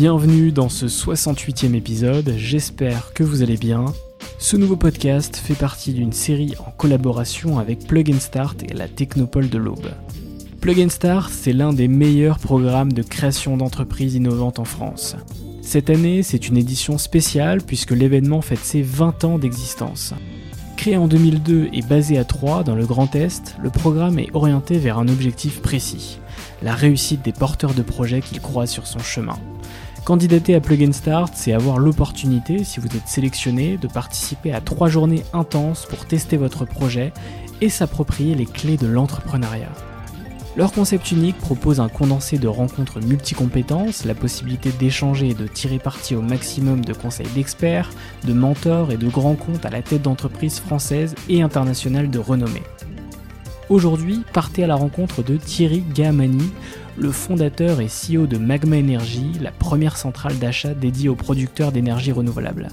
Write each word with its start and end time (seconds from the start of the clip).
Bienvenue 0.00 0.52
dans 0.52 0.68
ce 0.68 0.86
68e 0.86 1.74
épisode, 1.74 2.34
j'espère 2.36 3.12
que 3.14 3.24
vous 3.24 3.42
allez 3.42 3.56
bien. 3.56 3.84
Ce 4.38 4.56
nouveau 4.56 4.76
podcast 4.76 5.36
fait 5.36 5.56
partie 5.56 5.92
d'une 5.92 6.12
série 6.12 6.54
en 6.64 6.70
collaboration 6.70 7.58
avec 7.58 7.80
Plug 7.80 8.12
and 8.14 8.20
Start 8.20 8.62
et 8.62 8.74
la 8.74 8.86
Technopole 8.86 9.48
de 9.48 9.58
l'Aube. 9.58 9.90
Plug 10.60 10.78
and 10.78 10.90
Start, 10.90 11.32
c'est 11.32 11.52
l'un 11.52 11.72
des 11.72 11.88
meilleurs 11.88 12.38
programmes 12.38 12.92
de 12.92 13.02
création 13.02 13.56
d'entreprises 13.56 14.14
innovantes 14.14 14.60
en 14.60 14.64
France. 14.64 15.16
Cette 15.62 15.90
année, 15.90 16.22
c'est 16.22 16.46
une 16.46 16.58
édition 16.58 16.96
spéciale 16.96 17.60
puisque 17.60 17.90
l'événement 17.90 18.40
fête 18.40 18.60
ses 18.60 18.82
20 18.82 19.24
ans 19.24 19.38
d'existence. 19.40 20.14
Créé 20.76 20.96
en 20.96 21.08
2002 21.08 21.70
et 21.72 21.82
basé 21.82 22.18
à 22.18 22.24
Troyes, 22.24 22.62
dans 22.62 22.76
le 22.76 22.86
Grand 22.86 23.16
Est, 23.16 23.56
le 23.60 23.70
programme 23.70 24.20
est 24.20 24.32
orienté 24.32 24.78
vers 24.78 25.00
un 25.00 25.08
objectif 25.08 25.60
précis, 25.60 26.20
la 26.62 26.76
réussite 26.76 27.24
des 27.24 27.32
porteurs 27.32 27.74
de 27.74 27.82
projets 27.82 28.20
qu'il 28.20 28.40
croise 28.40 28.70
sur 28.70 28.86
son 28.86 29.00
chemin. 29.00 29.36
Candidater 30.08 30.54
à 30.54 30.60
Plug 30.62 30.90
Start, 30.90 31.34
c'est 31.34 31.52
avoir 31.52 31.78
l'opportunité, 31.78 32.64
si 32.64 32.80
vous 32.80 32.86
êtes 32.86 33.06
sélectionné, 33.06 33.76
de 33.76 33.88
participer 33.88 34.54
à 34.54 34.62
trois 34.62 34.88
journées 34.88 35.22
intenses 35.34 35.84
pour 35.84 36.06
tester 36.06 36.38
votre 36.38 36.64
projet 36.64 37.12
et 37.60 37.68
s'approprier 37.68 38.34
les 38.34 38.46
clés 38.46 38.78
de 38.78 38.86
l'entrepreneuriat. 38.86 39.70
Leur 40.56 40.72
concept 40.72 41.12
unique 41.12 41.36
propose 41.36 41.78
un 41.78 41.90
condensé 41.90 42.38
de 42.38 42.48
rencontres 42.48 43.00
multicompétences, 43.00 44.06
la 44.06 44.14
possibilité 44.14 44.70
d'échanger 44.70 45.28
et 45.28 45.34
de 45.34 45.46
tirer 45.46 45.78
parti 45.78 46.14
au 46.14 46.22
maximum 46.22 46.82
de 46.82 46.94
conseils 46.94 47.28
d'experts, 47.34 47.90
de 48.24 48.32
mentors 48.32 48.90
et 48.90 48.96
de 48.96 49.08
grands 49.08 49.36
comptes 49.36 49.66
à 49.66 49.70
la 49.70 49.82
tête 49.82 50.00
d'entreprises 50.00 50.58
françaises 50.58 51.14
et 51.28 51.42
internationales 51.42 52.08
de 52.08 52.18
renommée. 52.18 52.62
Aujourd'hui, 53.68 54.22
partez 54.32 54.64
à 54.64 54.66
la 54.66 54.76
rencontre 54.76 55.22
de 55.22 55.36
Thierry 55.36 55.84
Gamani, 55.94 56.50
le 57.00 57.12
fondateur 57.12 57.80
et 57.80 57.86
CEO 57.86 58.26
de 58.26 58.38
Magma 58.38 58.76
Energy, 58.76 59.32
la 59.40 59.52
première 59.52 59.96
centrale 59.96 60.38
d'achat 60.38 60.74
dédiée 60.74 61.08
aux 61.08 61.14
producteurs 61.14 61.72
d'énergie 61.72 62.12
renouvelable. 62.12 62.68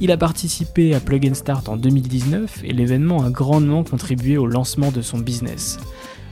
Il 0.00 0.12
a 0.12 0.16
participé 0.16 0.94
à 0.94 1.00
Plug 1.00 1.28
and 1.28 1.34
Start 1.34 1.68
en 1.68 1.76
2019 1.76 2.60
et 2.64 2.72
l'événement 2.72 3.24
a 3.24 3.30
grandement 3.30 3.82
contribué 3.82 4.36
au 4.36 4.46
lancement 4.46 4.92
de 4.92 5.02
son 5.02 5.18
business. 5.18 5.78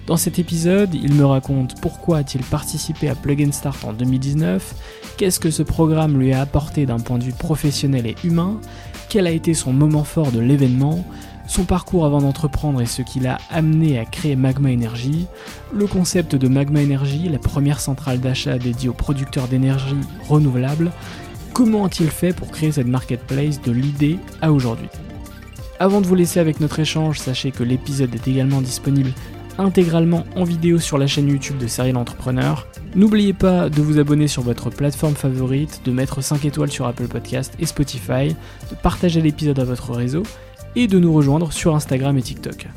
Dans 0.06 0.16
cet 0.16 0.38
épisode, 0.38 0.94
il 0.94 1.14
me 1.14 1.26
raconte 1.26 1.80
pourquoi 1.80 2.18
a-t-il 2.18 2.44
participé 2.44 3.08
à 3.08 3.16
Plug 3.16 3.44
and 3.48 3.52
Start 3.52 3.84
en 3.84 3.92
2019, 3.92 4.74
qu'est-ce 5.16 5.40
que 5.40 5.50
ce 5.50 5.64
programme 5.64 6.20
lui 6.20 6.32
a 6.32 6.40
apporté 6.40 6.86
d'un 6.86 7.00
point 7.00 7.18
de 7.18 7.24
vue 7.24 7.32
professionnel 7.32 8.06
et 8.06 8.14
humain, 8.22 8.60
quel 9.08 9.26
a 9.26 9.32
été 9.32 9.52
son 9.52 9.72
moment 9.72 10.04
fort 10.04 10.30
de 10.30 10.38
l'événement, 10.38 11.04
son 11.46 11.64
parcours 11.64 12.04
avant 12.04 12.20
d'entreprendre 12.20 12.80
et 12.80 12.86
ce 12.86 13.02
qui 13.02 13.20
l'a 13.20 13.38
amené 13.50 13.98
à 13.98 14.04
créer 14.04 14.36
Magma 14.36 14.70
Energy, 14.70 15.26
le 15.72 15.86
concept 15.86 16.34
de 16.34 16.48
Magma 16.48 16.82
Energy, 16.82 17.28
la 17.28 17.38
première 17.38 17.80
centrale 17.80 18.20
d'achat 18.20 18.58
dédiée 18.58 18.88
aux 18.88 18.94
producteurs 18.94 19.48
d'énergie 19.48 19.96
renouvelable, 20.28 20.90
comment 21.52 21.84
a-t-il 21.84 22.10
fait 22.10 22.34
pour 22.34 22.50
créer 22.50 22.72
cette 22.72 22.86
marketplace 22.86 23.60
de 23.62 23.72
l'idée 23.72 24.18
à 24.42 24.52
aujourd'hui? 24.52 24.88
Avant 25.78 26.00
de 26.00 26.06
vous 26.06 26.14
laisser 26.14 26.40
avec 26.40 26.60
notre 26.60 26.80
échange, 26.80 27.18
sachez 27.18 27.50
que 27.50 27.62
l'épisode 27.62 28.14
est 28.14 28.28
également 28.28 28.60
disponible 28.60 29.12
intégralement 29.58 30.24
en 30.36 30.44
vidéo 30.44 30.78
sur 30.78 30.98
la 30.98 31.06
chaîne 31.06 31.28
YouTube 31.28 31.58
de 31.58 31.66
Serial 31.66 31.96
Entrepreneur. 31.96 32.66
N'oubliez 32.94 33.32
pas 33.32 33.68
de 33.68 33.82
vous 33.82 33.98
abonner 33.98 34.28
sur 34.28 34.42
votre 34.42 34.70
plateforme 34.70 35.14
favorite, 35.14 35.82
de 35.84 35.92
mettre 35.92 36.22
5 36.22 36.44
étoiles 36.44 36.70
sur 36.70 36.86
Apple 36.86 37.08
Podcast 37.08 37.54
et 37.58 37.66
Spotify, 37.66 38.28
de 38.70 38.76
partager 38.82 39.20
l'épisode 39.20 39.58
à 39.58 39.64
votre 39.64 39.92
réseau 39.92 40.22
et 40.76 40.86
de 40.86 40.98
nous 40.98 41.12
rejoindre 41.12 41.52
sur 41.52 41.74
Instagram 41.74 42.16
et 42.18 42.22
TikTok. 42.22 42.68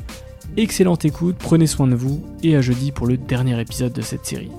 Excellente 0.56 1.04
écoute, 1.04 1.36
prenez 1.38 1.66
soin 1.66 1.86
de 1.86 1.94
vous 1.94 2.24
et 2.42 2.56
à 2.56 2.60
jeudi 2.60 2.90
pour 2.90 3.06
le 3.06 3.16
dernier 3.16 3.60
épisode 3.60 3.92
de 3.92 4.00
cette 4.00 4.26
série. 4.26 4.50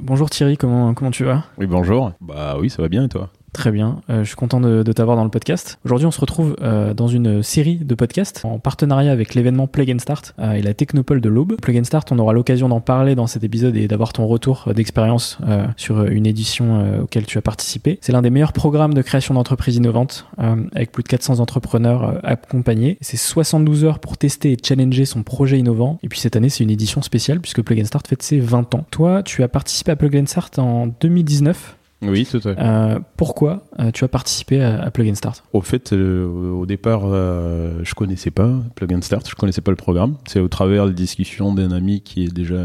Bonjour 0.00 0.30
Thierry, 0.30 0.56
comment, 0.56 0.94
comment 0.94 1.10
tu 1.10 1.24
vas? 1.24 1.44
Oui, 1.58 1.66
bonjour. 1.66 2.12
Bah 2.20 2.56
oui, 2.60 2.70
ça 2.70 2.80
va 2.80 2.88
bien 2.88 3.04
et 3.04 3.08
toi? 3.08 3.28
Très 3.56 3.72
bien, 3.72 4.02
euh, 4.10 4.22
je 4.22 4.26
suis 4.26 4.36
content 4.36 4.60
de, 4.60 4.82
de 4.82 4.92
t'avoir 4.92 5.16
dans 5.16 5.24
le 5.24 5.30
podcast. 5.30 5.78
Aujourd'hui, 5.86 6.06
on 6.06 6.10
se 6.10 6.20
retrouve 6.20 6.56
euh, 6.60 6.92
dans 6.92 7.08
une 7.08 7.42
série 7.42 7.76
de 7.76 7.94
podcasts 7.94 8.42
en 8.44 8.58
partenariat 8.58 9.10
avec 9.10 9.34
l'événement 9.34 9.66
Plug 9.66 9.92
and 9.92 9.98
Start 9.98 10.34
euh, 10.38 10.52
et 10.52 10.60
la 10.60 10.74
Technopole 10.74 11.22
de 11.22 11.30
l'Aube. 11.30 11.56
Plug 11.62 11.78
and 11.78 11.84
Start, 11.84 12.12
on 12.12 12.18
aura 12.18 12.34
l'occasion 12.34 12.68
d'en 12.68 12.82
parler 12.82 13.14
dans 13.14 13.26
cet 13.26 13.44
épisode 13.44 13.74
et 13.74 13.88
d'avoir 13.88 14.12
ton 14.12 14.26
retour 14.26 14.70
d'expérience 14.76 15.38
euh, 15.48 15.66
sur 15.78 16.04
une 16.04 16.26
édition 16.26 16.80
euh, 16.80 17.02
auquel 17.04 17.24
tu 17.24 17.38
as 17.38 17.40
participé. 17.40 17.98
C'est 18.02 18.12
l'un 18.12 18.20
des 18.20 18.28
meilleurs 18.28 18.52
programmes 18.52 18.92
de 18.92 19.00
création 19.00 19.32
d'entreprises 19.32 19.76
innovantes 19.76 20.26
avec 20.36 20.92
plus 20.92 21.02
de 21.02 21.08
400 21.08 21.40
entrepreneurs 21.40 22.20
accompagnés. 22.24 22.98
C'est 23.00 23.16
72 23.16 23.86
heures 23.86 24.00
pour 24.00 24.18
tester 24.18 24.52
et 24.52 24.58
challenger 24.62 25.06
son 25.06 25.22
projet 25.22 25.58
innovant. 25.58 25.98
Et 26.02 26.10
puis 26.10 26.20
cette 26.20 26.36
année, 26.36 26.50
c'est 26.50 26.62
une 26.62 26.70
édition 26.70 27.00
spéciale 27.00 27.40
puisque 27.40 27.62
Plug 27.62 27.80
and 27.80 27.86
Start 27.86 28.06
fête 28.06 28.22
ses 28.22 28.38
20 28.38 28.74
ans. 28.74 28.84
Toi, 28.90 29.22
tu 29.22 29.42
as 29.42 29.48
participé 29.48 29.92
à 29.92 29.96
Plug 29.96 30.14
and 30.14 30.26
Start 30.26 30.58
en 30.58 30.88
2019. 31.00 31.75
Oui, 32.02 32.26
tout 32.30 32.36
à 32.38 32.54
fait. 32.54 32.56
Euh, 32.58 32.98
pourquoi 33.16 33.64
euh, 33.78 33.90
tu 33.90 34.04
as 34.04 34.08
participé 34.08 34.60
à, 34.62 34.82
à 34.82 34.90
Plug 34.90 35.08
and 35.10 35.14
Start? 35.14 35.42
Au 35.52 35.62
fait, 35.62 35.92
euh, 35.92 36.26
au 36.52 36.66
départ, 36.66 37.02
je 37.10 37.94
connaissais 37.94 38.30
pas 38.30 38.50
Plug 38.74 38.92
and 38.92 39.02
Start, 39.02 39.28
je 39.28 39.34
connaissais 39.34 39.62
pas 39.62 39.70
le 39.70 39.76
programme. 39.76 40.16
C'est 40.26 40.40
au 40.40 40.48
travers 40.48 40.86
des 40.86 40.92
discussions 40.94 41.54
d'un 41.54 41.72
ami 41.72 42.02
qui 42.02 42.24
est 42.24 42.32
déjà 42.34 42.56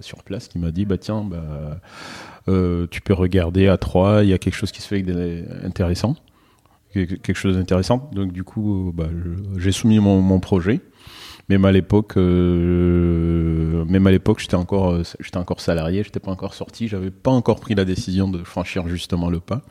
sur 0.00 0.22
place 0.22 0.48
qui 0.48 0.58
m'a 0.58 0.70
dit 0.70 0.84
bah 0.86 0.96
tiens, 0.98 1.22
bah, 1.24 1.78
tu 2.90 3.00
peux 3.02 3.14
regarder 3.14 3.68
à 3.68 3.76
3 3.76 4.24
il 4.24 4.30
y 4.30 4.32
a 4.32 4.38
quelque 4.38 4.54
chose 4.56 4.72
qui 4.72 4.80
se 4.82 4.88
fait 4.88 4.96
avec 4.96 5.06
des- 5.06 5.44
intéressant, 5.64 6.16
quelque 6.92 7.34
chose 7.34 7.56
d'intéressant. 7.56 8.10
Donc 8.12 8.32
du 8.32 8.44
coup, 8.44 8.92
bah, 8.94 9.08
je- 9.10 9.60
j'ai 9.60 9.72
soumis 9.72 9.98
mon, 9.98 10.20
mon 10.20 10.40
projet. 10.40 10.80
Même 11.48 11.64
à 11.64 11.72
l'époque, 11.72 12.16
euh, 12.16 13.84
même 13.86 14.06
à 14.06 14.10
l'époque, 14.12 14.38
j'étais 14.40 14.54
encore, 14.54 14.92
euh, 14.92 15.02
j'étais 15.20 15.38
encore 15.38 15.60
salarié, 15.60 16.02
j'étais 16.04 16.20
pas 16.20 16.30
encore 16.30 16.54
sorti, 16.54 16.86
j'avais 16.88 17.10
pas 17.10 17.32
encore 17.32 17.58
pris 17.60 17.74
la 17.74 17.84
décision 17.84 18.28
de 18.28 18.38
franchir 18.44 18.86
justement 18.88 19.28
le 19.28 19.40
pas. 19.40 19.62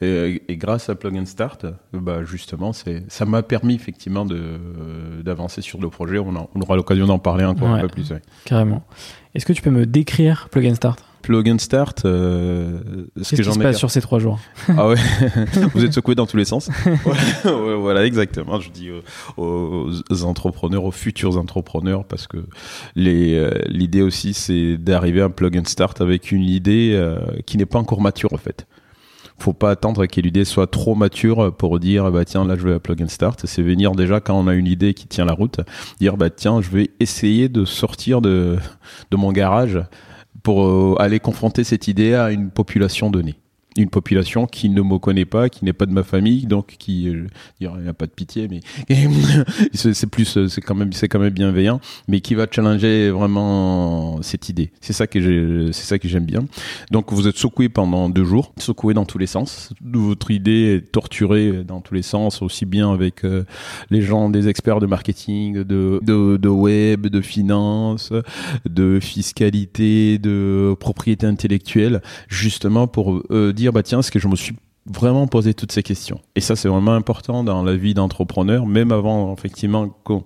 Et, 0.00 0.40
grâce 0.50 0.88
à 0.88 0.94
Plug 0.94 1.16
and 1.16 1.26
Start, 1.26 1.66
bah 1.92 2.24
justement, 2.24 2.72
c'est, 2.72 3.02
ça 3.08 3.26
m'a 3.26 3.42
permis 3.42 3.74
effectivement 3.74 4.24
de 4.24 4.58
d'avancer 5.22 5.62
sur 5.62 5.80
le 5.80 5.88
projet. 5.90 6.18
On, 6.18 6.32
on 6.54 6.60
aura 6.60 6.76
l'occasion 6.76 7.06
d'en 7.06 7.18
parler 7.18 7.44
encore 7.44 7.68
un 7.70 7.80
peu 7.80 7.88
plus. 7.88 8.12
Carrément. 8.44 8.84
Est-ce 9.34 9.44
que 9.46 9.52
tu 9.52 9.62
peux 9.62 9.70
me 9.70 9.86
décrire 9.86 10.48
Plug 10.50 10.66
and 10.68 10.74
Start? 10.76 11.04
Plug 11.22 11.48
and 11.48 11.58
Start, 11.58 12.04
euh, 12.04 12.80
ce 13.20 13.36
que 13.36 13.42
j'en 13.42 13.54
ai. 13.54 13.62
passe 13.62 13.78
sur 13.78 13.90
ces 13.90 14.00
trois 14.00 14.18
jours 14.18 14.38
Ah 14.76 14.88
ouais, 14.88 14.96
vous 15.74 15.84
êtes 15.84 15.92
secoué 15.92 16.14
dans 16.14 16.26
tous 16.26 16.36
les 16.36 16.44
sens. 16.44 16.70
voilà, 17.44 18.06
exactement. 18.06 18.60
Je 18.60 18.70
dis 18.70 18.90
aux, 19.36 19.90
entrepreneurs, 20.24 20.84
aux 20.84 20.90
futurs 20.90 21.36
entrepreneurs, 21.36 22.04
parce 22.04 22.26
que 22.26 22.38
euh, 22.98 23.50
l'idée 23.66 24.02
aussi, 24.02 24.34
c'est 24.34 24.76
d'arriver 24.76 25.20
à 25.20 25.26
un 25.26 25.30
Plug 25.30 25.58
and 25.58 25.66
Start 25.66 26.00
avec 26.00 26.32
une 26.32 26.42
idée 26.42 26.92
euh, 26.94 27.18
qui 27.46 27.58
n'est 27.58 27.66
pas 27.66 27.78
encore 27.78 28.00
mature 28.00 28.32
en 28.32 28.38
fait 28.38 28.66
faut 29.38 29.52
pas 29.54 29.70
attendre 29.70 30.04
que 30.04 30.20
l'idée 30.20 30.44
soit 30.44 30.66
trop 30.66 30.94
mature 30.94 31.54
pour 31.56 31.80
dire 31.80 32.10
bah 32.12 32.26
tiens 32.26 32.44
là 32.44 32.56
je 32.56 32.68
vais 32.68 32.74
à 32.74 32.78
plug 32.78 33.02
and 33.02 33.08
start 33.08 33.46
c'est 33.46 33.62
venir 33.62 33.92
déjà 33.92 34.20
quand 34.20 34.38
on 34.38 34.46
a 34.46 34.54
une 34.54 34.66
idée 34.66 34.92
qui 34.92 35.06
tient 35.06 35.24
la 35.24 35.32
route 35.32 35.60
dire 35.98 36.18
bah 36.18 36.28
tiens 36.28 36.60
je 36.60 36.68
vais 36.68 36.90
essayer 37.00 37.48
de 37.48 37.64
sortir 37.64 38.20
de 38.20 38.58
de 39.10 39.16
mon 39.16 39.32
garage 39.32 39.80
pour 40.42 40.66
euh, 40.66 40.94
aller 40.98 41.20
confronter 41.20 41.64
cette 41.64 41.88
idée 41.88 42.14
à 42.14 42.30
une 42.30 42.50
population 42.50 43.10
donnée 43.10 43.36
une 43.76 43.88
population 43.88 44.46
qui 44.46 44.68
ne 44.68 44.82
me 44.82 44.98
connaît 44.98 45.24
pas, 45.24 45.48
qui 45.48 45.64
n'est 45.64 45.72
pas 45.72 45.86
de 45.86 45.92
ma 45.92 46.02
famille, 46.02 46.46
donc 46.46 46.76
qui, 46.78 47.08
euh, 47.08 47.26
il 47.60 47.68
n'y 47.68 47.88
a 47.88 47.92
pas 47.92 48.06
de 48.06 48.10
pitié, 48.10 48.48
mais 48.48 48.60
c'est 49.72 50.10
plus, 50.10 50.36
euh, 50.36 50.48
c'est 50.48 50.60
quand 50.60 50.74
même, 50.74 50.92
c'est 50.92 51.08
quand 51.08 51.18
même 51.18 51.32
bienveillant, 51.32 51.80
mais 52.08 52.20
qui 52.20 52.34
va 52.34 52.46
challenger 52.50 53.10
vraiment 53.10 54.22
cette 54.22 54.48
idée. 54.48 54.70
C'est 54.80 54.92
ça 54.92 55.06
que 55.06 55.70
c'est 55.72 55.84
ça 55.84 55.98
que 55.98 56.08
j'aime 56.08 56.24
bien. 56.24 56.46
Donc 56.90 57.12
vous 57.12 57.28
êtes 57.28 57.36
secoué 57.36 57.68
pendant 57.68 58.08
deux 58.08 58.24
jours, 58.24 58.52
secoué 58.58 58.94
dans 58.94 59.04
tous 59.04 59.18
les 59.18 59.26
sens. 59.26 59.72
Votre 59.82 60.30
idée 60.30 60.76
est 60.76 60.92
torturée 60.92 61.64
dans 61.64 61.80
tous 61.80 61.94
les 61.94 62.02
sens, 62.02 62.42
aussi 62.42 62.66
bien 62.66 62.92
avec 62.92 63.24
euh, 63.24 63.44
les 63.90 64.02
gens, 64.02 64.30
des 64.30 64.48
experts 64.48 64.80
de 64.80 64.86
marketing, 64.86 65.62
de, 65.62 66.00
de, 66.02 66.36
de 66.36 66.48
web, 66.48 67.06
de 67.06 67.20
finance, 67.20 68.12
de 68.68 68.98
fiscalité, 69.00 70.18
de 70.18 70.74
propriété 70.78 71.26
intellectuelle, 71.26 72.02
justement 72.28 72.86
pour 72.86 73.22
euh, 73.30 73.52
dire 73.60 73.72
bah 73.72 73.82
tiens, 73.82 74.00
est-ce 74.00 74.10
que 74.10 74.18
je 74.18 74.28
me 74.28 74.36
suis 74.36 74.56
vraiment 74.86 75.26
posé 75.26 75.54
toutes 75.54 75.72
ces 75.72 75.82
questions? 75.82 76.20
Et 76.34 76.40
ça, 76.40 76.56
c'est 76.56 76.68
vraiment 76.68 76.94
important 76.94 77.44
dans 77.44 77.62
la 77.62 77.76
vie 77.76 77.94
d'entrepreneur, 77.94 78.66
même 78.66 78.92
avant 78.92 79.32
effectivement 79.34 79.88
qu'on 80.04 80.22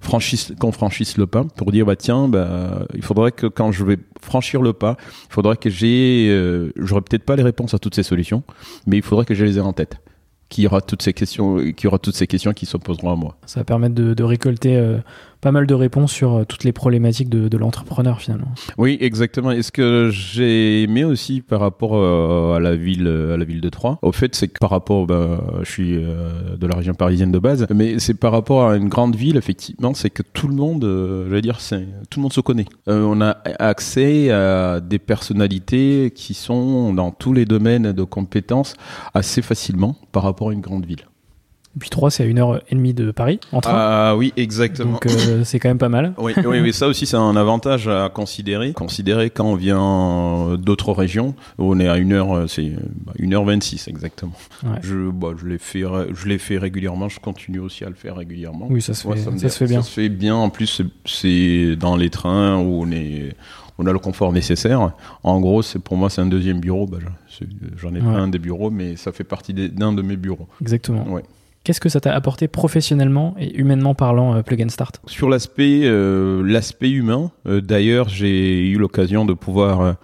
franchisse, 0.00 0.52
qu'on 0.58 0.72
franchisse 0.72 1.16
le 1.16 1.26
pas, 1.26 1.44
pour 1.44 1.72
dire 1.72 1.86
bah 1.86 1.96
tiens, 1.96 2.28
bah, 2.28 2.86
il 2.94 3.02
faudrait 3.02 3.32
que 3.32 3.46
quand 3.46 3.72
je 3.72 3.84
vais 3.84 3.98
franchir 4.20 4.62
le 4.62 4.72
pas, 4.72 4.96
il 5.30 5.32
faudrait 5.32 5.56
que 5.56 5.70
j'ai, 5.70 6.28
euh, 6.30 6.72
j'aurais 6.76 7.02
peut-être 7.02 7.24
pas 7.24 7.36
les 7.36 7.42
réponses 7.42 7.74
à 7.74 7.78
toutes 7.78 7.94
ces 7.94 8.02
solutions, 8.02 8.42
mais 8.86 8.96
il 8.96 9.02
faudrait 9.02 9.24
que 9.24 9.34
je 9.34 9.44
les 9.44 9.58
ai 9.58 9.60
en 9.60 9.72
tête 9.72 10.00
qu'il 10.48 10.64
y 10.64 10.66
aura 10.66 10.80
toutes 10.80 11.02
ces 11.02 11.12
questions, 11.12 11.56
qu'il 11.58 11.84
y 11.84 11.86
aura 11.86 11.98
toutes 11.98 12.16
ces 12.16 12.26
questions 12.26 12.52
qui 12.52 12.66
se 12.66 12.76
poseront 12.76 13.12
à 13.12 13.16
moi. 13.16 13.36
Ça 13.46 13.60
va 13.60 13.64
permettre 13.64 13.94
de, 13.94 14.22
récolter 14.22 14.76
euh, 14.76 14.98
pas 15.40 15.52
mal 15.52 15.66
de 15.66 15.74
réponses 15.74 16.12
sur 16.12 16.36
euh, 16.36 16.44
toutes 16.44 16.64
les 16.64 16.72
problématiques 16.72 17.28
de, 17.28 17.58
l'entrepreneur 17.58 18.20
finalement. 18.20 18.48
Oui, 18.76 18.96
exactement. 19.00 19.50
Et 19.50 19.62
ce 19.62 19.72
que 19.72 20.10
j'ai 20.12 20.82
aimé 20.82 21.04
aussi 21.04 21.40
par 21.40 21.60
rapport 21.60 21.96
euh, 21.96 22.56
à 22.56 22.60
la 22.60 22.76
ville, 22.76 23.08
à 23.08 23.36
la 23.36 23.44
ville 23.44 23.60
de 23.60 23.68
Troyes, 23.68 23.98
au 24.02 24.12
fait, 24.12 24.34
c'est 24.34 24.48
que 24.48 24.58
par 24.60 24.70
rapport, 24.70 25.06
ben, 25.06 25.40
je 25.62 25.70
suis 25.70 25.96
de 25.96 26.66
la 26.66 26.76
région 26.76 26.94
parisienne 26.94 27.32
de 27.32 27.38
base, 27.38 27.66
mais 27.74 27.98
c'est 27.98 28.14
par 28.14 28.32
rapport 28.32 28.68
à 28.68 28.76
une 28.76 28.88
grande 28.88 29.16
ville, 29.16 29.36
effectivement, 29.36 29.92
c'est 29.94 30.10
que 30.10 30.22
tout 30.22 30.46
le 30.46 30.54
monde, 30.54 30.84
je 30.84 31.38
dire, 31.40 31.60
c'est 31.60 31.86
tout 32.10 32.20
le 32.20 32.22
monde 32.22 32.32
se 32.32 32.40
connaît. 32.40 32.66
on 32.86 33.20
a 33.20 33.38
accès 33.58 34.30
à 34.30 34.80
des 34.80 34.98
personnalités 34.98 36.12
qui 36.14 36.34
sont 36.34 36.94
dans 36.94 37.10
tous 37.10 37.32
les 37.32 37.44
domaines 37.44 37.92
de 37.92 38.02
compétences 38.04 38.74
assez 39.14 39.42
facilement 39.42 39.96
par 40.12 40.22
rapport 40.22 40.38
pour 40.38 40.52
une 40.52 40.60
grande 40.60 40.86
ville. 40.86 41.02
Et 41.76 41.78
puis 41.78 41.90
3, 41.90 42.10
c'est 42.10 42.22
à 42.22 42.26
une 42.26 42.38
heure 42.38 42.60
et 42.70 42.74
demie 42.74 42.94
de 42.94 43.10
Paris 43.10 43.40
en 43.52 43.60
train. 43.60 43.72
Ah 43.74 44.16
oui, 44.16 44.32
exactement. 44.36 44.92
Donc 44.92 45.06
euh, 45.06 45.42
c'est 45.44 45.58
quand 45.58 45.68
même 45.68 45.78
pas 45.78 45.88
mal. 45.88 46.14
Oui, 46.18 46.32
oui, 46.36 46.60
oui, 46.60 46.72
ça 46.72 46.88
aussi 46.88 47.06
c'est 47.06 47.16
un 47.16 47.36
avantage 47.36 47.88
à 47.88 48.08
considérer. 48.08 48.72
Considérer 48.72 49.30
quand 49.30 49.44
on 49.44 49.54
vient 49.54 50.56
d'autres 50.58 50.92
régions, 50.92 51.34
on 51.58 51.78
est 51.78 51.88
à 51.88 51.98
une 51.98 52.12
heure, 52.12 52.32
euh, 52.32 52.46
c'est 52.46 52.72
bah, 53.04 53.12
une 53.18 53.34
heure 53.34 53.44
26 53.44 53.88
exactement. 53.88 54.32
Je, 54.82 55.10
bah, 55.10 55.28
je 55.38 55.46
l'ai 55.46 55.58
fait, 55.58 55.84
je 56.14 56.26
l'ai 56.26 56.38
fait 56.38 56.58
régulièrement. 56.58 57.08
Je 57.08 57.20
continue 57.20 57.60
aussi 57.60 57.84
à 57.84 57.88
le 57.88 57.94
faire 57.94 58.16
régulièrement. 58.16 58.66
Oui, 58.70 58.82
ça 58.82 58.94
se 58.94 59.06
fait, 59.06 59.16
ça, 59.18 59.48
se 59.48 59.58
fait 59.58 59.66
bien. 59.66 59.82
Ça 59.82 59.88
se 59.88 59.92
fait 59.92 60.08
bien. 60.08 60.34
En 60.34 60.50
plus, 60.50 60.82
c'est 61.04 61.76
dans 61.76 61.96
les 61.96 62.10
trains 62.10 62.58
où 62.58 62.82
on 62.82 62.90
est 62.90 63.34
on 63.78 63.86
a 63.86 63.92
le 63.92 63.98
confort 63.98 64.32
nécessaire. 64.32 64.92
En 65.22 65.40
gros, 65.40 65.62
c'est 65.62 65.78
pour 65.78 65.96
moi, 65.96 66.10
c'est 66.10 66.20
un 66.20 66.26
deuxième 66.26 66.60
bureau. 66.60 66.86
Bah, 66.86 66.98
j'en 67.76 67.94
ai 67.94 68.00
pas 68.00 68.06
un 68.06 68.28
des 68.28 68.38
bureaux, 68.38 68.70
mais 68.70 68.96
ça 68.96 69.12
fait 69.12 69.24
partie 69.24 69.54
d'un 69.54 69.92
de 69.92 70.02
mes 70.02 70.16
bureaux. 70.16 70.48
Exactement. 70.60 71.06
Qu'est-ce 71.68 71.80
que 71.80 71.90
ça 71.90 72.00
t'a 72.00 72.14
apporté 72.14 72.48
professionnellement 72.48 73.34
et 73.38 73.54
humainement 73.54 73.94
parlant, 73.94 74.34
euh, 74.34 74.40
Plug 74.40 74.62
and 74.62 74.70
Start? 74.70 75.02
Sur 75.04 75.28
l'aspect 75.28 75.82
euh, 75.84 76.42
l'aspect 76.42 76.88
humain, 76.88 77.30
euh, 77.46 77.60
d'ailleurs, 77.60 78.08
j'ai 78.08 78.70
eu 78.70 78.78
l'occasion 78.78 79.26
de 79.26 79.34
pouvoir 79.34 79.96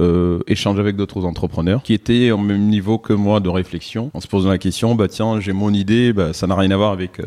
euh, 0.00 0.38
échanger 0.46 0.80
avec 0.80 0.96
d'autres 0.96 1.26
entrepreneurs 1.26 1.82
qui 1.82 1.92
étaient 1.92 2.30
au 2.30 2.38
même 2.38 2.66
niveau 2.68 2.96
que 2.96 3.12
moi 3.12 3.40
de 3.40 3.50
réflexion 3.50 4.10
en 4.14 4.20
se 4.20 4.26
posant 4.26 4.48
la 4.48 4.56
question 4.56 4.94
bah 4.94 5.06
tiens 5.06 5.38
j'ai 5.38 5.52
mon 5.52 5.70
idée 5.74 6.14
bah, 6.14 6.32
ça 6.32 6.46
n'a 6.46 6.54
rien 6.54 6.70
à 6.70 6.76
voir 6.78 6.92
avec 6.92 7.20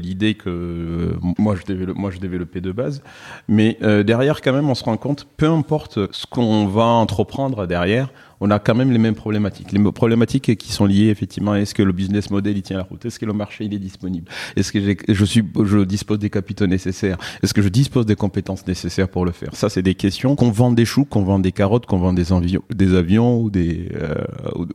l'idée 0.00 0.32
que 0.32 1.12
moi 1.36 1.54
je 1.54 1.92
moi 1.92 2.10
je 2.10 2.18
développais 2.18 2.62
de 2.62 2.72
base. 2.72 3.02
Mais 3.46 3.76
derrière 4.06 4.40
quand 4.40 4.54
même 4.54 4.70
on 4.70 4.74
se 4.74 4.84
rend 4.84 4.96
compte 4.96 5.28
peu 5.36 5.50
importe 5.50 6.10
ce 6.12 6.24
qu'on 6.24 6.66
va 6.66 6.84
entreprendre 6.84 7.66
derrière 7.66 8.08
on 8.40 8.50
a 8.50 8.58
quand 8.58 8.74
même 8.74 8.90
les 8.90 8.98
mêmes 8.98 9.14
problématiques. 9.14 9.72
Les 9.72 9.92
problématiques 9.92 10.56
qui 10.56 10.72
sont 10.72 10.86
liées 10.86 11.08
effectivement 11.08 11.54
est-ce 11.54 11.74
que 11.74 11.82
le 11.82 11.92
business 11.92 12.30
model 12.30 12.56
il 12.56 12.62
tient 12.62 12.76
la 12.76 12.82
route? 12.82 13.04
Est-ce 13.04 13.18
que 13.18 13.26
le 13.26 13.32
marché 13.32 13.64
il 13.64 13.74
est 13.74 13.78
disponible? 13.78 14.30
Est-ce 14.56 14.72
que 14.72 15.12
je 15.12 15.24
suis 15.24 15.44
je 15.64 15.78
dispose 15.78 16.18
des 16.18 16.30
capitaux 16.30 16.66
nécessaires? 16.66 17.18
Est-ce 17.42 17.54
que 17.54 17.62
je 17.62 17.68
dispose 17.68 18.06
des 18.06 18.16
compétences 18.16 18.66
nécessaires 18.66 19.08
pour 19.08 19.24
le 19.24 19.32
faire? 19.32 19.50
Ça 19.54 19.68
c'est 19.68 19.82
des 19.82 19.94
questions 19.94 20.36
qu'on 20.36 20.50
vend 20.50 20.72
des 20.72 20.84
choux, 20.84 21.04
qu'on 21.04 21.22
vend 21.22 21.38
des 21.38 21.52
carottes, 21.52 21.86
qu'on 21.86 21.98
vend 21.98 22.12
des 22.12 22.32
avions, 22.32 22.62
des 22.74 22.94
avions 22.94 23.40
ou 23.40 23.50
des 23.50 23.88
euh, 23.94 24.14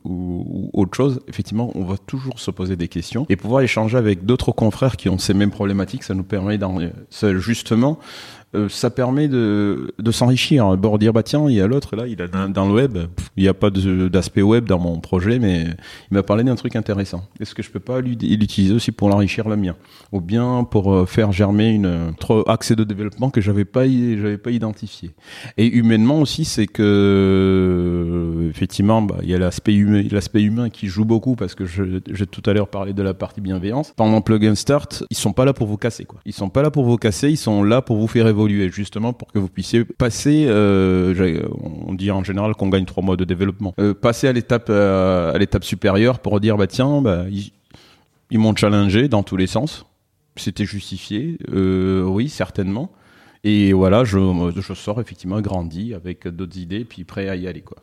ou, 0.04 0.70
autre 0.72 0.96
chose. 0.96 1.20
Effectivement, 1.28 1.70
on 1.74 1.84
va 1.84 1.96
toujours 1.96 2.38
se 2.38 2.50
poser 2.50 2.76
des 2.76 2.88
questions 2.88 3.26
et 3.28 3.36
pouvoir 3.36 3.62
échanger 3.62 3.96
avec 3.96 4.24
d'autres 4.24 4.52
confrères 4.52 4.96
qui 4.96 5.08
ont 5.08 5.18
ces 5.18 5.34
mêmes 5.34 5.50
problématiques, 5.50 6.02
ça 6.02 6.14
nous 6.14 6.24
permet 6.24 6.58
d'en 6.58 6.78
justement 7.38 7.98
euh, 8.54 8.68
ça 8.68 8.90
permet 8.90 9.28
de, 9.28 9.92
s'enrichir. 10.10 10.76
Bon, 10.76 10.96
dire, 10.96 11.12
bah 11.12 11.22
tiens, 11.22 11.44
il 11.48 11.56
y 11.56 11.60
a 11.60 11.66
l'autre, 11.66 11.96
là, 11.96 12.06
il 12.06 12.20
a 12.22 12.28
dans, 12.28 12.66
le 12.66 12.72
web, 12.72 12.98
il 13.36 13.42
n'y 13.42 13.48
a 13.48 13.54
pas 13.54 13.70
d'aspect 13.70 14.42
web 14.42 14.66
dans 14.66 14.78
mon 14.78 15.00
projet, 15.00 15.38
mais 15.38 15.64
il 16.10 16.14
m'a 16.14 16.22
parlé 16.22 16.44
d'un 16.44 16.54
truc 16.54 16.76
intéressant. 16.76 17.24
Est-ce 17.40 17.54
que 17.54 17.62
je 17.62 17.70
peux 17.70 17.80
pas 17.80 18.00
l'utiliser 18.00 18.74
aussi 18.74 18.92
pour 18.92 19.08
l'enrichir 19.08 19.48
le 19.48 19.56
mien? 19.56 19.74
Ou 20.12 20.20
bien 20.20 20.64
pour 20.64 20.92
euh, 20.92 21.06
faire 21.06 21.32
germer 21.32 21.70
une 21.70 22.10
autre 22.10 22.44
axe 22.46 22.72
de 22.72 22.84
développement 22.84 23.30
que 23.30 23.40
j'avais 23.40 23.64
pas, 23.64 23.84
pas 24.42 24.50
identifié. 24.50 25.10
Et 25.56 25.66
humainement 25.66 26.20
aussi, 26.20 26.44
c'est 26.44 26.66
que, 26.66 28.48
effectivement, 28.50 29.02
bah, 29.02 29.16
il 29.22 29.30
y 29.30 29.34
a 29.34 29.38
l'aspect 29.38 29.74
humain, 29.74 30.04
l'aspect 30.10 30.42
humain 30.42 30.70
qui 30.70 30.86
joue 30.86 31.04
beaucoup 31.04 31.34
parce 31.34 31.54
que 31.54 31.64
j'ai 31.64 32.26
tout 32.26 32.42
à 32.48 32.52
l'heure 32.52 32.68
parlé 32.68 32.92
de 32.92 33.02
la 33.02 33.14
partie 33.14 33.40
bienveillance. 33.40 33.92
Pendant 33.96 34.20
Plug 34.20 34.46
and 34.46 34.54
Start, 34.54 35.04
ils 35.10 35.16
sont 35.16 35.32
pas 35.32 35.44
là 35.44 35.52
pour 35.52 35.66
vous 35.66 35.76
casser, 35.76 36.04
quoi. 36.04 36.20
Ils 36.24 36.32
sont 36.32 36.50
pas 36.50 36.62
là 36.62 36.70
pour 36.70 36.84
vous 36.84 36.96
casser, 36.96 37.30
ils 37.30 37.36
sont 37.36 37.64
là 37.64 37.82
pour 37.82 37.96
vous 37.96 38.06
faire 38.06 38.28
évoluer 38.28 38.43
justement 38.48 39.12
pour 39.12 39.32
que 39.32 39.38
vous 39.38 39.48
puissiez 39.48 39.84
passer. 39.84 40.46
Euh, 40.48 41.42
on 41.60 41.94
dit 41.94 42.10
en 42.10 42.24
général 42.24 42.54
qu'on 42.54 42.68
gagne 42.68 42.84
trois 42.84 43.02
mois 43.02 43.16
de 43.16 43.24
développement. 43.24 43.74
Euh, 43.78 43.94
passer 43.94 44.28
à 44.28 44.32
l'étape 44.32 44.66
euh, 44.70 45.32
à 45.32 45.38
l'étape 45.38 45.64
supérieure 45.64 46.18
pour 46.18 46.40
dire 46.40 46.56
bah 46.56 46.66
tiens, 46.66 47.02
bah, 47.02 47.24
ils, 47.30 48.38
m'ont 48.38 48.54
challengé 48.54 49.08
dans 49.08 49.22
tous 49.22 49.36
les 49.36 49.46
sens. 49.46 49.86
C'était 50.36 50.64
justifié, 50.64 51.38
oui 51.52 52.28
certainement. 52.28 52.90
Et 53.44 53.72
voilà, 53.72 54.04
je, 54.04 54.18
je 54.56 54.74
sors 54.74 55.00
effectivement 55.00 55.40
grandi 55.40 55.94
avec 55.94 56.26
d'autres 56.26 56.58
idées, 56.58 56.84
puis 56.84 57.04
prêt 57.04 57.28
à 57.28 57.36
y 57.36 57.46
aller 57.46 57.60
quoi. 57.60 57.76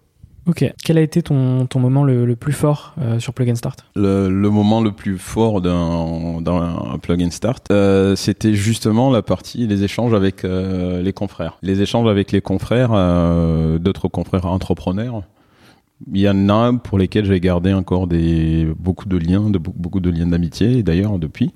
Ok. 0.48 0.65
Quel 0.83 0.98
a 0.98 1.01
été 1.01 1.21
ton, 1.21 1.67
moment 1.75 2.03
le, 2.03 2.36
plus 2.36 2.53
fort 2.53 2.95
euh, 3.00 3.19
sur 3.19 3.33
Plug 3.33 3.51
and 3.51 3.55
Start? 3.55 3.86
Le, 3.95 4.29
moment 4.29 4.81
le 4.81 4.91
plus 4.91 5.17
fort 5.17 5.62
d'un, 5.62 6.98
Plug 7.01 7.29
Start, 7.31 7.69
euh, 7.71 8.15
c'était 8.15 8.53
justement 8.53 9.12
la 9.12 9.21
partie 9.21 9.67
les 9.67 9.83
échanges 9.83 10.13
avec 10.13 10.43
euh, 10.43 11.01
les 11.01 11.13
confrères. 11.13 11.57
Les 11.62 11.81
échanges 11.81 12.10
avec 12.10 12.31
les 12.31 12.41
confrères, 12.41 12.91
d'autres 13.79 14.07
confrères 14.07 14.45
entrepreneurs 14.45 15.24
Il 16.13 16.20
y 16.22 16.29
en 16.29 16.50
a 16.50 16.74
pour 16.74 16.98
lesquels 16.98 17.25
j'ai 17.25 17.39
gardé 17.39 17.74
encore 17.74 18.08
des, 18.08 18.67
beaucoup 18.79 19.08
de 19.08 19.17
liens, 19.17 19.50
de, 19.50 19.58
beaucoup 19.58 20.00
de 20.00 20.10
liens 20.10 20.27
d'amitié, 20.27 20.84
d'ailleurs, 20.84 21.20
depuis. 21.20 21.51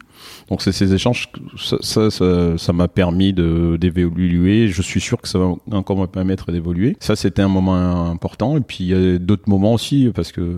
Donc, 0.49 0.61
c'est 0.61 0.71
ces 0.71 0.93
échanges, 0.93 1.29
ça, 1.57 1.77
ça, 1.81 2.11
ça, 2.11 2.57
ça 2.57 2.73
m'a 2.73 2.87
permis 2.87 3.33
d'évoluer. 3.33 4.67
Je 4.67 4.81
suis 4.81 5.01
sûr 5.01 5.21
que 5.21 5.27
ça 5.27 5.39
va 5.39 5.53
encore 5.71 5.97
me 5.97 6.05
permettre 6.05 6.51
d'évoluer. 6.51 6.95
Ça, 6.99 7.15
c'était 7.15 7.41
un 7.41 7.47
moment 7.47 8.09
important. 8.09 8.57
Et 8.57 8.61
puis, 8.61 8.77
il 8.81 8.87
y 8.87 8.93
a 8.93 9.17
d'autres 9.17 9.49
moments 9.49 9.73
aussi, 9.73 10.11
parce 10.13 10.31
que 10.31 10.57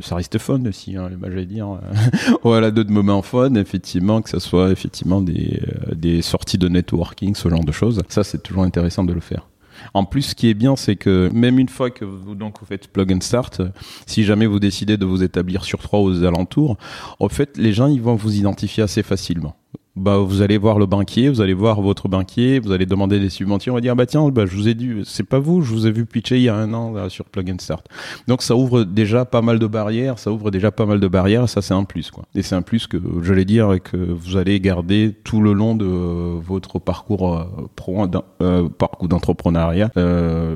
ça 0.00 0.16
reste 0.16 0.38
fun 0.38 0.64
aussi, 0.66 0.96
hein, 0.96 1.10
j'allais 1.22 1.46
dire. 1.46 1.78
voilà, 2.42 2.70
d'autres 2.70 2.92
moments 2.92 3.22
fun, 3.22 3.54
effectivement, 3.54 4.22
que 4.22 4.30
ça 4.30 4.40
soit 4.40 4.70
effectivement 4.70 5.20
des, 5.20 5.60
des 5.94 6.22
sorties 6.22 6.58
de 6.58 6.68
networking, 6.68 7.34
ce 7.34 7.48
genre 7.48 7.64
de 7.64 7.72
choses. 7.72 8.02
Ça, 8.08 8.24
c'est 8.24 8.42
toujours 8.42 8.62
intéressant 8.62 9.04
de 9.04 9.12
le 9.12 9.20
faire. 9.20 9.46
En 9.92 10.04
plus, 10.04 10.22
ce 10.22 10.34
qui 10.34 10.48
est 10.48 10.54
bien, 10.54 10.76
c'est 10.76 10.96
que 10.96 11.30
même 11.32 11.58
une 11.58 11.68
fois 11.68 11.90
que 11.90 12.04
vous, 12.04 12.34
donc, 12.34 12.56
faites 12.66 12.88
plug 12.88 13.12
and 13.12 13.20
start, 13.20 13.60
si 14.06 14.24
jamais 14.24 14.46
vous 14.46 14.60
décidez 14.60 14.96
de 14.96 15.04
vous 15.04 15.22
établir 15.22 15.64
sur 15.64 15.80
trois 15.80 16.00
aux 16.00 16.24
alentours, 16.24 16.76
en 17.20 17.28
fait, 17.28 17.56
les 17.58 17.72
gens, 17.72 17.86
ils 17.88 18.00
vont 18.00 18.14
vous 18.14 18.36
identifier 18.36 18.82
assez 18.82 19.02
facilement 19.02 19.56
bah 19.96 20.18
vous 20.18 20.42
allez 20.42 20.58
voir 20.58 20.78
le 20.78 20.86
banquier, 20.86 21.28
vous 21.28 21.40
allez 21.40 21.54
voir 21.54 21.80
votre 21.80 22.08
banquier, 22.08 22.58
vous 22.58 22.72
allez 22.72 22.86
demander 22.86 23.20
des 23.20 23.30
subventions, 23.30 23.72
on 23.72 23.76
va 23.76 23.80
dire 23.80 23.94
bah 23.94 24.06
tiens, 24.06 24.28
bah 24.28 24.46
je 24.46 24.56
vous 24.56 24.68
ai 24.68 24.74
dit, 24.74 25.02
c'est 25.04 25.24
pas 25.24 25.38
vous, 25.38 25.62
je 25.62 25.72
vous 25.72 25.86
ai 25.86 25.92
vu 25.92 26.04
pitcher 26.04 26.36
il 26.36 26.42
y 26.42 26.48
a 26.48 26.56
un 26.56 26.72
an 26.74 27.08
sur 27.08 27.26
Plug 27.26 27.50
and 27.50 27.58
Start. 27.60 27.86
Donc 28.26 28.42
ça 28.42 28.56
ouvre 28.56 28.84
déjà 28.84 29.24
pas 29.24 29.42
mal 29.42 29.58
de 29.58 29.66
barrières, 29.66 30.18
ça 30.18 30.32
ouvre 30.32 30.50
déjà 30.50 30.70
pas 30.70 30.86
mal 30.86 31.00
de 31.00 31.08
barrières, 31.08 31.48
ça 31.48 31.62
c'est 31.62 31.74
un 31.74 31.84
plus 31.84 32.10
quoi. 32.10 32.24
Et 32.34 32.42
c'est 32.42 32.54
un 32.54 32.62
plus 32.62 32.86
que 32.86 32.96
j'allais 33.22 33.44
dire 33.44 33.78
que 33.82 33.96
vous 33.96 34.36
allez 34.36 34.60
garder 34.60 35.14
tout 35.24 35.40
le 35.40 35.52
long 35.52 35.74
de 35.74 35.84
votre 35.84 36.78
parcours 36.78 37.34
euh, 37.34 37.44
pro, 37.76 38.06
euh, 38.42 38.68
parcours 38.68 39.08
d'entrepreneuriat 39.08 39.90
euh, 39.96 40.54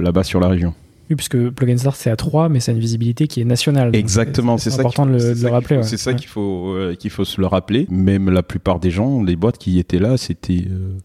là-bas 0.00 0.24
sur 0.24 0.40
la 0.40 0.48
région. 0.48 0.74
Oui, 1.10 1.16
puisque 1.16 1.50
Plug 1.50 1.70
and 1.70 1.78
Start 1.78 1.96
c'est 1.96 2.10
à 2.10 2.16
3, 2.16 2.48
mais 2.48 2.60
c'est 2.60 2.72
une 2.72 2.78
visibilité 2.78 3.28
qui 3.28 3.40
est 3.40 3.44
nationale. 3.44 3.94
Exactement, 3.94 4.56
c'est 4.58 4.72
important 4.78 5.06
de 5.06 5.12
le, 5.12 5.48
rappeler. 5.48 5.82
C'est 5.82 5.96
ça 5.96 6.14
qu'il 6.14 6.28
faut, 6.28 6.76
qu'il 6.98 7.10
faut 7.10 7.24
se 7.24 7.40
le 7.40 7.46
rappeler. 7.46 7.86
Même 7.90 8.30
la 8.30 8.42
plupart 8.42 8.80
des 8.80 8.90
gens, 8.90 9.22
les 9.22 9.36
boîtes 9.36 9.58
qui 9.58 9.78
étaient 9.78 9.98
là, 9.98 10.16
c'était 10.16 10.64
euh, 10.70 10.96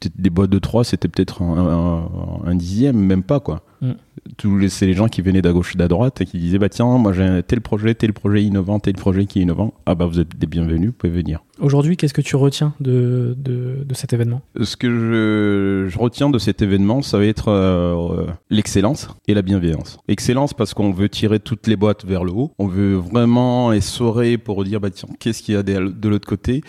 peut-être 0.00 0.20
des 0.20 0.30
boîtes 0.30 0.50
de 0.50 0.58
3, 0.58 0.84
c'était 0.84 1.08
peut-être 1.08 1.42
un, 1.42 2.08
un, 2.44 2.54
dixième, 2.54 2.96
même 2.96 3.22
pas 3.22 3.40
quoi. 3.40 3.62
Mm. 3.82 3.92
Tous 4.36 4.68
c'est 4.68 4.86
les 4.86 4.92
gens 4.92 5.08
qui 5.08 5.22
venaient 5.22 5.40
d'à 5.40 5.52
gauche 5.52 5.74
et 5.74 5.78
d'à 5.78 5.88
droite 5.88 6.20
et 6.20 6.26
qui 6.26 6.38
disaient 6.38 6.58
bah 6.58 6.68
tiens 6.68 6.98
moi 6.98 7.12
j'ai 7.12 7.42
tel 7.42 7.60
projet 7.60 7.94
tel 7.94 8.12
projet 8.12 8.42
innovant 8.42 8.78
tel 8.78 8.94
projet 8.94 9.24
qui 9.24 9.38
est 9.38 9.42
innovant. 9.42 9.72
Ah 9.86 9.94
bah 9.94 10.06
vous 10.06 10.20
êtes 10.20 10.38
des 10.38 10.46
bienvenus 10.46 10.88
vous 10.88 10.94
pouvez 10.94 11.12
venir. 11.12 11.42
Aujourd'hui 11.58 11.96
qu'est-ce 11.96 12.12
que 12.12 12.20
tu 12.20 12.36
retiens 12.36 12.74
de, 12.80 13.34
de, 13.38 13.82
de 13.84 13.94
cet 13.94 14.12
événement? 14.12 14.42
Ce 14.60 14.76
que 14.76 14.88
je, 14.88 15.88
je, 15.90 15.98
retiens 15.98 16.28
de 16.28 16.38
cet 16.38 16.60
événement 16.60 17.00
ça 17.00 17.16
va 17.16 17.24
être 17.24 17.48
euh, 17.48 18.26
l'excellence 18.50 19.08
et 19.26 19.34
la 19.34 19.42
bienveillance. 19.42 19.98
Excellence 20.08 20.52
parce 20.52 20.74
qu'on 20.74 20.90
veut 20.90 21.08
tirer 21.08 21.40
toutes 21.40 21.66
les 21.66 21.76
boîtes 21.76 22.04
vers 22.04 22.24
le 22.24 22.32
haut. 22.32 22.52
On 22.58 22.66
veut 22.66 22.96
vraiment 22.96 23.72
essorer 23.72 24.36
pour 24.36 24.64
dire 24.64 24.80
bah 24.80 24.90
tiens 24.90 25.08
qu'est-ce 25.18 25.42
qu'il 25.42 25.54
y 25.54 25.56
a 25.56 25.62
de, 25.62 26.08
l'autre 26.08 26.28
côté? 26.28 26.62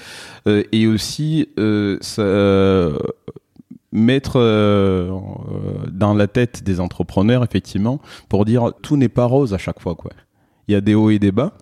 Euh, 0.48 0.64
et 0.72 0.88
aussi 0.88 1.50
euh, 1.60 1.98
ça 2.00 2.24
mettre 3.92 4.40
euh, 4.40 5.12
dans 5.92 6.14
la 6.14 6.28
tête 6.28 6.64
des 6.64 6.80
entrepreneurs, 6.80 7.44
effectivement, 7.44 8.02
pour 8.30 8.46
dire 8.46 8.72
tout 8.82 8.98
n'est 8.98 9.10
pas 9.10 9.26
rose 9.26 9.54
à 9.54 9.58
chaque 9.58 9.80
fois. 9.80 9.96
Quoi. 9.96 10.12
Il 10.68 10.74
y 10.74 10.76
a 10.76 10.82
des 10.82 10.96
hauts 10.96 11.10
et 11.10 11.20
des 11.20 11.32
bas. 11.32 11.54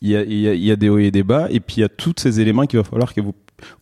Il 0.00 0.10
y, 0.10 0.16
a, 0.16 0.22
il, 0.22 0.64
y 0.64 0.70
a, 0.70 0.76
des 0.76 0.88
hauts 0.88 0.98
et 0.98 1.10
des 1.10 1.22
bas. 1.22 1.46
Et 1.50 1.60
puis 1.60 1.76
il 1.76 1.80
y 1.80 1.84
a 1.84 1.88
tous 1.88 2.14
ces 2.18 2.40
éléments 2.40 2.66
qu'il 2.66 2.78
va 2.78 2.84
falloir 2.84 3.14
que 3.14 3.20
vous 3.20 3.34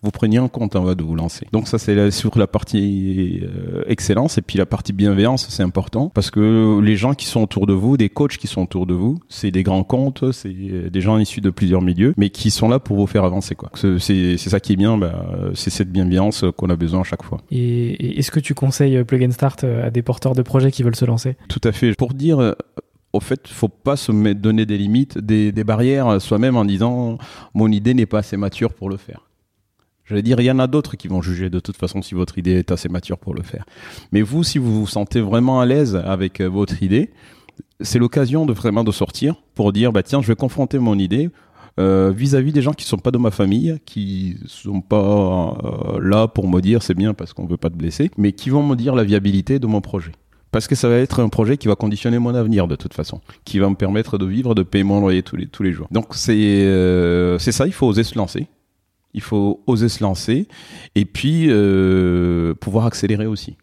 vous 0.03 0.11
preniez 0.11 0.39
en 0.39 0.49
compte 0.49 0.77
avant 0.77 0.95
de 0.95 1.03
vous 1.03 1.15
lancer. 1.15 1.47
Donc 1.53 1.69
ça 1.69 1.79
c'est 1.79 2.11
sur 2.11 2.37
la 2.39 2.47
partie 2.47 3.41
euh, 3.43 3.85
excellence 3.87 4.39
et 4.39 4.43
puis 4.43 4.59
la 4.59 4.67
partie 4.67 4.93
bienveillance 4.93 5.47
c'est 5.49 5.63
important 5.63 6.09
parce 6.09 6.31
que 6.31 6.81
les 6.81 6.97
gens 6.97 7.15
qui 7.15 7.27
sont 7.27 7.43
autour 7.43 7.67
de 7.67 7.73
vous, 7.73 7.97
des 7.97 8.09
coachs 8.09 8.37
qui 8.37 8.47
sont 8.47 8.63
autour 8.63 8.87
de 8.87 8.95
vous, 8.95 9.21
c'est 9.29 9.51
des 9.51 9.63
grands 9.63 9.85
comptes, 9.85 10.33
c'est 10.33 10.53
des 10.53 11.01
gens 11.01 11.19
issus 11.19 11.41
de 11.41 11.51
plusieurs 11.51 11.83
milieux, 11.83 12.15
mais 12.17 12.31
qui 12.31 12.51
sont 12.51 12.69
là 12.69 12.79
pour 12.79 12.97
vous 12.97 13.07
faire 13.07 13.25
avancer 13.25 13.55
quoi. 13.55 13.71
C'est 13.75 14.37
ça 14.39 14.61
qui 14.61 14.75
est 14.75 14.77
bien, 14.77 14.99
bah, 14.99 15.25
c'est 15.55 15.71
cette 15.71 15.91
bienveillance 15.91 16.45
qu'on 16.57 16.71
a 16.71 16.77
besoin 16.77 17.01
à 17.01 17.05
chaque 17.05 17.23
fois. 17.23 17.39
Et, 17.51 18.19
est-ce 18.19 18.31
que 18.31 18.41
tu 18.41 18.55
conseilles 18.55 19.05
Plug 19.05 19.25
and 19.25 19.33
Start 19.33 19.65
à 19.65 19.91
des 19.91 20.03
porteurs 20.03 20.35
de 20.35 20.43
projets 20.43 20.71
qui 20.71 20.83
veulent 20.83 20.97
se 20.97 21.05
lancer? 21.05 21.37
Tout 21.49 21.61
à 21.65 21.73
fait. 21.73 21.95
Pour 21.95 22.15
dire 22.15 22.55
au 23.13 23.21
fait, 23.21 23.47
faut 23.49 23.69
pas 23.69 23.97
se 23.97 24.13
mettre, 24.13 24.41
donner 24.41 24.67
des 24.67 24.79
limites, 24.79 25.19
des, 25.19 25.53
des 25.53 25.65
barrières 25.65 26.21
soi-même 26.21 26.57
en 26.57 26.65
disant 26.65 27.19
mon 27.55 27.69
idée 27.69 27.95
n'est 27.95 28.07
pas 28.07 28.19
assez 28.19 28.37
mature 28.37 28.73
pour 28.73 28.89
le 28.89 28.97
faire. 28.97 29.29
J'allais 30.05 30.23
dire, 30.23 30.41
il 30.41 30.45
y 30.45 30.51
en 30.51 30.59
a 30.59 30.67
d'autres 30.67 30.97
qui 30.97 31.09
vont 31.09 31.23
juger 31.23 31.49
de 31.49 31.61
toute 31.61 31.77
façon 31.77 32.03
si 32.03 32.15
votre 32.15 32.39
idée 32.39 32.53
est 32.53 32.73
assez 32.73 32.89
mature 32.89 33.19
pour 33.19 33.35
le 33.35 33.43
faire. 33.43 33.65
Mais 34.11 34.23
vous, 34.23 34.43
si 34.43 34.59
vous 34.59 34.81
vous 34.81 34.87
sentez 34.87 35.21
vraiment 35.21 35.61
à 35.61 35.67
l'aise 35.67 35.97
avec 35.97 36.41
euh, 36.41 36.49
votre 36.49 36.83
idée, 36.83 37.11
c'est 37.81 37.99
l'occasion 37.99 38.45
de 38.47 38.53
vraiment 38.53 38.85
de 38.85 38.93
sortir 38.93 39.37
pour 39.55 39.73
dire, 39.73 39.93
bah 39.93 40.03
tiens, 40.03 40.21
je 40.21 40.27
vais 40.27 40.35
confronter 40.35 40.79
mon 40.79 40.99
idée 40.99 41.31
euh, 41.79 42.13
vis-à-vis 42.15 42.53
des 42.53 42.63
gens 42.63 42.73
qui 42.73 42.85
sont 42.85 42.99
pas 42.99 43.11
de 43.11 43.19
ma 43.19 43.31
famille, 43.31 43.79
qui 43.87 44.37
sont 44.47 44.81
pas 44.81 45.57
euh, 45.65 46.01
là 46.01 46.27
pour 46.29 46.49
me 46.49 46.61
dire 46.61 46.83
c'est 46.83 46.95
bien 46.95 47.15
parce 47.15 47.33
qu'on 47.33 47.47
veut 47.47 47.57
pas 47.57 47.71
te 47.71 47.77
blesser, 47.77 48.11
mais 48.19 48.33
qui 48.33 48.51
vont 48.51 48.63
me 48.63 48.75
dire 48.75 48.95
la 48.95 49.05
viabilité 49.05 49.59
de 49.59 49.67
mon 49.67 49.81
projet. 49.81 50.13
Parce 50.51 50.67
que 50.67 50.75
ça 50.75 50.89
va 50.89 50.97
être 50.97 51.21
un 51.21 51.31
projet 51.31 51.57
qui 51.57 51.69
va 51.69 51.77
conditionner 51.77 52.19
mon 52.19 52.35
avenir 52.35 52.69
de 52.69 52.77
toute 52.77 52.93
façon, 52.93 53.23
qui 53.45 53.59
va 53.59 53.71
me 53.71 53.75
permettre 53.75 54.19
de 54.19 54.27
vivre, 54.27 54.55
de 54.55 54.63
payer 54.63 54.85
mon 54.85 55.01
loyer 55.01 55.23
tous 55.23 55.37
les, 55.37 55.47
tous 55.47 55.63
les 55.63 55.73
jours. 55.73 55.87
Donc 55.91 56.09
c'est 56.11 57.37
c'est 57.39 57.53
ça, 57.53 57.67
il 57.67 57.73
faut 57.73 57.87
oser 57.87 58.05
se 58.05 58.19
lancer. 58.19 58.49
Il 59.15 59.21
faut 59.21 59.63
oser 59.67 59.89
se 59.89 60.03
lancer 60.03 60.49
et 60.95 61.05
puis 61.05 61.47
euh, 61.49 62.55
pouvoir 62.55 62.87
accélérer 62.87 63.27
aussi. 63.27 63.57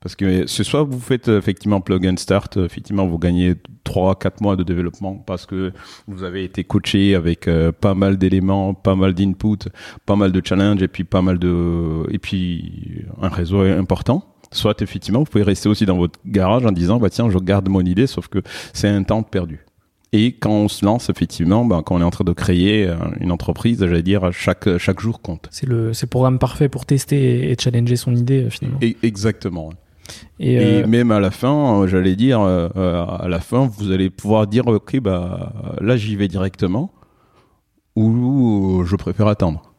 Parce 0.00 0.16
que 0.16 0.48
ce 0.48 0.64
soit 0.64 0.82
vous 0.82 0.98
faites 0.98 1.28
effectivement 1.28 1.80
plug 1.80 2.06
and 2.06 2.16
start, 2.16 2.56
effectivement 2.56 3.06
vous 3.06 3.18
gagnez 3.18 3.54
3 3.84 4.18
4 4.18 4.40
mois 4.40 4.56
de 4.56 4.64
développement 4.64 5.14
parce 5.14 5.46
que 5.46 5.72
vous 6.08 6.24
avez 6.24 6.42
été 6.42 6.64
coaché 6.64 7.14
avec 7.14 7.46
euh, 7.46 7.70
pas 7.70 7.94
mal 7.94 8.18
d'éléments, 8.18 8.74
pas 8.74 8.96
mal 8.96 9.14
d'input, 9.14 9.68
pas 10.04 10.16
mal 10.16 10.32
de 10.32 10.42
challenges 10.44 10.82
et 10.82 10.88
puis 10.88 11.04
pas 11.04 11.22
mal 11.22 11.38
de 11.38 12.04
et 12.10 12.18
puis 12.18 13.04
un 13.20 13.28
réseau 13.28 13.60
important. 13.60 14.24
Soit 14.50 14.82
effectivement 14.82 15.20
vous 15.20 15.26
pouvez 15.26 15.44
rester 15.44 15.68
aussi 15.68 15.86
dans 15.86 15.96
votre 15.96 16.18
garage 16.26 16.66
en 16.66 16.72
disant 16.72 16.98
bah 16.98 17.08
tiens, 17.08 17.30
je 17.30 17.38
garde 17.38 17.68
mon 17.68 17.82
idée 17.82 18.08
sauf 18.08 18.26
que 18.26 18.42
c'est 18.72 18.88
un 18.88 19.04
temps 19.04 19.22
perdu. 19.22 19.64
Et 20.14 20.32
quand 20.32 20.50
on 20.50 20.68
se 20.68 20.84
lance, 20.84 21.08
effectivement, 21.08 21.64
ben, 21.64 21.82
quand 21.82 21.94
on 21.94 22.00
est 22.00 22.04
en 22.04 22.10
train 22.10 22.24
de 22.24 22.32
créer 22.32 22.86
euh, 22.86 22.96
une 23.20 23.32
entreprise, 23.32 23.78
j'allais 23.80 24.02
dire, 24.02 24.30
chaque, 24.30 24.76
chaque 24.76 25.00
jour 25.00 25.22
compte. 25.22 25.48
C'est 25.50 25.66
le, 25.66 25.88
le 25.88 26.06
programme 26.06 26.38
parfait 26.38 26.68
pour 26.68 26.84
tester 26.84 27.50
et 27.50 27.56
challenger 27.58 27.96
son 27.96 28.14
idée, 28.14 28.44
euh, 28.44 28.50
finalement. 28.50 28.78
Et, 28.82 28.96
exactement. 29.02 29.70
Et, 30.38 30.52
et, 30.52 30.82
euh, 30.82 30.86
même 30.86 31.12
à 31.12 31.20
la 31.20 31.30
fin, 31.30 31.86
j'allais 31.86 32.14
dire, 32.14 32.40
à 32.40 33.26
la 33.26 33.40
fin, 33.40 33.66
vous 33.66 33.90
allez 33.90 34.10
pouvoir 34.10 34.46
dire, 34.46 34.66
OK, 34.66 35.00
bah, 35.00 35.78
là, 35.80 35.96
j'y 35.96 36.14
vais 36.14 36.28
directement, 36.28 36.92
ou 37.96 38.82
je 38.84 38.96
préfère 38.96 39.28
attendre. 39.28 39.71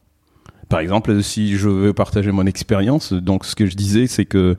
Par 0.69 0.79
exemple, 0.79 1.21
si 1.21 1.55
je 1.55 1.69
veux 1.69 1.93
partager 1.93 2.31
mon 2.31 2.45
expérience, 2.45 3.13
donc 3.13 3.45
ce 3.45 3.55
que 3.55 3.65
je 3.65 3.75
disais, 3.75 4.07
c'est 4.07 4.25
que 4.25 4.55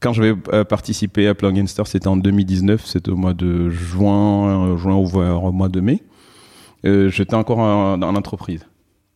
quand 0.00 0.12
je 0.12 0.22
vais 0.22 0.34
euh, 0.52 0.64
participer 0.64 1.26
à 1.26 1.34
Plug 1.34 1.66
Star, 1.66 1.86
c'était 1.86 2.08
en 2.08 2.16
2019, 2.16 2.84
c'était 2.86 3.10
au 3.10 3.16
mois 3.16 3.34
de 3.34 3.68
juin, 3.68 4.72
euh, 4.72 4.76
juin 4.76 4.94
ou 4.94 5.06
au 5.06 5.52
mois 5.52 5.68
de 5.68 5.80
mai. 5.80 6.02
Euh, 6.86 7.10
J'étais 7.10 7.34
encore 7.34 7.58
en, 7.58 8.00
en 8.00 8.14
entreprise. 8.16 8.66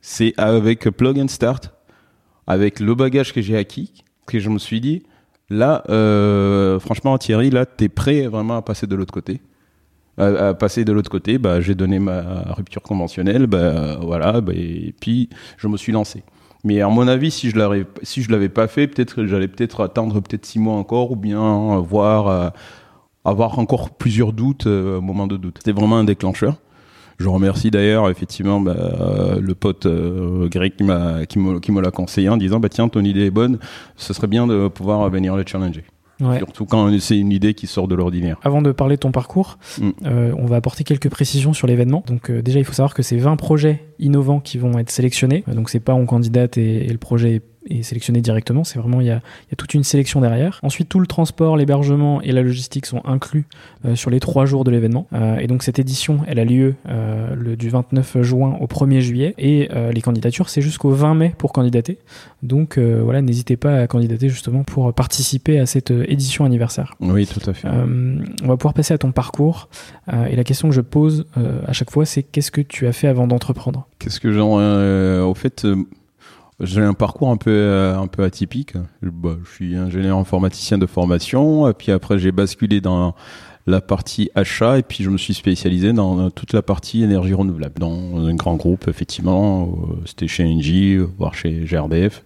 C'est 0.00 0.34
avec 0.36 0.90
Plug 0.90 1.18
and 1.18 1.28
Start, 1.28 1.72
avec 2.46 2.80
le 2.80 2.94
bagage 2.94 3.32
que 3.32 3.40
j'ai 3.40 3.56
acquis, 3.56 4.04
que 4.26 4.38
je 4.38 4.50
me 4.50 4.58
suis 4.58 4.80
dit, 4.80 5.02
là, 5.48 5.82
franchement, 6.80 7.16
Thierry, 7.16 7.48
là, 7.50 7.64
t'es 7.64 7.88
prêt 7.88 8.26
vraiment 8.26 8.56
à 8.56 8.62
passer 8.62 8.86
de 8.86 8.94
l'autre 8.94 9.14
côté. 9.14 9.40
À, 10.16 10.54
passer 10.54 10.84
de 10.84 10.92
l'autre 10.92 11.10
côté, 11.10 11.38
bah, 11.38 11.60
j'ai 11.60 11.74
donné 11.74 11.98
ma 11.98 12.42
rupture 12.52 12.82
conventionnelle, 12.82 13.46
bah, 13.46 13.98
voilà, 14.00 14.40
bah, 14.40 14.52
et 14.54 14.94
puis 15.00 15.28
je 15.56 15.66
me 15.66 15.76
suis 15.76 15.92
lancé. 15.92 16.22
Mais 16.62 16.80
à 16.80 16.88
mon 16.88 17.08
avis, 17.08 17.30
si 17.30 17.50
je 17.50 17.58
l'avais, 17.58 17.84
si 18.02 18.22
je 18.22 18.30
l'avais 18.30 18.48
pas 18.48 18.68
fait, 18.68 18.86
peut-être 18.86 19.26
j'allais 19.26 19.48
peut-être 19.48 19.82
attendre 19.82 20.20
peut-être 20.20 20.46
six 20.46 20.58
mois 20.58 20.76
encore, 20.76 21.10
ou 21.10 21.16
bien 21.16 21.78
voir, 21.80 22.28
euh, 22.28 22.48
avoir 23.24 23.58
encore 23.58 23.90
plusieurs 23.90 24.32
doutes 24.32 24.66
euh, 24.66 24.98
au 24.98 25.00
moment 25.00 25.26
de 25.26 25.36
doute. 25.36 25.56
C'était 25.58 25.72
vraiment 25.72 25.96
un 25.96 26.04
déclencheur. 26.04 26.56
Je 27.18 27.28
remercie 27.28 27.70
d'ailleurs 27.70 28.10
effectivement 28.10 28.60
bah, 28.60 28.74
euh, 28.76 29.40
le 29.40 29.54
pote 29.54 29.86
euh, 29.86 30.48
grec 30.48 30.76
qui 30.76 30.84
m'a 30.84 31.18
me, 31.36 31.58
qui 31.60 31.72
me 31.72 31.80
l'a 31.80 31.92
conseillé 31.92 32.28
en 32.28 32.36
disant 32.36 32.58
bah 32.58 32.68
tiens 32.68 32.88
ton 32.88 33.04
idée 33.04 33.26
est 33.26 33.30
bonne, 33.30 33.58
ce 33.96 34.12
serait 34.12 34.26
bien 34.26 34.46
de 34.46 34.68
pouvoir 34.68 35.08
venir 35.10 35.36
le 35.36 35.44
challenger. 35.46 35.84
Surtout 36.18 36.66
quand 36.66 36.98
c'est 37.00 37.18
une 37.18 37.32
idée 37.32 37.54
qui 37.54 37.66
sort 37.66 37.88
de 37.88 37.94
l'ordinaire. 37.94 38.38
Avant 38.42 38.62
de 38.62 38.72
parler 38.72 38.96
de 38.96 39.00
ton 39.00 39.12
parcours, 39.12 39.58
mm. 39.78 39.90
euh, 40.06 40.34
on 40.38 40.46
va 40.46 40.56
apporter 40.56 40.84
quelques 40.84 41.10
précisions 41.10 41.52
sur 41.52 41.66
l'événement. 41.66 42.04
Donc 42.06 42.30
euh, 42.30 42.42
déjà, 42.42 42.58
il 42.58 42.64
faut 42.64 42.72
savoir 42.72 42.94
que 42.94 43.02
c'est 43.02 43.16
20 43.16 43.36
projets 43.36 43.84
innovants 43.98 44.40
qui 44.40 44.58
vont 44.58 44.78
être 44.78 44.90
sélectionnés. 44.90 45.44
Donc 45.46 45.70
c'est 45.70 45.80
pas 45.80 45.94
on 45.94 46.06
candidate 46.06 46.58
et, 46.58 46.88
le 46.88 46.98
projet 46.98 47.42
est, 47.70 47.82
sélectionné 47.82 48.20
directement. 48.20 48.62
C'est 48.62 48.78
vraiment, 48.78 49.00
il 49.00 49.06
y, 49.06 49.10
a, 49.10 49.22
toute 49.56 49.72
une 49.72 49.84
sélection 49.84 50.20
derrière. 50.20 50.60
Ensuite, 50.62 50.88
tout 50.88 51.00
le 51.00 51.06
transport, 51.06 51.56
l'hébergement 51.56 52.20
et 52.20 52.30
la 52.32 52.42
logistique 52.42 52.84
sont 52.84 53.00
inclus 53.06 53.46
sur 53.94 54.10
les 54.10 54.20
trois 54.20 54.44
jours 54.44 54.64
de 54.64 54.70
l'événement. 54.70 55.06
et 55.40 55.46
donc, 55.46 55.62
cette 55.62 55.78
édition, 55.78 56.20
elle 56.26 56.38
a 56.38 56.44
lieu 56.44 56.74
le, 56.84 57.56
du 57.56 57.70
29 57.70 58.20
juin 58.20 58.58
au 58.60 58.66
1er 58.66 59.00
juillet. 59.00 59.34
Et 59.38 59.70
les 59.92 60.02
candidatures, 60.02 60.50
c'est 60.50 60.60
jusqu'au 60.60 60.90
20 60.90 61.14
mai 61.14 61.34
pour 61.38 61.54
candidater. 61.54 61.98
Donc, 62.42 62.78
voilà, 62.78 63.22
n'hésitez 63.22 63.56
pas 63.56 63.78
à 63.78 63.86
candidater 63.86 64.28
justement 64.28 64.62
pour 64.62 64.92
participer 64.92 65.58
à 65.58 65.64
cette 65.64 65.90
édition 65.90 66.44
anniversaire. 66.44 66.94
Oui, 67.00 67.26
tout 67.26 67.48
à 67.48 67.54
fait. 67.54 67.66
on 67.66 68.46
va 68.46 68.58
pouvoir 68.58 68.74
passer 68.74 68.92
à 68.92 68.98
ton 68.98 69.10
parcours. 69.10 69.70
et 70.12 70.36
la 70.36 70.44
question 70.44 70.68
que 70.68 70.74
je 70.74 70.82
pose 70.82 71.24
à 71.66 71.72
chaque 71.72 71.90
fois, 71.90 72.04
c'est 72.04 72.22
qu'est-ce 72.22 72.50
que 72.50 72.60
tu 72.60 72.86
as 72.86 72.92
fait 72.92 73.08
avant 73.08 73.26
d'entreprendre? 73.26 73.86
Qu'est-ce 74.04 74.20
que 74.20 74.30
j'ai 74.30 74.40
euh, 74.42 75.22
Au 75.22 75.32
fait, 75.32 75.64
euh, 75.64 75.76
j'ai 76.60 76.82
un 76.82 76.92
parcours 76.92 77.30
un 77.30 77.38
peu 77.38 77.50
euh, 77.50 77.98
un 77.98 78.06
peu 78.06 78.22
atypique. 78.22 78.74
Bah, 79.00 79.38
je 79.42 79.50
suis 79.50 79.76
ingénieur 79.76 80.18
informaticien 80.18 80.76
de 80.76 80.84
formation, 80.84 81.72
puis 81.72 81.90
après 81.90 82.18
j'ai 82.18 82.30
basculé 82.30 82.82
dans 82.82 83.14
la 83.66 83.80
partie 83.80 84.30
achat 84.34 84.76
et 84.76 84.82
puis 84.82 85.02
je 85.04 85.08
me 85.08 85.16
suis 85.16 85.32
spécialisé 85.32 85.94
dans 85.94 86.28
toute 86.28 86.52
la 86.52 86.60
partie 86.60 87.02
énergie 87.02 87.32
renouvelable 87.32 87.80
dans 87.80 88.26
un 88.26 88.34
grand 88.34 88.56
groupe 88.56 88.88
effectivement 88.88 89.74
c'était 90.04 90.28
chez 90.28 90.44
Engie 90.44 90.98
voire 90.98 91.34
chez 91.34 91.64
GRDF 91.64 92.22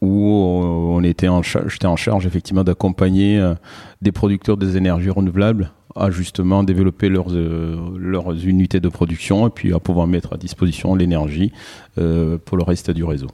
où 0.00 0.18
on 0.18 1.02
était 1.04 1.28
en 1.28 1.42
j'étais 1.42 1.84
en 1.84 1.96
charge 1.96 2.26
effectivement 2.26 2.64
d'accompagner 2.64 3.52
des 4.00 4.12
producteurs 4.12 4.56
des 4.56 4.78
énergies 4.78 5.10
renouvelables 5.10 5.72
à 5.96 6.10
justement 6.10 6.62
développer 6.62 7.08
leurs, 7.08 7.32
euh, 7.32 7.96
leurs 7.98 8.46
unités 8.46 8.80
de 8.80 8.88
production 8.88 9.46
et 9.46 9.50
puis 9.50 9.72
à 9.72 9.78
pouvoir 9.78 10.06
mettre 10.06 10.32
à 10.32 10.36
disposition 10.36 10.94
l'énergie 10.94 11.52
euh, 11.98 12.38
pour 12.44 12.56
le 12.56 12.62
reste 12.62 12.90
du 12.90 13.04
réseau. 13.04 13.28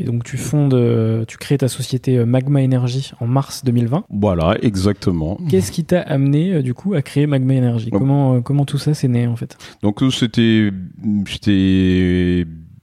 Et 0.00 0.04
donc 0.04 0.22
tu 0.22 0.36
fondes, 0.36 0.74
euh, 0.74 1.24
tu 1.24 1.38
crées 1.38 1.58
ta 1.58 1.66
société 1.66 2.24
Magma 2.24 2.62
Energy 2.62 3.10
en 3.18 3.26
mars 3.26 3.64
2020. 3.64 4.04
Voilà, 4.10 4.56
exactement. 4.62 5.38
Qu'est-ce 5.48 5.72
qui 5.72 5.84
t'a 5.84 6.00
amené 6.02 6.62
du 6.62 6.72
coup 6.72 6.94
à 6.94 7.02
créer 7.02 7.26
Magma 7.26 7.54
Energy? 7.54 7.90
Comment 7.90 8.40
comment 8.40 8.64
tout 8.64 8.78
ça 8.78 8.94
s'est 8.94 9.08
né 9.08 9.26
en 9.26 9.34
fait? 9.34 9.58
Donc 9.82 10.00
c'était 10.12 10.70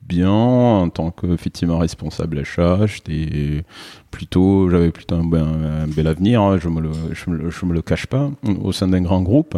bien 0.08 0.32
en 0.32 0.90
tant 0.90 1.12
qu'effectivement 1.12 1.78
responsable 1.78 2.40
achat. 2.40 2.86
J'étais 2.86 3.64
plutôt, 4.12 4.70
j'avais 4.70 4.92
plutôt 4.92 5.16
un, 5.16 5.88
bel 5.88 6.08
avenir. 6.08 6.42
Hein, 6.42 6.60
je 6.60 6.70
me 6.70 6.82
je 7.14 7.66
me 7.66 7.74
le, 7.74 7.82
cache 7.82 8.08
pas 8.08 8.32
au 8.62 8.72
sein 8.72 8.88
d'un 8.88 9.02
grand 9.02 9.22
groupe. 9.22 9.58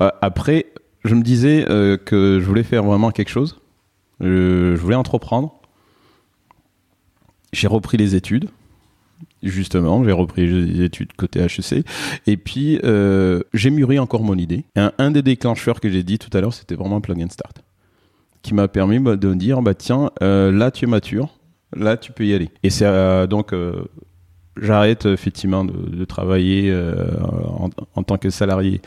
Euh, 0.00 0.10
après, 0.22 0.66
je 1.04 1.14
me 1.14 1.22
disais 1.22 1.66
euh, 1.68 1.96
que 1.96 2.40
je 2.40 2.46
voulais 2.46 2.62
faire 2.62 2.84
vraiment 2.84 3.10
quelque 3.10 3.30
chose. 3.30 3.60
je 4.20 4.76
voulais 4.76 4.96
entreprendre. 4.96 5.54
J'ai 7.52 7.68
repris 7.68 7.96
les 7.96 8.14
études. 8.14 8.48
Justement, 9.42 10.02
j'ai 10.04 10.12
repris 10.12 10.46
les 10.46 10.82
études 10.84 11.12
côté 11.12 11.40
HEC. 11.40 11.84
Et 12.26 12.36
puis, 12.36 12.80
euh, 12.82 13.42
j'ai 13.52 13.70
mûri 13.70 13.98
encore 13.98 14.22
mon 14.22 14.36
idée. 14.36 14.64
Un, 14.74 14.92
un 14.98 15.10
des 15.10 15.22
déclencheurs 15.22 15.80
que 15.80 15.90
j'ai 15.90 16.02
dit 16.02 16.18
tout 16.18 16.34
à 16.36 16.40
l'heure, 16.40 16.54
c'était 16.54 16.74
vraiment 16.74 17.00
plug 17.00 17.22
and 17.22 17.28
start 17.28 17.63
qui 18.44 18.54
m'a 18.54 18.68
permis 18.68 19.00
bah, 19.00 19.16
de 19.16 19.28
me 19.28 19.34
dire 19.34 19.60
bah 19.62 19.74
tiens 19.74 20.10
euh, 20.22 20.52
là 20.52 20.70
tu 20.70 20.84
es 20.84 20.88
mature 20.88 21.30
là 21.74 21.96
tu 21.96 22.12
peux 22.12 22.24
y 22.24 22.34
aller. 22.34 22.50
Et 22.62 22.70
c'est 22.70 22.86
euh, 22.86 23.26
donc 23.26 23.52
euh, 23.52 23.84
j'arrête 24.60 25.06
effectivement 25.06 25.64
de, 25.64 26.04
travailler 26.04 26.72
en, 27.96 28.02
tant 28.04 28.18
que 28.18 28.30
salarié 28.30 28.80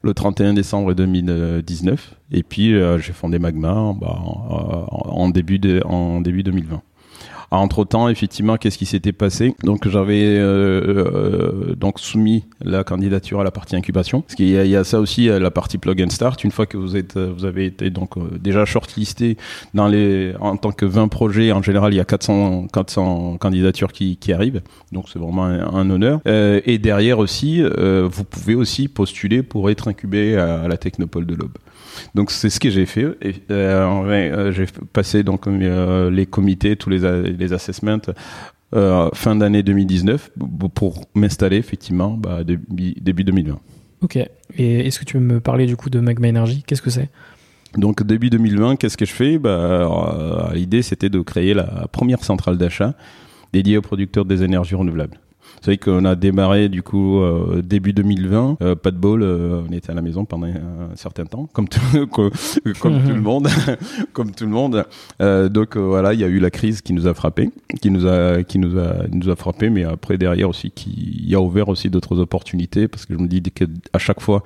le 0.00 0.14
31 0.14 0.54
décembre 0.54 0.94
2019 0.94 2.14
et 2.32 2.42
puis 2.42 2.72
j'ai 2.98 3.12
fondé 3.12 3.38
Magma 3.38 3.92
bah, 4.00 4.18
en, 4.18 5.28
début 5.28 5.58
de, 5.58 5.82
en 5.84 6.22
début 6.22 6.42
2020 6.42 6.80
entre 7.58 7.84
temps, 7.84 8.08
effectivement, 8.08 8.56
qu'est-ce 8.56 8.78
qui 8.78 8.86
s'était 8.86 9.12
passé 9.12 9.54
Donc 9.64 9.88
j'avais 9.88 10.24
euh, 10.24 11.70
euh, 11.70 11.74
donc 11.74 11.98
soumis 11.98 12.44
la 12.60 12.84
candidature 12.84 13.40
à 13.40 13.44
la 13.44 13.50
partie 13.50 13.76
incubation. 13.76 14.22
Parce 14.22 14.34
qu'il 14.34 14.46
y, 14.46 14.52
y, 14.52 14.76
a 14.76 14.84
ça 14.84 15.00
aussi, 15.00 15.26
la 15.26 15.50
partie 15.50 15.78
plug 15.78 16.02
and 16.02 16.10
start. 16.10 16.44
Une 16.44 16.50
fois 16.50 16.66
que 16.66 16.76
vous 16.76 16.96
êtes, 16.96 17.16
vous 17.16 17.44
avez 17.44 17.66
été 17.66 17.90
donc 17.90 18.16
euh, 18.16 18.38
déjà 18.38 18.64
shortlisté 18.64 19.36
dans 19.74 19.88
les, 19.88 20.34
en 20.40 20.56
tant 20.56 20.72
que 20.72 20.86
20 20.86 21.08
projets, 21.08 21.52
en 21.52 21.62
général, 21.62 21.92
il 21.92 21.96
y 21.96 22.00
a 22.00 22.04
400, 22.04 22.68
400 22.72 23.36
candidatures 23.38 23.92
qui, 23.92 24.16
qui 24.16 24.32
arrivent. 24.32 24.62
Donc 24.92 25.06
c'est 25.12 25.18
vraiment 25.18 25.44
un, 25.44 25.90
honneur. 25.90 26.20
Euh, 26.26 26.60
et 26.64 26.78
derrière 26.78 27.18
aussi, 27.18 27.62
euh, 27.62 28.08
vous 28.10 28.24
pouvez 28.24 28.54
aussi 28.54 28.88
postuler 28.88 29.42
pour 29.42 29.70
être 29.70 29.88
incubé 29.88 30.36
à, 30.36 30.62
à 30.62 30.68
la 30.68 30.76
Technopole 30.76 31.26
de 31.26 31.34
l'Aube. 31.34 31.58
Donc 32.14 32.30
c'est 32.30 32.50
ce 32.50 32.60
que 32.60 32.70
j'ai 32.70 32.86
fait. 32.86 33.06
Et, 33.22 33.34
euh, 33.50 33.84
euh, 34.06 34.52
j'ai 34.52 34.66
passé 34.92 35.22
donc 35.22 35.46
euh, 35.46 36.10
les 36.10 36.26
comités, 36.26 36.76
tous 36.76 36.90
les, 36.90 37.22
les 37.22 37.52
assessments 37.52 37.98
fin 38.72 39.34
d'année 39.34 39.64
2019 39.64 40.30
pour 40.74 41.04
m'installer 41.14 41.56
effectivement 41.56 42.10
bah, 42.10 42.44
début, 42.44 42.94
début 43.00 43.24
2020. 43.24 43.58
Ok. 44.02 44.16
Et 44.56 44.86
est-ce 44.86 45.00
que 45.00 45.04
tu 45.04 45.14
peux 45.14 45.24
me 45.24 45.40
parler 45.40 45.66
du 45.66 45.76
coup 45.76 45.90
de 45.90 45.98
Magma 46.00 46.28
Energy? 46.28 46.62
Qu'est-ce 46.66 46.82
que 46.82 46.90
c'est? 46.90 47.10
Donc 47.76 48.04
début 48.04 48.30
2020, 48.30 48.76
qu'est-ce 48.76 48.96
que 48.96 49.04
je 49.04 49.12
fais? 49.12 49.38
Bah, 49.38 50.50
L'idée 50.54 50.82
c'était 50.82 51.08
de 51.08 51.20
créer 51.20 51.54
la 51.54 51.88
première 51.92 52.24
centrale 52.24 52.58
d'achat 52.58 52.94
dédiée 53.52 53.76
aux 53.76 53.82
producteurs 53.82 54.24
des 54.24 54.44
énergies 54.44 54.76
renouvelables. 54.76 55.18
C'est 55.60 55.72
vrai 55.72 55.78
qu'on 55.78 56.06
a 56.06 56.14
démarré 56.14 56.70
du 56.70 56.82
coup 56.82 57.20
euh, 57.20 57.60
début 57.62 57.92
2020, 57.92 58.56
euh, 58.62 58.74
pas 58.74 58.90
de 58.90 58.96
bol, 58.96 59.22
euh, 59.22 59.62
on 59.68 59.72
était 59.72 59.90
à 59.90 59.94
la 59.94 60.00
maison 60.00 60.24
pendant 60.24 60.46
un 60.46 60.96
certain 60.96 61.26
temps, 61.26 61.50
comme 61.52 61.68
tout, 61.68 61.80
comme, 62.06 62.30
tout 62.80 63.14
le 63.14 63.20
monde, 63.20 63.46
comme 64.14 64.32
tout 64.32 64.44
le 64.44 64.50
monde. 64.50 64.86
donc 65.20 65.76
voilà, 65.76 66.14
il 66.14 66.20
y 66.20 66.24
a 66.24 66.28
eu 66.28 66.38
la 66.38 66.50
crise 66.50 66.80
qui 66.80 66.94
nous 66.94 67.06
a 67.06 67.12
frappé, 67.12 67.50
qui 67.82 67.90
nous 67.90 68.06
a, 68.06 68.42
qui 68.42 68.58
nous 68.58 68.78
a, 68.78 69.06
nous 69.12 69.28
a 69.28 69.36
frappé, 69.36 69.68
mais 69.68 69.84
après 69.84 70.16
derrière 70.16 70.48
aussi 70.48 70.70
qui 70.70 71.30
a 71.34 71.40
ouvert 71.40 71.68
aussi 71.68 71.90
d'autres 71.90 72.18
opportunités 72.18 72.88
parce 72.88 73.04
que 73.04 73.12
je 73.12 73.18
me 73.18 73.28
dis 73.28 73.42
qu'à 73.42 73.98
chaque 73.98 74.20
fois 74.20 74.42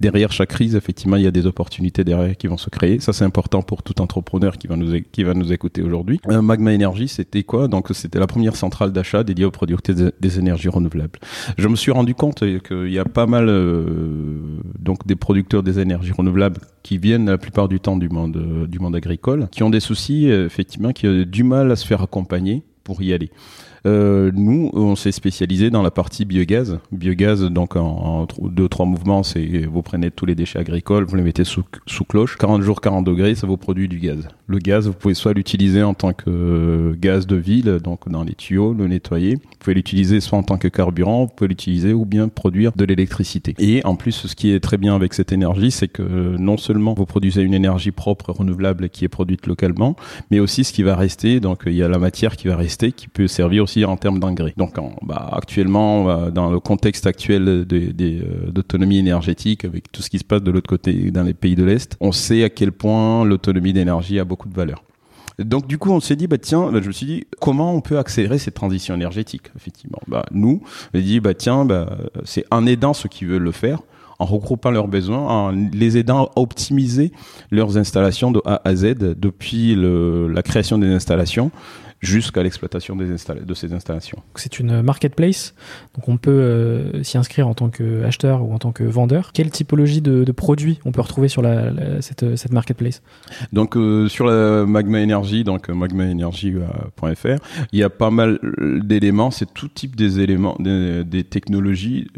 derrière 0.00 0.32
chaque 0.32 0.50
crise, 0.50 0.76
effectivement, 0.76 1.16
il 1.16 1.22
y 1.22 1.26
a 1.26 1.30
des 1.30 1.46
opportunités 1.46 2.04
derrière 2.04 2.36
qui 2.36 2.46
vont 2.46 2.56
se 2.56 2.70
créer. 2.70 3.00
Ça, 3.00 3.12
c'est 3.12 3.24
important 3.24 3.62
pour 3.62 3.82
tout 3.82 4.00
entrepreneur 4.00 4.56
qui 4.56 4.66
va 4.66 4.76
nous, 4.76 5.00
qui 5.12 5.24
va 5.24 5.34
nous 5.34 5.52
écouter 5.52 5.82
aujourd'hui. 5.82 6.20
Euh, 6.28 6.42
Magma 6.42 6.74
Energy, 6.74 7.08
c'était 7.08 7.42
quoi? 7.42 7.68
Donc, 7.68 7.88
c'était 7.92 8.18
la 8.18 8.26
première 8.26 8.56
centrale 8.56 8.92
d'achat 8.92 9.24
dédiée 9.24 9.44
aux 9.44 9.50
producteurs 9.50 9.96
des, 10.20 10.38
énergies 10.38 10.68
renouvelables. 10.68 11.18
Je 11.58 11.68
me 11.68 11.76
suis 11.76 11.92
rendu 11.92 12.14
compte 12.14 12.40
qu'il 12.40 12.90
y 12.90 12.98
a 12.98 13.04
pas 13.04 13.26
mal 13.26 13.48
euh, 13.48 14.58
donc 14.78 15.06
des 15.06 15.16
producteurs 15.16 15.62
des 15.62 15.78
énergies 15.78 16.12
renouvelables 16.12 16.60
qui 16.82 16.98
viennent 16.98 17.26
la 17.26 17.38
plupart 17.38 17.68
du 17.68 17.80
temps 17.80 17.96
du 17.96 18.08
monde, 18.08 18.36
euh, 18.36 18.66
du 18.66 18.78
monde 18.78 18.96
agricole, 18.96 19.48
qui 19.50 19.62
ont 19.62 19.70
des 19.70 19.80
soucis, 19.80 20.26
effectivement, 20.26 20.92
qui 20.92 21.06
ont 21.06 21.24
du 21.26 21.44
mal 21.44 21.70
à 21.70 21.76
se 21.76 21.86
faire 21.86 22.02
accompagner 22.02 22.62
pour 22.82 23.00
y 23.02 23.12
aller. 23.12 23.30
Euh, 23.86 24.30
nous, 24.34 24.70
on 24.72 24.96
s'est 24.96 25.12
spécialisé 25.12 25.70
dans 25.70 25.82
la 25.82 25.90
partie 25.90 26.24
biogaz. 26.24 26.78
Biogaz, 26.90 27.42
donc 27.44 27.76
en, 27.76 28.26
deux 28.40 28.68
trois 28.68 28.86
mouvements, 28.86 29.22
c'est 29.22 29.66
vous 29.66 29.82
prenez 29.82 30.10
tous 30.10 30.26
les 30.26 30.34
déchets 30.34 30.58
agricoles, 30.58 31.04
vous 31.04 31.16
les 31.16 31.22
mettez 31.22 31.44
sous, 31.44 31.64
sous 31.86 32.04
cloche. 32.04 32.36
40 32.38 32.62
jours, 32.62 32.80
40 32.80 33.04
degrés, 33.04 33.34
ça 33.34 33.46
vous 33.46 33.56
produit 33.56 33.88
du 33.88 33.98
gaz. 33.98 34.28
Le 34.46 34.58
gaz, 34.58 34.86
vous 34.86 34.92
pouvez 34.92 35.14
soit 35.14 35.32
l'utiliser 35.32 35.82
en 35.82 35.94
tant 35.94 36.12
que 36.12 36.28
euh, 36.28 36.94
gaz 37.00 37.26
de 37.26 37.36
ville, 37.36 37.78
donc 37.82 38.10
dans 38.10 38.22
les 38.22 38.34
tuyaux, 38.34 38.74
le 38.74 38.86
nettoyer. 38.86 39.36
Vous 39.36 39.58
pouvez 39.58 39.72
l'utiliser 39.72 40.20
soit 40.20 40.36
en 40.36 40.42
tant 40.42 40.58
que 40.58 40.68
carburant, 40.68 41.24
vous 41.24 41.32
pouvez 41.34 41.48
l'utiliser 41.48 41.94
ou 41.94 42.04
bien 42.04 42.28
produire 42.28 42.72
de 42.76 42.84
l'électricité. 42.84 43.54
Et 43.58 43.82
en 43.86 43.96
plus, 43.96 44.12
ce 44.12 44.34
qui 44.34 44.52
est 44.52 44.60
très 44.60 44.76
bien 44.76 44.94
avec 44.94 45.14
cette 45.14 45.32
énergie, 45.32 45.70
c'est 45.70 45.88
que 45.88 46.36
non 46.36 46.58
seulement 46.58 46.92
vous 46.92 47.06
produisez 47.06 47.40
une 47.40 47.54
énergie 47.54 47.90
propre, 47.90 48.32
renouvelable, 48.32 48.90
qui 48.90 49.06
est 49.06 49.08
produite 49.08 49.46
localement, 49.46 49.96
mais 50.30 50.40
aussi 50.40 50.64
ce 50.64 50.74
qui 50.74 50.82
va 50.82 50.94
rester, 50.94 51.40
donc 51.40 51.62
il 51.64 51.72
y 51.72 51.82
a 51.82 51.88
la 51.88 51.98
matière 51.98 52.36
qui 52.36 52.48
va 52.48 52.56
rester, 52.56 52.92
qui 52.92 53.08
peut 53.08 53.28
servir 53.28 53.62
aussi 53.62 53.86
en 53.86 53.96
termes 53.96 54.20
d'engrais. 54.20 54.52
Donc 54.58 54.74
bah, 55.02 55.30
actuellement, 55.32 56.10
euh, 56.10 56.30
dans 56.30 56.50
le 56.50 56.60
contexte 56.60 57.06
actuel 57.06 57.48
euh, 57.48 58.50
d'autonomie 58.50 58.98
énergétique, 58.98 59.64
avec 59.64 59.90
tout 59.90 60.02
ce 60.02 60.10
qui 60.10 60.18
se 60.18 60.24
passe 60.24 60.42
de 60.42 60.50
l'autre 60.50 60.68
côté 60.68 61.10
dans 61.10 61.22
les 61.22 61.32
pays 61.32 61.54
de 61.54 61.64
l'Est, 61.64 61.96
on 62.00 62.12
sait 62.12 62.44
à 62.44 62.50
quel 62.50 62.72
point 62.72 63.24
l'autonomie 63.24 63.72
d'énergie 63.72 64.18
a 64.18 64.24
beaucoup 64.24 64.33
de 64.48 64.54
valeur. 64.54 64.82
Donc 65.38 65.66
du 65.66 65.78
coup, 65.78 65.90
on 65.90 66.00
s'est 66.00 66.16
dit, 66.16 66.26
bah 66.26 66.38
tiens, 66.38 66.70
bah, 66.70 66.80
je 66.80 66.86
me 66.86 66.92
suis 66.92 67.06
dit, 67.06 67.24
comment 67.40 67.74
on 67.74 67.80
peut 67.80 67.98
accélérer 67.98 68.38
cette 68.38 68.54
transition 68.54 68.94
énergétique 68.94 69.50
Effectivement, 69.56 69.98
bah 70.06 70.24
nous, 70.30 70.62
on 70.92 70.98
a 70.98 71.00
dit, 71.00 71.20
bah 71.20 71.34
tiens, 71.34 71.64
bah, 71.64 71.98
c'est 72.24 72.44
en 72.50 72.66
aidant 72.66 72.94
ceux 72.94 73.08
qui 73.08 73.24
veulent 73.24 73.42
le 73.42 73.52
faire, 73.52 73.80
en 74.18 74.26
regroupant 74.26 74.70
leurs 74.70 74.86
besoins, 74.86 75.18
en 75.18 75.50
les 75.50 75.98
aidant 75.98 76.26
à 76.26 76.30
optimiser 76.36 77.10
leurs 77.50 77.76
installations 77.76 78.30
de 78.30 78.40
A 78.44 78.60
à 78.64 78.76
Z 78.76 78.94
depuis 79.16 79.74
la 79.76 80.42
création 80.42 80.78
des 80.78 80.88
installations 80.88 81.50
jusqu'à 82.04 82.42
l'exploitation 82.42 82.96
des 82.96 83.06
de 83.06 83.54
ces 83.54 83.72
installations. 83.72 84.22
C'est 84.36 84.58
une 84.58 84.82
marketplace, 84.82 85.54
donc 85.94 86.08
on 86.08 86.16
peut 86.16 86.30
euh, 86.30 87.02
s'y 87.02 87.18
inscrire 87.18 87.48
en 87.48 87.54
tant 87.54 87.68
qu'acheteur 87.70 88.42
ou 88.42 88.52
en 88.52 88.58
tant 88.58 88.72
que 88.72 88.84
vendeur. 88.84 89.32
Quelle 89.32 89.50
typologie 89.50 90.00
de, 90.00 90.30
produits 90.32 90.80
on 90.84 90.92
peut 90.92 91.00
retrouver 91.00 91.28
sur 91.28 91.42
la, 91.42 92.00
cette, 92.00 92.36
cette, 92.36 92.52
marketplace? 92.52 93.02
Donc 93.52 93.76
euh, 93.76 94.08
sur 94.08 94.26
la 94.26 94.66
Magma 94.66 95.02
Energy, 95.02 95.44
donc 95.44 95.70
euh, 95.70 95.74
magmaenergy.fr, 95.74 97.36
il 97.72 97.78
y 97.78 97.82
a 97.82 97.90
pas 97.90 98.10
mal 98.10 98.38
d'éléments, 98.82 99.30
c'est 99.30 99.52
tout 99.52 99.68
type 99.68 99.96
des 99.96 100.20
éléments, 100.20 100.56
des, 100.58 101.04
des 101.04 101.24
technologies, 101.24 102.08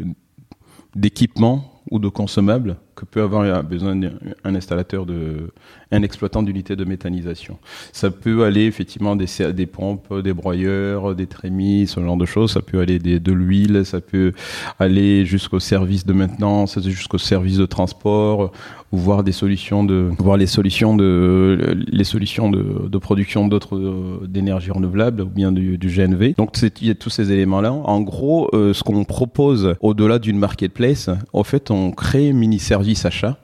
d'équipements 0.95 1.81
ou 1.91 1.99
de 1.99 2.09
consommables 2.09 2.77
que 2.97 3.05
peut 3.05 3.21
avoir 3.21 3.63
besoin 3.63 3.97
un 4.43 4.55
installateur 4.55 5.05
de, 5.05 5.51
un 5.91 6.01
exploitant 6.01 6.41
d'unité 6.41 6.75
de 6.75 6.83
méthanisation. 6.83 7.59
Ça 7.93 8.09
peut 8.09 8.43
aller 8.43 8.65
effectivement 8.65 9.15
des, 9.15 9.65
pompes, 9.67 10.13
des 10.21 10.33
broyeurs, 10.33 11.13
des 11.15 11.27
trémies, 11.27 11.85
ce 11.87 12.01
genre 12.01 12.17
de 12.17 12.25
choses. 12.25 12.51
Ça 12.51 12.61
peut 12.61 12.79
aller 12.79 12.97
de 12.97 13.31
l'huile, 13.31 13.85
ça 13.85 14.01
peut 14.01 14.33
aller 14.79 15.25
jusqu'au 15.25 15.59
service 15.59 16.05
de 16.05 16.13
maintenance, 16.13 16.79
jusqu'au 16.81 17.19
service 17.19 17.57
de 17.57 17.67
transport, 17.67 18.51
ou 18.91 18.97
voir 18.97 19.23
des 19.23 19.31
solutions 19.31 19.83
de, 19.83 20.11
voir 20.17 20.37
les 20.37 20.47
solutions 20.47 20.95
de, 20.95 21.77
les 21.87 22.03
solutions 22.03 22.49
de, 22.49 22.87
de 22.87 22.97
production 22.97 23.47
d'autres 23.47 24.25
d'énergie 24.25 24.71
renouvelable 24.71 25.21
ou 25.21 25.25
bien 25.25 25.51
du, 25.51 25.77
du 25.77 25.89
GNV. 25.89 26.35
Donc 26.37 26.57
il 26.61 26.87
y 26.87 26.91
a 26.91 26.95
tous 26.95 27.09
ces 27.09 27.31
éléments-là. 27.31 27.73
En 27.73 28.01
gros, 28.01 28.49
euh, 28.53 28.73
ce 28.73 28.83
qu'on 28.83 29.03
propose 29.03 29.75
au-delà 29.81 30.19
d'une 30.19 30.37
marketplace, 30.37 31.09
en 31.33 31.43
fait, 31.43 31.71
on 31.71 31.91
crée 31.91 32.31
mini 32.33 32.59
service 32.59 33.05
achat 33.05 33.37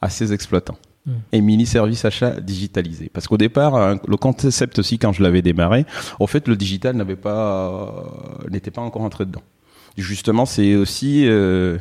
à 0.00 0.10
ces 0.10 0.32
exploitants 0.32 0.78
et 1.32 1.40
mini 1.40 1.66
service 1.66 2.04
achat 2.04 2.40
digitalisé. 2.40 3.10
Parce 3.12 3.26
qu'au 3.26 3.36
départ, 3.36 3.74
hein, 3.74 4.00
le 4.06 4.16
concept 4.16 4.78
aussi, 4.78 4.98
quand 4.98 5.12
je 5.12 5.22
l'avais 5.22 5.42
démarré, 5.42 5.84
en 6.18 6.26
fait, 6.26 6.48
le 6.48 6.56
digital 6.56 6.96
n'avait 6.96 7.16
pas, 7.16 7.68
euh, 7.68 8.48
n'était 8.50 8.70
pas 8.70 8.80
encore 8.80 9.02
entré 9.02 9.26
dedans. 9.26 9.42
Justement, 9.96 10.46
c'est 10.46 10.74
aussi 10.74 11.26
euh, 11.26 11.78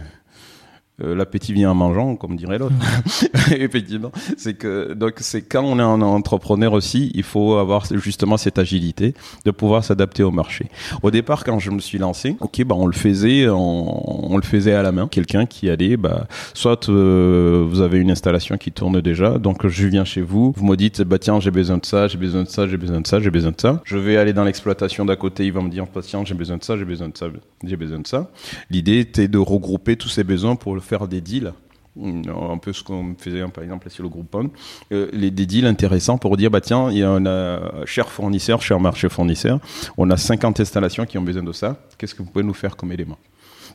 euh, 1.01 1.15
l'appétit 1.15 1.53
vient 1.53 1.71
en 1.71 1.75
mangeant, 1.75 2.15
comme 2.15 2.35
dirait 2.35 2.59
l'autre. 2.59 2.75
Effectivement, 3.51 4.11
c'est 4.37 4.53
que 4.53 4.93
donc 4.93 5.15
c'est 5.17 5.41
quand 5.41 5.63
on 5.63 5.79
est 5.79 5.81
un 5.81 6.01
entrepreneur 6.03 6.71
aussi, 6.73 7.11
il 7.15 7.23
faut 7.23 7.55
avoir 7.55 7.85
justement 7.95 8.37
cette 8.37 8.59
agilité 8.59 9.15
de 9.43 9.49
pouvoir 9.49 9.83
s'adapter 9.83 10.21
au 10.21 10.29
marché. 10.29 10.67
Au 11.01 11.09
départ, 11.09 11.43
quand 11.43 11.57
je 11.57 11.71
me 11.71 11.79
suis 11.79 11.97
lancé, 11.97 12.37
ok, 12.41 12.63
bah 12.65 12.75
on 12.77 12.85
le 12.85 12.93
faisait, 12.93 13.49
on, 13.49 14.31
on 14.31 14.37
le 14.37 14.43
faisait 14.43 14.73
à 14.73 14.83
la 14.83 14.91
main. 14.91 15.07
Quelqu'un 15.07 15.47
qui 15.47 15.67
allait, 15.67 15.97
bah 15.97 16.27
soit 16.53 16.87
euh, 16.89 17.65
vous 17.67 17.81
avez 17.81 17.97
une 17.97 18.11
installation 18.11 18.57
qui 18.57 18.71
tourne 18.71 19.01
déjà, 19.01 19.39
donc 19.39 19.65
je 19.65 19.87
viens 19.87 20.05
chez 20.05 20.21
vous, 20.21 20.53
vous 20.55 20.65
me 20.65 20.75
dites 20.75 21.01
bah 21.01 21.17
tiens 21.17 21.39
j'ai 21.39 21.49
besoin 21.49 21.79
de 21.79 21.85
ça, 21.87 22.07
j'ai 22.07 22.19
besoin 22.19 22.43
de 22.43 22.49
ça, 22.49 22.67
j'ai 22.67 22.77
besoin 22.77 23.01
de 23.01 23.07
ça, 23.07 23.19
j'ai 23.19 23.31
besoin 23.31 23.51
de 23.51 23.59
ça. 23.59 23.81
Je 23.83 23.97
vais 23.97 24.17
aller 24.17 24.33
dans 24.33 24.43
l'exploitation 24.43 25.05
d'à 25.05 25.15
côté, 25.15 25.47
il 25.47 25.53
va 25.53 25.61
me 25.61 25.69
dire 25.69 25.87
tiens 26.03 26.23
j'ai 26.23 26.35
besoin 26.35 26.57
de 26.57 26.63
ça, 26.63 26.77
j'ai 26.77 26.85
besoin 26.85 27.09
de 27.09 27.17
ça, 27.17 27.25
j'ai 27.63 27.77
besoin 27.77 27.99
de 27.99 28.07
ça. 28.07 28.29
L'idée 28.69 28.99
était 28.99 29.27
de 29.27 29.39
regrouper 29.39 29.95
tous 29.95 30.09
ces 30.09 30.23
besoins 30.23 30.55
pour 30.55 30.75
le 30.75 30.82
faire 30.83 31.07
des 31.07 31.21
deals 31.21 31.53
un 31.95 32.57
peu 32.57 32.73
ce 32.73 32.83
qu'on 32.83 33.15
faisait 33.17 33.43
par 33.49 33.63
exemple 33.63 33.89
sur 33.89 34.03
le 34.03 34.09
groupe 34.09 34.35
euh, 34.91 35.11
des 35.11 35.45
deals 35.45 35.67
intéressants 35.67 36.17
pour 36.17 36.37
dire 36.37 36.49
bah 36.49 36.61
tiens 36.61 36.89
il 36.89 36.97
y 36.97 37.03
a 37.03 37.09
un 37.09 37.25
euh, 37.25 37.85
cher 37.85 38.09
fournisseur 38.09 38.63
cher 38.63 38.79
marché 38.79 39.09
fournisseur 39.09 39.59
on 39.97 40.09
a 40.09 40.17
50 40.17 40.59
installations 40.59 41.05
qui 41.05 41.19
ont 41.19 41.21
besoin 41.21 41.43
de 41.43 41.51
ça 41.51 41.77
qu'est-ce 41.97 42.15
que 42.15 42.23
vous 42.23 42.29
pouvez 42.29 42.43
nous 42.43 42.53
faire 42.53 42.75
comme 42.75 42.91
élément? 42.91 43.17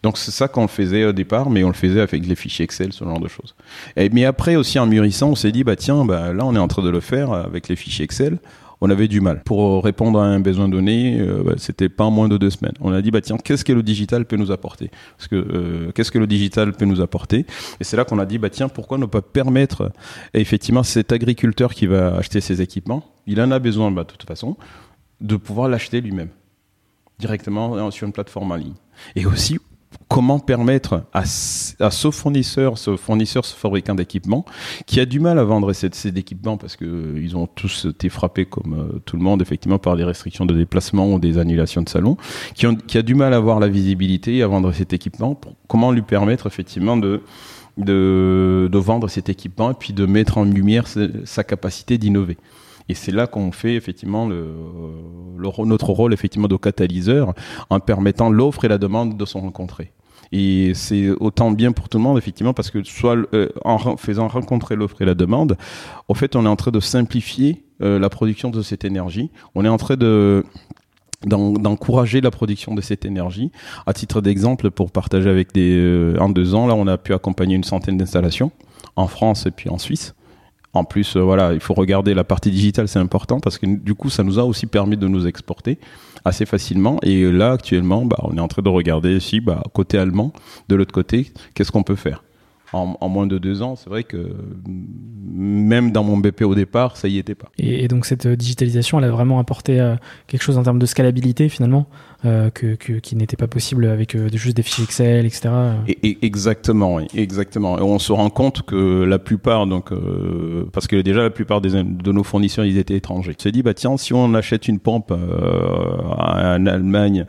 Donc 0.03 0.17
c'est 0.19 0.31
ça 0.31 0.47
qu'on 0.47 0.69
faisait 0.69 1.05
au 1.05 1.13
départ, 1.13 1.51
mais 1.51 1.65
on 1.65 1.69
le 1.69 1.75
faisait 1.75 2.01
avec 2.01 2.25
les 2.25 2.37
fichiers 2.37 2.65
Excel, 2.65 2.93
ce 2.93 3.05
genre 3.05 3.19
de 3.19 3.27
choses. 3.27 3.57
Mais 3.97 4.25
après 4.25 4.55
aussi 4.55 4.79
en 4.79 4.87
mûrissant, 4.87 5.31
on 5.31 5.35
s'est 5.35 5.51
dit 5.51 5.65
bah 5.65 5.75
tiens, 5.77 6.05
bah 6.05 6.33
là 6.33 6.45
on 6.45 6.55
est 6.55 6.59
en 6.59 6.69
train 6.69 6.83
de 6.83 6.89
le 6.89 7.01
faire 7.01 7.33
avec 7.33 7.69
les 7.69 7.75
fichiers 7.75 8.05
Excel 8.05 8.39
on 8.81 8.91
avait 8.91 9.09
du 9.09 9.21
mal. 9.21 9.43
Pour 9.45 9.83
répondre 9.83 10.21
à 10.21 10.25
un 10.25 10.41
besoin 10.41 10.69
donné, 10.69 11.19
euh, 11.21 11.43
bah, 11.45 11.55
c'était 11.57 11.89
pas 11.89 12.05
en 12.05 12.11
moins 12.11 12.29
de 12.29 12.37
deux 12.37 12.51
semaines. 12.51 12.75
On 12.81 12.93
a 12.93 13.03
dit, 13.03 13.11
bah 13.11 13.21
tiens, 13.21 13.37
qu'est-ce 13.37 13.65
que 13.65 13.73
le 13.73 13.83
digital 13.83 14.25
peut 14.25 14.37
nous 14.37 14.51
apporter? 14.51 14.91
Euh, 15.33 15.91
qu'est-ce 15.93 16.11
que 16.11 16.19
le 16.19 16.27
digital 16.27 16.73
peut 16.73 16.85
nous 16.85 17.01
apporter? 17.01 17.47
Et 17.81 17.85
c'est 17.85 17.97
là 17.97 18.05
qu'on 18.05 18.19
a 18.19 18.27
dit, 18.27 18.39
bah 18.39 18.51
tiens, 18.51 18.69
pourquoi 18.69 18.99
ne 18.99 19.07
pas 19.07 19.23
permettre 19.23 19.93
effectivement 20.35 20.83
cet 20.83 21.13
agriculteur 21.13 21.75
qui 21.75 21.87
va 21.87 22.17
acheter 22.17 22.41
ses 22.41 22.63
équipements, 22.63 23.05
il 23.27 23.41
en 23.41 23.51
a 23.51 23.59
besoin 23.59 23.91
bah, 23.91 24.05
de 24.05 24.09
toute 24.09 24.25
façon, 24.25 24.57
de 25.21 25.37
pouvoir 25.37 25.69
l'acheter 25.69 26.01
lui-même 26.01 26.31
directement 27.19 27.91
sur 27.91 28.07
une 28.07 28.13
plateforme 28.13 28.53
en 28.53 28.57
ligne. 28.57 28.75
Et 29.17 29.27
aussi 29.27 29.59
comment 30.09 30.39
permettre 30.39 31.05
à, 31.13 31.25
ce 31.27 32.11
fournisseur, 32.11 32.79
ce 32.79 32.97
fournisseur, 32.97 33.45
ce 33.45 33.55
fabricant 33.55 33.95
d'équipements, 33.95 34.45
qui 34.87 35.01
a 35.01 35.07
du 35.07 35.21
mal 35.21 35.39
à 35.39 35.45
vendre 35.45 35.73
ces, 35.73 35.91
ces 35.93 36.09
équipements 36.09 36.57
parce 36.57 36.77
que 36.77 36.85
euh, 36.85 37.35
ont 37.37 37.47
tous 37.47 37.87
été 37.91 38.09
frappés 38.09 38.47
comme 38.47 38.75
euh, 38.75 38.99
tout 39.05 39.17
le 39.17 39.23
monde 39.23 39.43
effectivement 39.43 39.79
par 39.79 39.97
des 39.97 40.05
restrictions 40.05 40.47
de 40.47 40.55
déplacement 40.55 41.13
ou 41.13 41.19
des 41.19 41.39
annulations 41.39 41.83
de 41.83 41.89
salon, 41.89 42.17
qui, 42.55 42.67
a 42.67 43.03
du 43.03 43.15
mal 43.15 43.35
à 43.35 43.37
avoir 43.37 43.61
la 43.61 43.69
visibilité 43.69 44.43
à 44.43 44.47
vendre 44.47 44.73
cet 44.73 44.93
équipement. 44.93 45.39
comment 45.69 45.93
lui 45.93 46.03
permettre 46.03 46.47
effectivement 46.47 46.97
de 46.97 47.21
vendre 48.73 49.09
cet 49.09 49.29
équipement 49.29 49.71
et 49.71 49.75
puis 49.75 49.93
de 49.93 50.07
mettre 50.07 50.39
en 50.39 50.45
lumière 50.45 50.87
sa 51.25 51.45
capacité 51.45 51.99
d'innover. 51.99 52.39
Et 52.89 52.95
c'est 52.95 53.13
là 53.13 53.27
qu'on 53.27 53.53
fait 53.53 53.75
effectivement 53.75 54.27
notre 54.29 55.91
rôle 55.91 56.15
effectivement 56.15 56.49
de 56.49 56.57
catalyseur 56.57 57.35
en 57.69 57.81
permettant 57.81 58.31
l'offre 58.31 58.65
et 58.65 58.69
la 58.69 58.79
demande 58.79 59.17
de 59.17 59.25
se 59.25 59.37
rencontrer. 59.37 59.93
Et 60.33 60.73
c'est 60.75 61.11
autant 61.11 61.51
bien 61.51 61.73
pour 61.73 61.89
tout 61.89 61.99
le 61.99 62.05
monde, 62.05 62.19
effectivement, 62.19 62.53
parce 62.53 62.71
que 62.71 62.83
soit 62.85 63.17
euh, 63.35 63.49
en 63.65 63.97
faisant 63.97 64.29
rencontrer 64.29 64.77
l'offre 64.77 65.01
et 65.03 65.05
la 65.05 65.15
demande, 65.15 65.57
en 66.09 66.15
fait, 66.15 66.37
on 66.37 66.45
est 66.45 66.49
en 66.49 66.57
train 66.57 66.71
de 66.71 66.81
simplifier 66.81 67.65
euh, 67.83 67.99
la 67.99 68.09
production 68.09 68.51
de 68.51 68.63
cette 68.63 68.85
énergie. 68.85 69.31
On 69.55 69.65
est 69.65 69.69
en 69.69 69.79
train 69.79 69.97
de 69.97 70.45
d'encourager 71.27 72.21
la 72.21 72.31
production 72.31 72.77
de 72.77 72.81
cette 72.81 73.05
énergie. 73.05 73.51
À 73.87 73.93
titre 73.93 74.21
d'exemple, 74.21 74.71
pour 74.71 74.93
partager 74.93 75.29
avec 75.29 75.53
des 75.53 75.77
euh, 75.77 76.17
en 76.21 76.29
deux 76.29 76.55
ans, 76.55 76.69
là, 76.69 76.77
on 76.77 76.87
a 76.87 76.97
pu 76.97 77.13
accompagner 77.13 77.57
une 77.57 77.65
centaine 77.65 77.99
d'installations 77.99 78.53
en 78.95 79.09
France 79.09 79.45
et 79.47 79.51
puis 79.51 79.69
en 79.69 79.79
Suisse. 79.79 80.15
En 80.75 80.85
plus, 80.85 81.17
voilà, 81.17 81.55
il 81.55 81.61
faut 81.61 81.75
regarder 81.75 82.15
la 82.15 82.23
partie 82.23 82.53
digitale, 82.53 82.87
c'est 82.87 83.01
important 83.01 83.41
parce 83.41 83.59
que 83.59 83.67
du 83.67 83.95
coup, 83.95 84.11
ça 84.11 84.23
nous 84.23 84.39
a 84.39 84.45
aussi 84.45 84.67
permis 84.67 84.97
de 84.97 85.09
nous 85.09 85.27
exporter 85.27 85.79
assez 86.25 86.47
facilement. 86.47 86.99
Et 87.03 87.31
là, 87.31 87.53
actuellement, 87.53 88.05
bah, 88.05 88.19
on 88.23 88.37
est 88.37 88.41
en 88.41 88.49
train 88.49 88.63
de 88.63 88.69
regarder 88.69 89.17
ici, 89.17 89.41
bah, 89.41 89.63
côté 89.73 89.99
allemand, 89.99 90.33
de 90.69 90.77
l'autre 90.77 90.93
côté, 90.93 91.33
qu'est-ce 91.55 91.73
qu'on 91.73 91.83
peut 91.83 91.97
faire 91.97 92.23
en, 92.73 93.09
moins 93.09 93.27
de 93.27 93.39
deux 93.39 93.63
ans, 93.63 93.77
c'est 93.77 93.89
vrai 93.89 94.05
que 94.05 94.35
même 94.67 95.91
dans 95.91 96.05
mon 96.05 96.19
BP 96.19 96.43
au 96.43 96.55
départ, 96.55 96.97
ça 96.97 97.09
y 97.09 97.19
était 97.19 97.35
pas. 97.35 97.49
Et, 97.59 97.89
donc 97.89 98.05
cette 98.05 98.27
digitalisation, 98.27 98.99
elle 98.99 99.07
a 99.07 99.11
vraiment 99.11 99.39
apporté 99.39 99.81
euh, 99.81 99.97
quelque 100.27 100.43
chose 100.43 100.59
en 100.59 100.63
termes 100.63 100.79
de 100.79 100.87
scalabilité 100.87 101.49
finalement, 101.49 101.89
euh, 102.25 102.51
que, 102.51 102.75
qui 102.75 103.15
n'était 103.15 103.37
pas 103.37 103.47
possible 103.47 103.87
avec 103.87 104.17
euh, 104.17 104.29
juste 104.33 104.57
des 104.57 104.65
fichiers 104.65 104.85
Excel, 104.85 105.25
etc. 105.25 105.51
Et, 105.87 106.19
exactement, 106.23 106.99
exactement. 107.15 107.79
Et 107.79 107.83
on 107.83 107.99
se 107.99 108.13
rend 108.13 108.29
compte 108.29 108.63
que 108.63 109.05
la 109.05 109.19
plupart, 109.19 109.67
donc 109.67 109.93
parce 110.73 110.87
que 110.87 110.97
déjà 110.97 111.23
la 111.23 111.31
plupart 111.31 111.61
de 111.61 112.13
nos 112.13 112.25
fournisseurs, 112.25 112.65
ils 112.65 112.79
étaient 112.79 112.97
étrangers. 112.97 113.35
On 113.39 113.43
s'est 113.43 113.53
dit 113.53 113.63
bah 113.63 113.75
tiens, 113.75 113.97
si 113.97 114.13
on 114.15 114.35
achète 114.35 114.67
une 114.67 114.81
pompe 114.81 115.13
en 115.13 116.67
Allemagne 116.67 117.25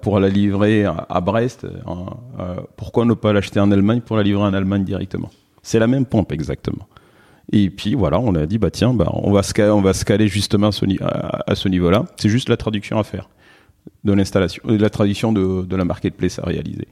pour 0.00 0.18
la 0.18 0.28
livrer 0.28 0.84
à 0.84 1.20
Brest, 1.20 1.66
pourquoi 2.76 3.04
ne 3.04 3.14
pas 3.14 3.32
l'acheter 3.32 3.60
en 3.60 3.70
Allemagne 3.70 4.00
pour 4.00 4.16
la 4.16 4.22
livrer 4.22 4.44
en 4.44 4.54
Allemagne 4.54 4.84
directement? 4.84 5.30
C'est 5.62 5.78
la 5.78 5.86
même 5.86 6.06
pompe 6.06 6.32
exactement. 6.32 6.86
Et 7.52 7.70
puis 7.70 7.94
voilà, 7.94 8.20
on 8.20 8.34
a 8.34 8.46
dit 8.46 8.58
bah 8.58 8.70
tiens, 8.70 8.94
bah 8.94 9.10
on 9.12 9.32
va 9.32 9.42
se 9.42 9.60
on 9.70 9.80
va 9.80 9.92
se 9.92 10.04
caler 10.04 10.28
justement 10.28 10.68
à 10.68 11.54
ce, 11.54 11.68
niveau-là. 11.68 12.06
C'est 12.16 12.28
juste 12.28 12.48
la 12.48 12.56
traduction 12.56 12.98
à 12.98 13.04
faire 13.04 13.28
de 14.04 14.12
l'installation, 14.12 14.62
euh, 14.68 14.78
la 14.78 14.90
traduction 14.90 15.32
de, 15.32 15.64
de 15.64 15.76
la 15.76 15.84
marketplace 15.84 16.38
à 16.38 16.42
réaliser. 16.42 16.88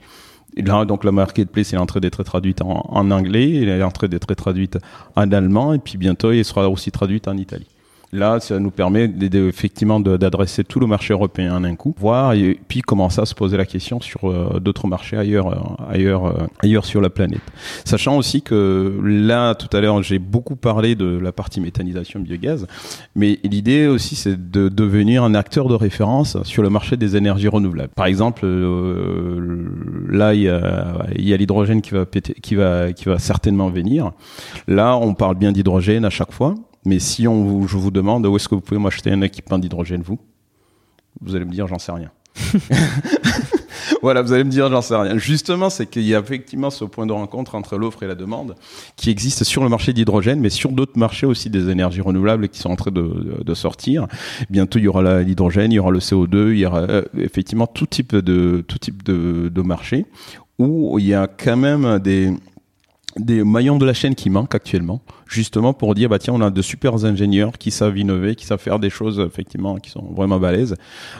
Et 0.56 0.62
là, 0.62 0.84
donc 0.84 1.04
la 1.04 1.12
marketplace 1.12 1.72
est 1.72 1.76
en 1.76 1.86
train 1.86 2.00
d'être 2.00 2.22
traduite 2.22 2.62
en, 2.62 2.84
en 2.88 3.10
anglais, 3.10 3.54
elle 3.56 3.68
est 3.68 3.82
en 3.82 3.90
train 3.90 4.08
d'être 4.08 4.32
traduite 4.34 4.78
en 5.14 5.30
allemand, 5.30 5.74
et 5.74 5.78
puis 5.78 5.98
bientôt 5.98 6.32
elle 6.32 6.44
sera 6.44 6.68
aussi 6.68 6.90
traduite 6.90 7.28
en 7.28 7.36
Italie. 7.36 7.68
Là, 8.12 8.40
ça 8.40 8.58
nous 8.58 8.70
permet 8.70 9.10
effectivement 9.34 10.00
d'adresser 10.00 10.64
tout 10.64 10.80
le 10.80 10.86
marché 10.86 11.12
européen 11.12 11.54
en 11.54 11.62
un 11.62 11.74
coup, 11.74 11.94
voir 11.98 12.32
et 12.32 12.58
puis 12.66 12.80
commencer 12.80 13.20
à 13.20 13.26
se 13.26 13.34
poser 13.34 13.58
la 13.58 13.66
question 13.66 14.00
sur 14.00 14.30
euh, 14.30 14.60
d'autres 14.60 14.86
marchés 14.86 15.18
ailleurs, 15.18 15.48
euh, 15.48 15.92
ailleurs, 15.92 16.26
euh, 16.26 16.46
ailleurs 16.60 16.86
sur 16.86 17.02
la 17.02 17.10
planète. 17.10 17.42
Sachant 17.84 18.16
aussi 18.16 18.40
que 18.40 18.98
là, 19.04 19.54
tout 19.54 19.68
à 19.76 19.80
l'heure, 19.82 20.02
j'ai 20.02 20.18
beaucoup 20.18 20.56
parlé 20.56 20.94
de 20.94 21.18
la 21.18 21.32
partie 21.32 21.60
méthanisation 21.60 22.20
biogaz, 22.20 22.66
mais 23.14 23.40
l'idée 23.44 23.86
aussi, 23.86 24.16
c'est 24.16 24.50
de 24.50 24.70
devenir 24.70 25.22
un 25.22 25.34
acteur 25.34 25.68
de 25.68 25.74
référence 25.74 26.42
sur 26.44 26.62
le 26.62 26.70
marché 26.70 26.96
des 26.96 27.14
énergies 27.14 27.48
renouvelables. 27.48 27.92
Par 27.94 28.06
exemple, 28.06 28.46
là, 30.08 30.32
il 30.32 30.42
y 30.42 30.48
a, 30.48 31.36
l'hydrogène 31.36 31.82
qui 31.82 31.90
va, 31.90 32.06
qui 32.06 32.54
va, 32.54 32.92
qui 32.94 33.04
va 33.04 33.18
certainement 33.18 33.68
venir. 33.68 34.12
Là, 34.66 34.96
on 34.96 35.12
parle 35.12 35.36
bien 35.36 35.52
d'hydrogène 35.52 36.06
à 36.06 36.10
chaque 36.10 36.32
fois 36.32 36.54
mais 36.88 36.98
si 36.98 37.28
on 37.28 37.44
vous, 37.44 37.68
je 37.68 37.76
vous 37.76 37.90
demande 37.90 38.26
où 38.26 38.34
est-ce 38.36 38.48
que 38.48 38.54
vous 38.54 38.60
pouvez 38.60 38.80
m'acheter 38.80 39.10
un 39.10 39.20
équipement 39.20 39.58
d'hydrogène, 39.58 40.02
vous, 40.02 40.18
vous 41.20 41.36
allez 41.36 41.44
me 41.44 41.52
dire 41.52 41.66
j'en 41.66 41.78
sais 41.78 41.92
rien. 41.92 42.10
voilà, 44.02 44.22
vous 44.22 44.32
allez 44.32 44.44
me 44.44 44.50
dire 44.50 44.70
j'en 44.70 44.80
sais 44.80 44.96
rien. 44.96 45.18
Justement, 45.18 45.70
c'est 45.70 45.86
qu'il 45.86 46.02
y 46.02 46.14
a 46.14 46.18
effectivement 46.18 46.70
ce 46.70 46.84
point 46.84 47.06
de 47.06 47.12
rencontre 47.12 47.54
entre 47.54 47.76
l'offre 47.76 48.02
et 48.02 48.06
la 48.06 48.14
demande 48.14 48.54
qui 48.96 49.10
existe 49.10 49.44
sur 49.44 49.62
le 49.62 49.68
marché 49.68 49.92
d'hydrogène, 49.92 50.40
mais 50.40 50.50
sur 50.50 50.72
d'autres 50.72 50.98
marchés 50.98 51.26
aussi 51.26 51.50
des 51.50 51.68
énergies 51.68 52.00
renouvelables 52.00 52.48
qui 52.48 52.60
sont 52.60 52.70
en 52.70 52.76
train 52.76 52.90
de, 52.90 53.42
de 53.44 53.54
sortir. 53.54 54.06
Bientôt, 54.50 54.78
il 54.78 54.84
y 54.84 54.88
aura 54.88 55.22
l'hydrogène, 55.22 55.72
il 55.72 55.76
y 55.76 55.78
aura 55.78 55.90
le 55.90 56.00
CO2, 56.00 56.52
il 56.52 56.58
y 56.58 56.66
aura 56.66 56.80
euh, 56.80 57.02
effectivement 57.18 57.66
tout 57.66 57.86
type 57.86 58.14
de 58.14 58.64
tout 58.66 58.78
type 58.78 59.02
de, 59.02 59.48
de 59.48 59.62
marché 59.62 60.06
où 60.58 60.98
il 60.98 61.06
y 61.06 61.14
a 61.14 61.28
quand 61.28 61.56
même 61.56 61.98
des 62.00 62.32
des 63.18 63.44
maillons 63.44 63.78
de 63.78 63.86
la 63.86 63.94
chaîne 63.94 64.14
qui 64.14 64.30
manquent 64.30 64.54
actuellement, 64.54 65.00
justement 65.26 65.72
pour 65.72 65.94
dire 65.94 66.08
bah 66.08 66.18
tiens 66.18 66.34
on 66.34 66.40
a 66.40 66.50
de 66.50 66.62
super 66.62 67.04
ingénieurs 67.04 67.52
qui 67.58 67.70
savent 67.70 67.98
innover, 67.98 68.34
qui 68.34 68.46
savent 68.46 68.60
faire 68.60 68.78
des 68.78 68.90
choses 68.90 69.20
effectivement 69.20 69.76
qui 69.76 69.90
sont 69.90 70.04
vraiment 70.14 70.38
balèzes. 70.38 70.76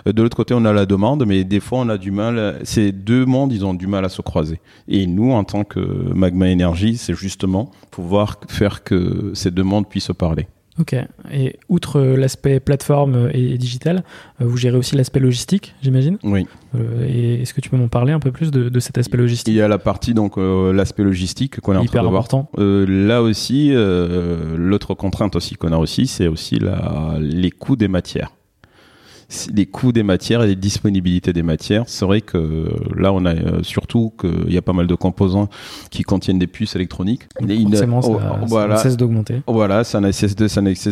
Euh, 0.07 0.13
de 0.13 0.23
l'autre 0.23 0.37
côté 0.37 0.55
on 0.55 0.65
a 0.65 0.73
la 0.73 0.87
demande, 0.87 1.25
mais 1.27 1.45
des 1.45 1.61
fois 1.61 1.81
on 1.81 1.89
a 1.89 1.99
du 1.99 2.11
mal. 2.11 2.61
Ces 2.65 2.93
deux 2.93 3.25
mondes 3.25 3.53
ils 3.53 3.65
ont 3.65 3.75
du 3.75 3.87
mal 3.87 4.05
à 4.05 4.09
se 4.09 4.23
croiser. 4.23 4.61
Et 4.89 5.07
nous 5.07 5.33
en 5.33 5.45
tant 5.45 5.65
que 5.65 5.81
Magma 6.15 6.51
Energy, 6.51 6.97
c'est 6.97 7.15
justement 7.15 7.71
pouvoir 7.91 8.41
faire 8.49 8.85
que 8.85 9.33
ces 9.35 9.51
deux 9.51 9.65
mondes 9.65 9.89
puissent 9.89 10.05
se 10.05 10.13
parler. 10.13 10.47
Ok. 10.79 10.95
Et 11.33 11.57
outre 11.69 12.01
l'aspect 12.01 12.61
plateforme 12.61 13.31
et 13.33 13.59
digital, 13.59 14.05
euh, 14.41 14.45
vous 14.47 14.57
gérez 14.57 14.77
aussi 14.77 14.97
l'aspect 14.97 15.21
logistique, 15.21 15.75
j'imagine? 15.83 16.19
Oui. 16.23 16.47
Euh, 16.75 17.07
et 17.09 17.43
est-ce 17.43 17.53
que 17.53 17.61
tu 17.61 17.69
peux 17.69 17.77
m'en 17.77 17.89
parler 17.89 18.13
un 18.13 18.21
peu 18.21 18.31
plus 18.31 18.51
de, 18.51 18.81
cet 18.81 18.99
aspect 18.99 19.17
logistique? 19.17 19.53
Il 19.53 19.57
y 19.57 19.61
a 19.61 19.69
la 19.69 19.79
partie, 19.79 20.15
donc, 20.15 20.39
euh, 20.39 20.73
l'aspect 20.73 21.03
logistique 21.03 21.61
qu'on 21.61 21.75
est 21.75 21.79
en 21.79 21.85
train 21.85 22.03
de 22.03 22.09
important. 22.09 22.49
là 22.57 23.23
aussi, 23.23 23.73
l'autre 23.75 24.95
contrainte 24.95 25.37
aussi 25.37 25.57
qu'on 25.57 25.73
a 25.73 25.79
aussi, 25.79 26.07
c'est 26.07 26.29
aussi 26.29 26.59
la, 26.59 27.17
les 27.21 27.51
coûts 27.51 27.77
des 27.77 27.89
matières 27.89 28.33
les 29.53 29.67
coûts 29.67 29.93
des 29.93 30.03
matières 30.03 30.43
et 30.43 30.47
les 30.47 30.57
disponibilités 30.57 31.35
des 31.35 31.43
matières. 31.43 31.85
C'est 31.87 32.07
vrai 32.07 32.23
que 32.23 32.71
là, 32.97 33.13
on 33.13 33.27
a 33.27 33.35
euh, 33.35 33.63
surtout 33.63 34.13
qu'il 34.19 34.53
y 34.53 34.57
a 34.57 34.63
pas 34.63 34.73
mal 34.73 34.87
de 34.87 34.95
composants 34.95 35.49
qui 35.91 36.03
contiennent 36.03 36.39
des 36.39 36.47
puces 36.47 36.75
électroniques. 36.77 37.29
forcément, 37.39 38.01
ça, 38.01 38.09
oh, 38.11 38.47
voilà, 38.47 38.79
cesse 38.79 38.97
d'augmenter. 38.97 39.43
Voilà, 39.47 39.85
ça 39.85 40.01
ne 40.01 40.11
cesse 40.13 40.35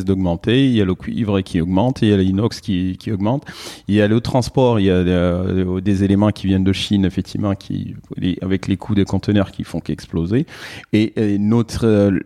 d'augmenter. 0.05 0.66
Il 0.66 0.72
y 0.72 0.83
a 0.83 0.85
le 0.85 0.94
cuivre 0.94 1.40
qui 1.40 1.62
augmente, 1.62 2.03
il 2.03 2.09
y 2.09 2.12
a 2.12 2.18
l'inox 2.18 2.61
qui, 2.61 2.99
qui 2.99 3.11
augmente. 3.11 3.44
Il 3.88 3.94
y 3.94 4.03
a 4.03 4.09
le 4.09 4.20
transport, 4.20 4.81
il 4.81 4.87
y 4.87 4.90
a 4.90 4.94
euh, 4.94 5.81
des, 5.81 6.05
éléments 6.05 6.31
qui 6.31 6.46
viennent 6.46 6.64
de 6.64 6.75
Chine, 6.75 7.07
effectivement, 7.07 7.55
qui, 7.55 7.94
avec 8.42 8.68
les 8.68 8.77
coûts 8.77 8.94
des 8.94 9.07
conteneurs 9.07 9.51
qui 9.51 9.64
font 9.64 9.81
qu'exploser. 9.81 10.44
Et, 10.92 11.14
et, 11.16 11.38
notre, 11.38 11.87
euh, 11.87 12.20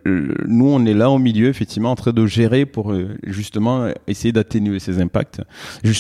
nous, 0.49 0.66
on 0.66 0.85
est 0.87 0.94
là 0.94 1.09
au 1.09 1.18
milieu, 1.18 1.49
effectivement, 1.49 1.92
en 1.92 1.96
train 1.96 2.12
de 2.12 2.27
gérer 2.27 2.66
pour 2.66 2.92
justement 3.25 3.88
essayer 4.09 4.33
d'atténuer 4.33 4.81
ces 4.81 5.01
impacts 5.01 5.40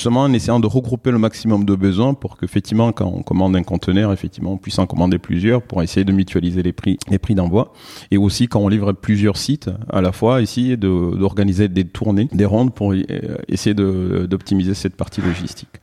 justement 0.00 0.22
en 0.22 0.32
essayant 0.32 0.60
de 0.60 0.66
regrouper 0.66 1.10
le 1.10 1.18
maximum 1.18 1.66
de 1.66 1.74
besoins 1.74 2.14
pour 2.14 2.38
qu'effectivement, 2.38 2.90
quand 2.90 3.12
on 3.14 3.22
commande 3.22 3.54
un 3.54 3.62
conteneur, 3.62 4.14
effectivement, 4.14 4.54
on 4.54 4.56
puisse 4.56 4.78
en 4.78 4.86
commander 4.86 5.18
plusieurs 5.18 5.60
pour 5.60 5.82
essayer 5.82 6.04
de 6.04 6.12
mutualiser 6.12 6.62
les 6.62 6.72
prix, 6.72 6.96
les 7.10 7.18
prix 7.18 7.34
d'envoi. 7.34 7.74
Et 8.10 8.16
aussi, 8.16 8.48
quand 8.48 8.60
on 8.60 8.68
livre 8.68 8.94
plusieurs 8.94 9.36
sites 9.36 9.68
à 9.90 10.00
la 10.00 10.12
fois, 10.12 10.40
essayer 10.40 10.78
d'organiser 10.78 11.68
des 11.68 11.84
tournées, 11.84 12.28
des 12.32 12.46
rondes 12.46 12.72
pour 12.72 12.92
euh, 12.92 13.02
essayer 13.48 13.74
d'optimiser 13.74 14.72
cette 14.72 14.96
partie 14.96 15.20
logistique. 15.20 15.79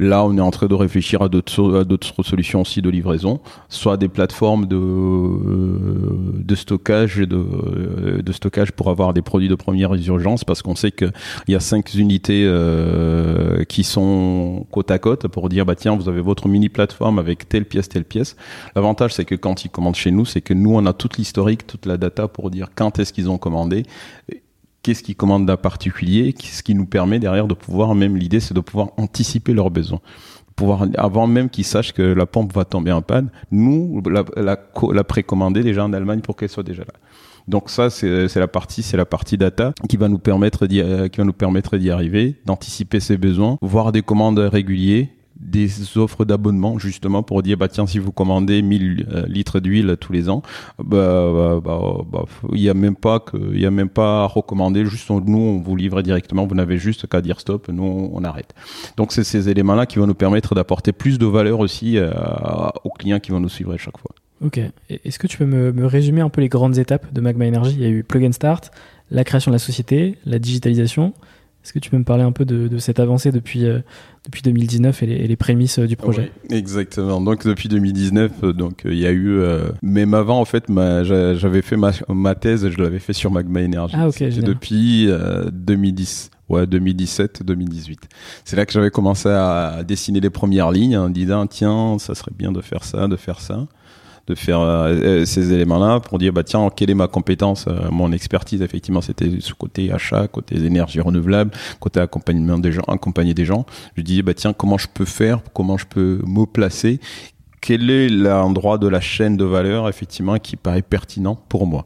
Là, 0.00 0.24
on 0.24 0.36
est 0.36 0.40
en 0.40 0.52
train 0.52 0.68
de 0.68 0.74
réfléchir 0.74 1.22
à 1.22 1.28
d'autres 1.28 2.22
solutions 2.22 2.60
aussi 2.60 2.80
de 2.82 2.88
livraison, 2.88 3.40
soit 3.68 3.96
des 3.96 4.08
plateformes 4.08 4.66
de, 4.66 4.76
euh, 4.76 6.54
stockage 6.54 7.16
de, 7.18 7.36
euh, 7.36 8.22
de 8.22 8.32
stockage 8.32 8.70
pour 8.70 8.90
avoir 8.90 9.12
des 9.12 9.22
produits 9.22 9.48
de 9.48 9.56
première 9.56 9.92
urgence, 9.94 10.44
parce 10.44 10.62
qu'on 10.62 10.76
sait 10.76 10.92
qu'il 10.92 11.12
y 11.48 11.56
a 11.56 11.60
cinq 11.60 11.94
unités 11.94 12.44
euh, 12.46 13.64
qui 13.64 13.82
sont 13.82 14.66
côte 14.70 14.92
à 14.92 15.00
côte 15.00 15.26
pour 15.26 15.48
dire 15.48 15.66
bah 15.66 15.74
tiens, 15.74 15.96
vous 15.96 16.08
avez 16.08 16.20
votre 16.20 16.46
mini 16.46 16.68
plateforme 16.68 17.18
avec 17.18 17.48
telle 17.48 17.64
pièce, 17.64 17.88
telle 17.88 18.04
pièce. 18.04 18.36
L'avantage, 18.76 19.14
c'est 19.14 19.24
que 19.24 19.34
quand 19.34 19.64
ils 19.64 19.68
commandent 19.68 19.96
chez 19.96 20.12
nous, 20.12 20.24
c'est 20.24 20.42
que 20.42 20.54
nous, 20.54 20.74
on 20.74 20.86
a 20.86 20.92
toute 20.92 21.16
l'historique, 21.18 21.66
toute 21.66 21.86
la 21.86 21.96
data 21.96 22.28
pour 22.28 22.50
dire 22.50 22.68
quand 22.74 23.00
est-ce 23.00 23.12
qu'ils 23.12 23.30
ont 23.30 23.38
commandé 23.38 23.82
qu'est-ce 24.82 25.02
qu'ils 25.02 25.16
commandent 25.16 25.46
d'un 25.46 25.56
particulier, 25.56 26.34
ce 26.38 26.62
qui 26.62 26.74
nous 26.74 26.86
permet 26.86 27.18
derrière 27.18 27.46
de 27.46 27.54
pouvoir, 27.54 27.94
même 27.94 28.16
l'idée 28.16 28.40
c'est 28.40 28.54
de 28.54 28.60
pouvoir 28.60 28.88
anticiper 28.96 29.52
leurs 29.52 29.70
besoins. 29.70 30.00
Pouvoir, 30.56 30.86
avant 30.96 31.26
même 31.26 31.50
qu'ils 31.50 31.64
sachent 31.64 31.92
que 31.92 32.02
la 32.02 32.26
pompe 32.26 32.52
va 32.52 32.64
tomber 32.64 32.90
en 32.90 33.02
panne, 33.02 33.30
nous, 33.52 34.02
la, 34.10 34.24
la, 34.36 35.04
précommander 35.04 35.62
déjà 35.62 35.84
en 35.84 35.92
Allemagne 35.92 36.20
pour 36.20 36.34
qu'elle 36.34 36.48
soit 36.48 36.64
déjà 36.64 36.82
là. 36.82 36.94
Donc 37.46 37.70
ça, 37.70 37.90
c'est 37.90 38.34
la 38.36 38.48
partie, 38.48 38.82
c'est 38.82 38.96
la 38.96 39.06
partie 39.06 39.38
data 39.38 39.72
qui 39.88 39.96
va 39.96 40.08
nous 40.08 40.18
permettre 40.18 40.66
d'y, 40.66 40.82
qui 41.10 41.18
va 41.18 41.24
nous 41.24 41.32
permettre 41.32 41.78
d'y 41.78 41.90
arriver, 41.90 42.36
d'anticiper 42.44 43.00
ses 43.00 43.16
besoins, 43.16 43.56
voir 43.62 43.92
des 43.92 44.02
commandes 44.02 44.38
réguliers 44.38 45.12
des 45.40 45.96
offres 45.96 46.24
d'abonnement 46.24 46.78
justement 46.78 47.22
pour 47.22 47.42
dire 47.42 47.56
bah 47.56 47.68
tiens 47.68 47.86
si 47.86 47.98
vous 47.98 48.10
commandez 48.10 48.60
1000 48.60 49.06
euh, 49.08 49.26
litres 49.26 49.60
d'huile 49.60 49.96
tous 50.00 50.12
les 50.12 50.28
ans 50.28 50.42
bah, 50.78 51.60
bah, 51.64 51.80
bah, 52.10 52.24
il 52.52 52.60
y 52.60 52.68
a 52.68 52.74
même 52.74 52.96
pas 52.96 53.24
il 53.52 53.60
y 53.60 53.66
a 53.66 53.70
même 53.70 53.88
pas 53.88 54.24
à 54.24 54.26
recommander. 54.26 54.84
Juste 54.86 55.10
nous 55.10 55.38
on 55.38 55.60
vous 55.60 55.76
livre 55.76 56.02
directement. 56.02 56.46
Vous 56.46 56.54
n'avez 56.54 56.78
juste 56.78 57.06
qu'à 57.06 57.20
dire 57.20 57.40
stop. 57.40 57.68
Nous 57.68 58.10
on 58.12 58.24
arrête. 58.24 58.54
Donc 58.96 59.12
c'est 59.12 59.24
ces 59.24 59.48
éléments 59.48 59.74
là 59.74 59.86
qui 59.86 59.98
vont 59.98 60.06
nous 60.06 60.14
permettre 60.14 60.54
d'apporter 60.54 60.92
plus 60.92 61.18
de 61.18 61.26
valeur 61.26 61.60
aussi 61.60 61.98
euh, 61.98 62.10
aux 62.84 62.90
clients 62.90 63.20
qui 63.20 63.30
vont 63.30 63.40
nous 63.40 63.48
suivre 63.48 63.72
à 63.72 63.76
chaque 63.76 63.98
fois. 63.98 64.14
Ok. 64.44 64.60
Est-ce 64.88 65.18
que 65.18 65.26
tu 65.26 65.36
peux 65.36 65.46
me, 65.46 65.72
me, 65.72 65.84
résumer 65.86 66.20
un 66.20 66.28
peu 66.28 66.40
les 66.40 66.48
grandes 66.48 66.78
étapes 66.78 67.12
de 67.12 67.20
Magma 67.20 67.46
Energy? 67.46 67.74
Il 67.74 67.82
y 67.82 67.86
a 67.86 67.88
eu 67.88 68.04
plug 68.04 68.24
and 68.24 68.32
start 68.32 68.70
la 69.10 69.24
création 69.24 69.50
de 69.50 69.54
la 69.54 69.60
société 69.60 70.18
la 70.26 70.38
digitalisation 70.38 71.14
est-ce 71.68 71.74
que 71.74 71.80
tu 71.80 71.90
peux 71.90 71.98
me 71.98 72.04
parler 72.04 72.22
un 72.22 72.32
peu 72.32 72.46
de, 72.46 72.78
cette 72.78 72.98
avancée 72.98 73.30
depuis, 73.30 73.66
euh, 73.66 73.80
depuis 74.24 74.40
2019 74.40 75.02
et 75.02 75.06
les, 75.28 75.36
prémices 75.36 75.78
euh, 75.78 75.86
du 75.86 75.96
projet? 75.96 76.32
Exactement. 76.48 77.20
Donc 77.20 77.46
depuis 77.46 77.68
2019, 77.68 78.32
euh, 78.42 78.52
donc 78.54 78.84
il 78.86 78.98
y 78.98 79.06
a 79.06 79.12
eu 79.12 79.38
même 79.82 80.14
avant 80.14 80.40
en 80.40 80.46
fait, 80.46 80.64
j'avais 81.04 81.60
fait 81.60 81.76
ma, 81.76 81.90
ma, 82.08 82.34
thèse, 82.34 82.70
je 82.70 82.78
l'avais 82.82 82.98
fait 82.98 83.12
sur 83.12 83.30
Magma 83.30 83.60
Energy. 83.60 83.94
Ah 83.98 84.08
ok. 84.08 84.22
Depuis 84.40 85.10
2010. 85.52 86.30
Ouais, 86.48 86.66
2017, 86.66 87.42
2018. 87.42 88.08
C'est 88.46 88.56
là 88.56 88.64
que 88.64 88.72
j'avais 88.72 88.90
commencé 88.90 89.28
à 89.28 89.82
dessiner 89.86 90.20
les 90.20 90.30
premières 90.30 90.70
lignes 90.70 90.96
en 90.96 91.10
disant 91.10 91.46
tiens, 91.46 91.98
ça 91.98 92.14
serait 92.14 92.32
bien 92.34 92.50
de 92.50 92.62
faire 92.62 92.84
ça, 92.84 93.08
de 93.08 93.16
faire 93.16 93.40
ça 93.40 93.66
de 94.28 94.34
faire 94.34 94.60
euh, 94.60 94.94
euh, 94.94 95.24
ces 95.24 95.52
éléments-là 95.52 96.00
pour 96.00 96.18
dire 96.18 96.32
bah 96.32 96.44
tiens 96.44 96.68
quelle 96.74 96.90
est 96.90 96.94
ma 96.94 97.08
compétence 97.08 97.66
euh, 97.66 97.88
mon 97.90 98.12
expertise? 98.12 98.62
Effectivement 98.62 99.00
c'était 99.00 99.30
ce 99.40 99.54
côté 99.54 99.90
achat 99.90 100.28
côté 100.28 100.56
énergie 100.56 101.00
renouvelable 101.00 101.50
côté 101.80 102.00
accompagnement 102.00 102.58
des 102.58 102.72
gens 102.72 102.82
accompagner 102.88 103.34
des 103.34 103.44
gens 103.44 103.64
je 103.96 104.02
disais 104.02 104.22
bah 104.22 104.34
tiens 104.34 104.52
comment 104.52 104.78
je 104.78 104.86
peux 104.92 105.06
faire? 105.06 105.40
Comment 105.54 105.78
je 105.78 105.86
peux 105.86 106.20
me 106.26 106.44
placer? 106.44 107.00
Quel 107.60 107.90
est 107.90 108.08
l'endroit 108.08 108.78
de 108.78 108.86
la 108.86 109.00
chaîne 109.00 109.36
de 109.36 109.44
valeur 109.44 109.88
effectivement 109.88 110.38
qui 110.38 110.54
paraît 110.54 110.82
pertinent 110.82 111.34
pour 111.34 111.66
moi? 111.66 111.84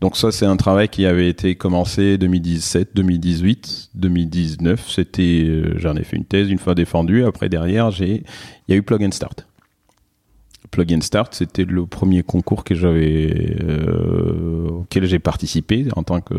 Donc 0.00 0.16
ça 0.16 0.32
c'est 0.32 0.46
un 0.46 0.56
travail 0.56 0.88
qui 0.88 1.06
avait 1.06 1.28
été 1.28 1.54
commencé 1.54 2.18
2017, 2.18 2.90
2018, 2.94 3.90
2019. 3.94 4.90
C'était 4.90 5.62
j'en 5.76 5.94
ai 5.94 6.02
fait 6.02 6.16
une 6.16 6.24
thèse 6.24 6.50
une 6.50 6.58
fois 6.58 6.74
défendue. 6.74 7.24
Après 7.24 7.48
derrière 7.48 7.90
j'ai 7.90 8.24
il 8.66 8.72
y 8.72 8.74
a 8.74 8.76
eu 8.76 8.82
Plug 8.82 9.04
and 9.04 9.12
Start. 9.12 9.46
Plug 10.72 10.94
and 10.94 11.02
Start, 11.02 11.34
c'était 11.34 11.66
le 11.66 11.86
premier 11.86 12.22
concours 12.22 12.64
que 12.64 12.74
j'avais 12.74 13.56
euh, 13.62 14.68
auquel 14.70 15.04
j'ai 15.04 15.18
participé 15.18 15.86
en 15.94 16.02
tant 16.02 16.20
que 16.22 16.34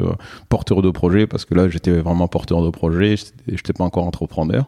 porteur 0.50 0.82
de 0.82 0.89
projet 0.89 1.28
parce 1.28 1.46
que 1.46 1.54
là 1.54 1.69
j'étais 1.69 1.91
vraiment 1.91 2.28
porteur 2.28 2.63
de 2.63 2.72
projet, 2.72 3.15
je 3.15 3.52
n'étais 3.52 3.74
pas 3.74 3.84
encore 3.84 4.06
entrepreneur. 4.06 4.65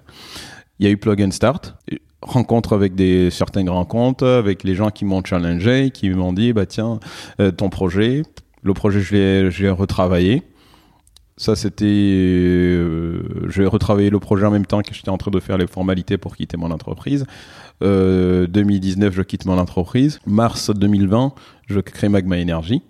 Il 0.79 0.85
y 0.85 0.89
a 0.89 0.91
eu 0.91 0.97
Plug 0.97 1.21
and 1.23 1.31
Start, 1.31 1.75
rencontre 2.21 2.73
avec 2.73 2.93
des 2.93 3.31
certaines 3.31 3.69
rencontres 3.69 4.27
avec 4.27 4.63
les 4.63 4.75
gens 4.75 4.91
qui 4.91 5.03
m'ont 5.03 5.23
challengé, 5.25 5.89
qui 5.91 6.11
m'ont 6.11 6.31
dit 6.31 6.53
bah 6.53 6.67
tiens 6.67 6.99
euh, 7.39 7.49
ton 7.51 7.69
projet, 7.69 8.21
le 8.61 8.73
projet 8.75 9.01
je 9.01 9.63
l'ai 9.63 9.69
retravaillé. 9.71 10.43
Ça, 11.37 11.55
c'était. 11.55 11.85
Euh, 11.85 13.49
j'ai 13.49 13.65
retravaillé 13.65 14.09
le 14.09 14.19
projet 14.19 14.45
en 14.45 14.51
même 14.51 14.65
temps 14.65 14.81
que 14.81 14.93
j'étais 14.93 15.09
en 15.09 15.17
train 15.17 15.31
de 15.31 15.39
faire 15.41 15.57
les 15.57 15.67
formalités 15.67 16.17
pour 16.17 16.37
quitter 16.37 16.55
mon 16.55 16.71
entreprise. 16.71 17.25
2019, 17.81 19.09
euh, 19.09 19.11
je 19.11 19.21
quitte 19.21 19.45
mon 19.45 19.57
entreprise. 19.57 20.19
Mars 20.25 20.69
2020, 20.69 21.33
je 21.67 21.79
crée 21.81 22.07
Magma 22.07 22.37
Energy. 22.37 22.81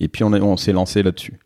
Et 0.00 0.08
puis 0.08 0.24
on, 0.24 0.32
on 0.32 0.56
s'est 0.56 0.72
lancé 0.72 1.04
là-dessus. 1.04 1.38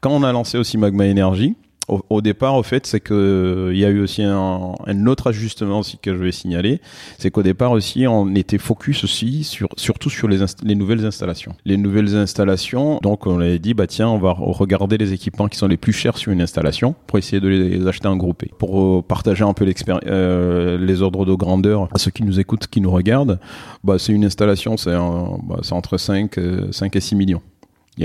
Quand 0.00 0.10
on 0.10 0.22
a 0.22 0.32
lancé 0.32 0.56
aussi 0.56 0.78
Magma 0.78 1.04
Energy, 1.04 1.56
au, 1.88 2.20
départ, 2.20 2.54
au 2.56 2.62
fait, 2.62 2.86
c'est 2.86 3.00
que 3.00 3.70
il 3.72 3.78
y 3.78 3.84
a 3.84 3.88
eu 3.88 4.00
aussi 4.00 4.22
un, 4.22 4.74
un, 4.86 5.06
autre 5.06 5.28
ajustement 5.28 5.80
aussi 5.80 5.98
que 5.98 6.14
je 6.14 6.22
vais 6.22 6.32
signaler, 6.32 6.80
c'est 7.18 7.30
qu'au 7.30 7.42
départ 7.42 7.72
aussi, 7.72 8.06
on 8.06 8.34
était 8.34 8.58
focus 8.58 9.04
aussi 9.04 9.44
sur 9.44 9.68
surtout 9.76 10.10
sur 10.10 10.28
les, 10.28 10.38
les 10.62 10.74
nouvelles 10.74 11.04
installations. 11.04 11.54
Les 11.64 11.76
nouvelles 11.76 12.14
installations, 12.14 12.98
donc 13.02 13.26
on 13.26 13.40
avait 13.40 13.58
dit 13.58 13.74
bah 13.74 13.86
tiens, 13.86 14.08
on 14.08 14.18
va 14.18 14.32
regarder 14.32 14.98
les 14.98 15.12
équipements 15.12 15.48
qui 15.48 15.58
sont 15.58 15.68
les 15.68 15.76
plus 15.76 15.92
chers 15.92 16.18
sur 16.18 16.32
une 16.32 16.42
installation 16.42 16.94
pour 17.06 17.18
essayer 17.18 17.40
de 17.40 17.48
les 17.48 17.86
acheter 17.86 18.08
en 18.08 18.16
groupé, 18.16 18.50
pour 18.58 18.98
euh, 18.98 19.02
partager 19.02 19.44
un 19.44 19.54
peu 19.54 19.66
euh, 20.06 20.78
les 20.78 21.02
ordres 21.02 21.24
de 21.24 21.34
grandeur 21.34 21.88
à 21.94 21.98
ceux 21.98 22.10
qui 22.10 22.22
nous 22.22 22.38
écoutent, 22.40 22.66
qui 22.66 22.80
nous 22.80 22.90
regardent. 22.90 23.38
Bah 23.84 23.98
c'est 23.98 24.12
une 24.12 24.24
installation, 24.24 24.76
c'est 24.76 24.92
bah, 24.92 25.60
entre 25.70 25.96
5, 25.96 26.38
5 26.70 26.96
et 26.96 27.00
6 27.00 27.14
millions 27.16 27.42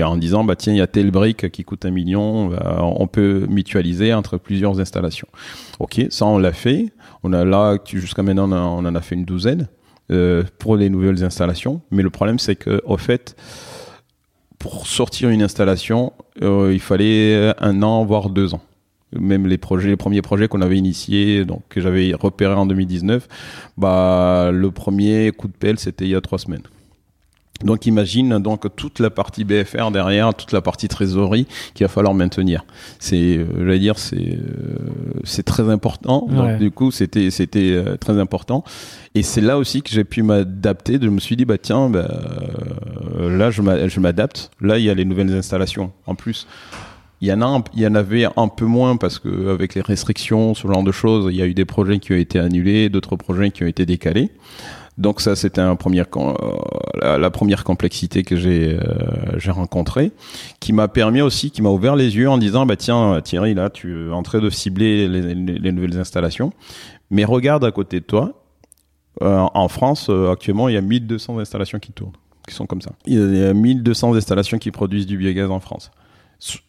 en 0.02 0.16
disant 0.16 0.44
bah 0.44 0.56
tiens 0.56 0.72
il 0.72 0.78
y 0.78 0.82
a 0.82 0.86
tel 0.86 1.10
brique 1.10 1.50
qui 1.50 1.64
coûte 1.64 1.84
un 1.84 1.90
million 1.90 2.50
on 2.80 3.06
peut 3.06 3.46
mutualiser 3.48 4.12
entre 4.12 4.38
plusieurs 4.38 4.80
installations. 4.80 5.28
Ok 5.78 6.06
ça 6.10 6.26
on 6.26 6.38
l'a 6.38 6.52
fait. 6.52 6.92
On 7.22 7.32
a 7.32 7.44
là 7.44 7.78
jusqu'à 7.86 8.22
maintenant 8.22 8.48
on 8.50 8.84
en 8.84 8.94
a 8.94 9.00
fait 9.00 9.14
une 9.14 9.24
douzaine 9.24 9.68
euh, 10.10 10.42
pour 10.58 10.76
les 10.76 10.90
nouvelles 10.90 11.22
installations. 11.22 11.80
Mais 11.90 12.02
le 12.02 12.10
problème 12.10 12.38
c'est 12.38 12.56
que 12.56 12.82
au 12.84 12.96
fait 12.96 13.36
pour 14.58 14.86
sortir 14.86 15.28
une 15.28 15.42
installation 15.42 16.12
euh, 16.42 16.72
il 16.72 16.80
fallait 16.80 17.54
un 17.58 17.82
an 17.82 18.04
voire 18.04 18.30
deux 18.30 18.54
ans. 18.54 18.62
Même 19.16 19.46
les 19.46 19.58
projets, 19.58 19.90
les 19.90 19.96
premiers 19.96 20.22
projets 20.22 20.48
qu'on 20.48 20.60
avait 20.60 20.76
initiés, 20.76 21.44
donc 21.44 21.62
que 21.68 21.80
j'avais 21.80 22.14
repéré 22.14 22.54
en 22.54 22.66
2019, 22.66 23.28
bah 23.76 24.50
le 24.52 24.70
premier 24.72 25.30
coup 25.30 25.46
de 25.46 25.52
pelle 25.52 25.78
c'était 25.78 26.04
il 26.04 26.10
y 26.10 26.16
a 26.16 26.20
trois 26.20 26.38
semaines. 26.38 26.64
Donc 27.62 27.86
imagine 27.86 28.38
donc 28.40 28.66
toute 28.76 28.98
la 28.98 29.10
partie 29.10 29.44
BFR 29.44 29.90
derrière, 29.92 30.34
toute 30.34 30.50
la 30.52 30.60
partie 30.60 30.88
trésorerie 30.88 31.46
qu'il 31.74 31.84
va 31.84 31.88
falloir 31.88 32.12
maintenir. 32.12 32.64
C'est, 32.98 33.38
euh, 33.38 33.46
j'allais 33.58 33.78
dire, 33.78 33.98
c'est 33.98 34.16
euh, 34.16 34.76
c'est 35.22 35.44
très 35.44 35.70
important. 35.70 36.26
Ouais. 36.28 36.34
Donc 36.36 36.58
du 36.58 36.70
coup, 36.72 36.90
c'était 36.90 37.30
c'était 37.30 37.70
euh, 37.72 37.96
très 37.96 38.18
important. 38.18 38.64
Et 39.14 39.22
c'est 39.22 39.40
là 39.40 39.56
aussi 39.56 39.82
que 39.82 39.90
j'ai 39.90 40.04
pu 40.04 40.22
m'adapter. 40.22 40.98
Je 41.00 41.08
me 41.08 41.20
suis 41.20 41.36
dit 41.36 41.44
bah 41.44 41.56
tiens, 41.56 41.88
bah, 41.88 42.08
là 43.20 43.50
je 43.50 43.62
m'a- 43.62 43.86
je 43.88 44.00
m'adapte. 44.00 44.50
Là 44.60 44.78
il 44.78 44.84
y 44.84 44.90
a 44.90 44.94
les 44.94 45.04
nouvelles 45.04 45.32
installations. 45.32 45.92
En 46.06 46.16
plus, 46.16 46.46
il 47.20 47.28
y 47.28 47.32
en 47.32 47.40
a, 47.40 47.62
il 47.74 47.80
y 47.80 47.86
en 47.86 47.94
avait 47.94 48.26
un 48.36 48.48
peu 48.48 48.64
moins 48.66 48.96
parce 48.96 49.18
que 49.20 49.48
avec 49.52 49.74
les 49.76 49.80
restrictions, 49.80 50.54
ce 50.54 50.66
genre 50.66 50.82
de 50.82 50.92
choses, 50.92 51.28
il 51.30 51.36
y 51.36 51.42
a 51.42 51.46
eu 51.46 51.54
des 51.54 51.64
projets 51.64 51.98
qui 52.00 52.12
ont 52.12 52.16
été 52.16 52.38
annulés, 52.40 52.88
d'autres 52.88 53.16
projets 53.16 53.50
qui 53.52 53.62
ont 53.62 53.68
été 53.68 53.86
décalés. 53.86 54.30
Donc 54.96 55.20
ça, 55.20 55.34
c'était 55.34 55.60
un 55.60 55.74
premier, 55.74 56.02
euh, 56.16 57.18
la, 57.18 57.30
première 57.30 57.64
complexité 57.64 58.22
que 58.22 58.36
j'ai 58.36 58.74
euh, 58.78 59.38
j'ai 59.38 59.50
rencontrée, 59.50 60.12
qui 60.60 60.72
m'a 60.72 60.86
permis 60.86 61.20
aussi, 61.20 61.50
qui 61.50 61.62
m'a 61.62 61.70
ouvert 61.70 61.96
les 61.96 62.16
yeux 62.16 62.28
en 62.30 62.38
disant, 62.38 62.64
bah 62.64 62.76
tiens 62.76 63.20
Thierry, 63.20 63.54
là, 63.54 63.70
tu 63.70 64.08
es 64.08 64.12
en 64.12 64.22
train 64.22 64.38
de 64.38 64.50
cibler 64.50 65.08
les, 65.08 65.34
les- 65.34 65.58
les 65.58 65.72
nouvelles 65.72 65.98
installations, 65.98 66.52
mais 67.10 67.24
regarde 67.24 67.64
à 67.64 67.72
côté 67.72 68.00
de 68.00 68.04
toi. 68.04 68.40
Euh, 69.22 69.46
en 69.54 69.68
France, 69.68 70.10
actuellement, 70.30 70.68
il 70.68 70.74
y 70.74 70.76
a 70.76 70.80
1200 70.80 71.38
installations 71.38 71.78
qui 71.78 71.92
tournent, 71.92 72.12
qui 72.48 72.54
sont 72.54 72.66
comme 72.66 72.80
ça. 72.82 72.92
Il 73.06 73.36
y 73.36 73.44
a 73.44 73.52
1200 73.54 74.14
installations 74.14 74.58
qui 74.58 74.70
produisent 74.70 75.06
du 75.06 75.16
biogaz 75.16 75.50
en 75.50 75.60
France. 75.60 75.90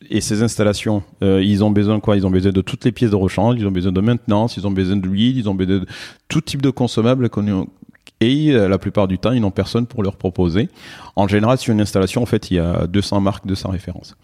Et 0.09 0.21
ces 0.21 0.41
installations, 0.43 1.01
ils 1.21 1.63
ont 1.63 1.71
besoin 1.71 1.95
de 1.95 2.01
quoi? 2.01 2.15
Ils 2.15 2.25
ont 2.25 2.29
besoin 2.29 2.51
de 2.51 2.61
toutes 2.61 2.85
les 2.85 2.91
pièces 2.91 3.09
de 3.11 3.15
rechange, 3.15 3.55
ils 3.59 3.67
ont 3.67 3.71
besoin 3.71 3.91
de 3.91 3.99
maintenance, 3.99 4.57
ils 4.57 4.65
ont 4.67 4.71
besoin 4.71 4.95
de 4.95 5.05
l'huile, 5.07 5.37
ils 5.37 5.49
ont 5.49 5.55
besoin 5.55 5.79
de 5.79 5.85
tout 6.27 6.39
type 6.39 6.61
de 6.61 6.69
consommables 6.69 7.29
qu'on 7.29 7.67
et 8.21 8.51
euh, 8.51 8.67
la 8.67 8.77
plupart 8.77 9.07
du 9.07 9.17
temps, 9.17 9.31
ils 9.31 9.41
n'ont 9.41 9.51
personne 9.51 9.87
pour 9.87 10.03
leur 10.03 10.15
proposer. 10.15 10.69
En 11.15 11.27
général, 11.27 11.57
sur 11.57 11.73
une 11.73 11.81
installation, 11.81 12.21
en 12.21 12.25
fait, 12.25 12.51
il 12.51 12.55
y 12.55 12.59
a 12.59 12.87
200 12.87 13.19
marques, 13.21 13.45
200 13.45 13.69
références. 13.69 14.15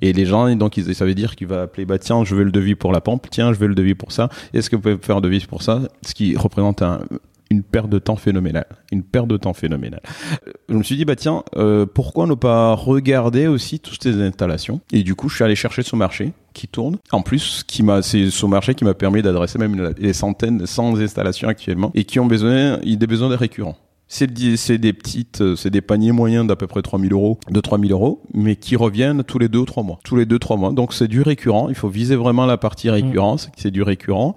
Et 0.00 0.12
les 0.12 0.26
gens, 0.26 0.54
donc, 0.54 0.76
ils, 0.76 0.94
ça 0.94 1.04
veut 1.04 1.14
dire 1.14 1.34
qu'il 1.34 1.48
va 1.48 1.62
appeler, 1.62 1.84
bah 1.84 1.98
tiens, 1.98 2.24
je 2.24 2.34
veux 2.34 2.44
le 2.44 2.52
devis 2.52 2.74
pour 2.74 2.92
la 2.92 3.00
pompe, 3.00 3.26
tiens, 3.30 3.52
je 3.52 3.58
veux 3.58 3.66
le 3.66 3.74
devis 3.74 3.94
pour 3.94 4.12
ça. 4.12 4.28
Est-ce 4.54 4.70
que 4.70 4.76
vous 4.76 4.82
pouvez 4.82 4.98
faire 5.00 5.16
un 5.16 5.20
devis 5.20 5.44
pour 5.46 5.62
ça? 5.62 5.80
Ce 6.06 6.14
qui 6.14 6.36
représente 6.36 6.82
un, 6.82 7.00
une 7.50 7.62
perte 7.62 7.88
de 7.88 7.98
temps 7.98 8.16
phénoménale. 8.16 8.66
Une 8.92 9.02
perte 9.02 9.28
de 9.28 9.36
temps 9.36 9.54
phénoménale. 9.54 10.02
Euh, 10.46 10.52
Je 10.68 10.74
me 10.74 10.82
suis 10.82 10.96
dit, 10.96 11.04
bah 11.04 11.16
tiens, 11.16 11.42
euh, 11.56 11.86
pourquoi 11.86 12.26
ne 12.26 12.34
pas 12.34 12.74
regarder 12.74 13.46
aussi 13.46 13.80
toutes 13.80 14.02
ces 14.02 14.20
installations 14.20 14.80
Et 14.92 15.02
du 15.02 15.14
coup, 15.14 15.28
je 15.28 15.36
suis 15.36 15.44
allé 15.44 15.54
chercher 15.54 15.82
ce 15.82 15.96
marché 15.96 16.32
qui 16.52 16.68
tourne. 16.68 16.96
En 17.12 17.22
plus, 17.22 17.64
qui 17.66 17.82
m'a, 17.82 18.02
c'est 18.02 18.30
ce 18.30 18.46
marché 18.46 18.74
qui 18.74 18.84
m'a 18.84 18.94
permis 18.94 19.22
d'adresser 19.22 19.58
même 19.58 19.94
les 19.98 20.12
centaines, 20.12 20.66
cent 20.66 20.96
installations 20.96 21.48
actuellement 21.48 21.90
et 21.94 22.04
qui 22.04 22.20
ont 22.20 22.26
besoin, 22.26 22.78
des 22.78 23.06
besoins 23.06 23.34
récurrents. 23.36 23.76
C'est 24.10 24.32
des, 24.32 24.56
c'est 24.56 24.78
des 24.78 24.94
petites, 24.94 25.42
euh, 25.42 25.54
c'est 25.54 25.68
des 25.68 25.82
paniers 25.82 26.12
moyens 26.12 26.46
d'à 26.46 26.56
peu 26.56 26.66
près 26.66 26.80
3000 26.80 27.12
euros, 27.12 27.38
de 27.50 27.60
3000 27.60 27.92
euros, 27.92 28.22
mais 28.32 28.56
qui 28.56 28.74
reviennent 28.74 29.22
tous 29.22 29.38
les 29.38 29.48
deux 29.48 29.58
ou 29.58 29.64
trois 29.66 29.82
mois. 29.82 29.98
Tous 30.02 30.16
les 30.16 30.24
deux, 30.24 30.38
trois 30.38 30.56
mois. 30.56 30.72
Donc 30.72 30.94
c'est 30.94 31.08
du 31.08 31.20
récurrent. 31.20 31.68
Il 31.68 31.74
faut 31.74 31.88
viser 31.90 32.16
vraiment 32.16 32.46
la 32.46 32.56
partie 32.56 32.88
récurrence, 32.88 33.50
c'est 33.56 33.70
du 33.70 33.82
récurrent. 33.82 34.34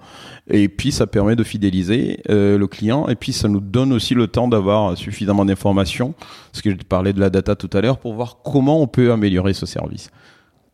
Et 0.50 0.68
puis 0.68 0.92
ça 0.92 1.06
permet 1.06 1.36
de 1.36 1.42
fidéliser 1.42 2.20
euh, 2.28 2.58
le 2.58 2.66
client. 2.66 3.08
Et 3.08 3.14
puis 3.14 3.32
ça 3.32 3.48
nous 3.48 3.60
donne 3.60 3.94
aussi 3.94 4.14
le 4.14 4.26
temps 4.26 4.46
d'avoir 4.46 4.96
suffisamment 4.98 5.46
d'informations. 5.46 6.14
Parce 6.52 6.60
que 6.60 6.70
je 6.70 6.76
parlais 6.76 7.14
de 7.14 7.20
la 7.20 7.30
data 7.30 7.56
tout 7.56 7.70
à 7.72 7.80
l'heure 7.80 7.98
pour 7.98 8.12
voir 8.12 8.38
comment 8.44 8.82
on 8.82 8.86
peut 8.86 9.10
améliorer 9.10 9.54
ce 9.54 9.64
service 9.64 10.10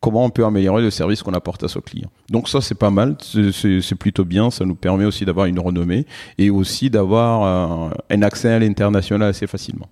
comment 0.00 0.24
on 0.24 0.30
peut 0.30 0.44
améliorer 0.44 0.82
le 0.82 0.90
service 0.90 1.22
qu'on 1.22 1.32
apporte 1.34 1.64
à 1.64 1.68
ce 1.68 1.78
client. 1.78 2.08
Donc 2.30 2.48
ça, 2.48 2.60
c'est 2.60 2.76
pas 2.76 2.90
mal, 2.90 3.16
c'est- 3.20 3.94
plutôt 3.98 4.24
bien, 4.24 4.50
ça 4.50 4.64
nous 4.64 4.74
permet 4.76 5.04
aussi 5.04 5.24
d'avoir 5.24 5.46
une 5.46 5.58
renommée 5.58 6.06
et 6.38 6.50
aussi 6.50 6.88
d'avoir 6.90 7.90
euh, 7.90 7.90
un 8.10 8.22
accès 8.22 8.48
à 8.52 8.58
l'international 8.58 9.28
assez 9.28 9.46
facilement. 9.46 9.88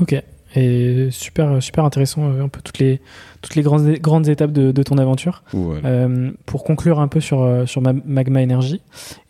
Ok. 0.00 0.22
Et 0.54 1.08
super, 1.10 1.62
super 1.62 1.84
intéressant, 1.84 2.30
euh, 2.30 2.44
un 2.44 2.48
peu 2.48 2.60
toutes 2.62 2.78
les, 2.78 3.00
toutes 3.42 3.54
les 3.54 3.60
grandes, 3.62 3.86
grandes 4.00 4.28
étapes 4.28 4.52
de, 4.52 4.72
de 4.72 4.82
ton 4.82 4.96
aventure. 4.96 5.42
Voilà. 5.52 5.86
Euh, 5.86 6.30
pour 6.46 6.64
conclure 6.64 7.00
un 7.00 7.08
peu 7.08 7.20
sur, 7.20 7.64
sur 7.66 7.82
ma- 7.82 7.92
Magma 7.92 8.42
Energy, 8.42 8.80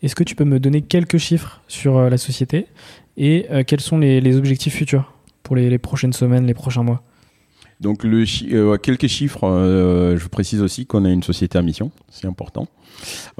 est-ce 0.01 0.15
que 0.15 0.23
tu 0.23 0.35
peux 0.35 0.45
me 0.45 0.59
donner 0.61 0.81
quelques 0.81 1.17
chiffres 1.17 1.61
sur 1.67 2.09
la 2.09 2.17
société 2.17 2.67
et 3.17 3.47
euh, 3.51 3.63
quels 3.67 3.81
sont 3.81 3.97
les, 3.97 4.21
les 4.21 4.37
objectifs 4.37 4.75
futurs 4.75 5.13
pour 5.43 5.57
les, 5.57 5.69
les 5.69 5.77
prochaines 5.77 6.13
semaines, 6.13 6.45
les 6.45 6.53
prochains 6.53 6.83
mois? 6.83 7.03
Donc 7.79 8.03
le 8.03 8.25
chi- 8.25 8.49
euh, 8.53 8.77
quelques 8.77 9.07
chiffres, 9.07 9.45
euh, 9.47 10.17
je 10.17 10.27
précise 10.27 10.61
aussi 10.61 10.85
qu'on 10.85 11.05
est 11.05 11.13
une 11.13 11.23
société 11.23 11.57
à 11.57 11.61
mission, 11.61 11.91
c'est 12.09 12.27
important. 12.27 12.67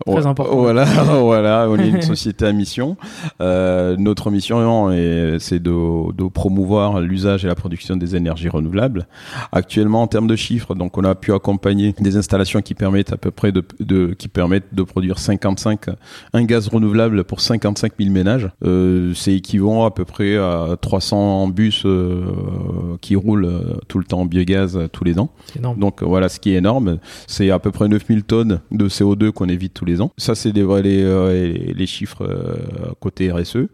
Très 0.07 0.25
important. 0.25 0.55
Voilà, 0.57 0.85
voilà, 1.21 1.67
on 1.69 1.77
est 1.77 1.89
une 1.89 2.01
société 2.01 2.45
à 2.45 2.53
mission. 2.53 2.95
Euh, 3.41 3.95
notre 3.97 4.31
mission 4.31 4.91
est- 4.91 5.37
c'est 5.39 5.59
de, 5.59 6.11
de 6.13 6.27
promouvoir 6.29 7.01
l'usage 7.01 7.43
et 7.43 7.47
la 7.47 7.55
production 7.55 7.95
des 7.97 8.15
énergies 8.15 8.49
renouvelables. 8.49 9.07
Actuellement, 9.51 10.01
en 10.01 10.07
termes 10.07 10.27
de 10.27 10.35
chiffres, 10.35 10.75
donc 10.75 10.97
on 10.97 11.03
a 11.03 11.15
pu 11.15 11.33
accompagner 11.33 11.93
des 11.99 12.15
installations 12.17 12.61
qui 12.61 12.73
permettent 12.75 13.11
à 13.13 13.17
peu 13.17 13.31
près 13.31 13.51
de, 13.51 13.63
de 13.79 14.13
qui 14.17 14.27
permettent 14.29 14.73
de 14.73 14.83
produire 14.83 15.19
55 15.19 15.87
un 16.33 16.43
gaz 16.43 16.67
renouvelable 16.69 17.23
pour 17.25 17.41
55 17.41 17.93
000 17.99 18.11
ménages. 18.11 18.49
Euh, 18.65 19.13
c'est 19.13 19.33
équivalent 19.33 19.85
à 19.85 19.91
peu 19.91 20.05
près 20.05 20.37
à 20.37 20.75
300 20.81 21.49
bus 21.49 21.83
euh, 21.85 22.23
qui 23.01 23.15
roulent 23.15 23.45
euh, 23.45 23.75
tout 23.87 23.99
le 23.99 24.05
temps 24.05 24.21
en 24.21 24.25
biogaz 24.25 24.75
euh, 24.77 24.87
tous 24.87 25.03
les 25.03 25.19
ans. 25.19 25.29
C'est 25.47 25.59
énorme. 25.59 25.79
Donc 25.79 26.01
voilà, 26.03 26.29
ce 26.29 26.39
qui 26.39 26.51
est 26.51 26.57
énorme, 26.57 26.99
c'est 27.27 27.51
à 27.51 27.59
peu 27.59 27.71
près 27.71 27.87
9000 27.87 28.23
tonnes 28.23 28.59
de 28.71 28.87
CO2 28.87 29.31
qu'on 29.39 29.49
évite 29.49 29.73
tous 29.73 29.85
les 29.85 30.01
ans. 30.01 30.11
Ça, 30.17 30.35
c'est 30.35 30.51
les, 30.51 30.63
euh, 30.63 31.73
les, 31.73 31.87
chiffres 31.87 32.23
euh, 32.23 32.93
côté 32.99 33.31
RSE. 33.31 33.67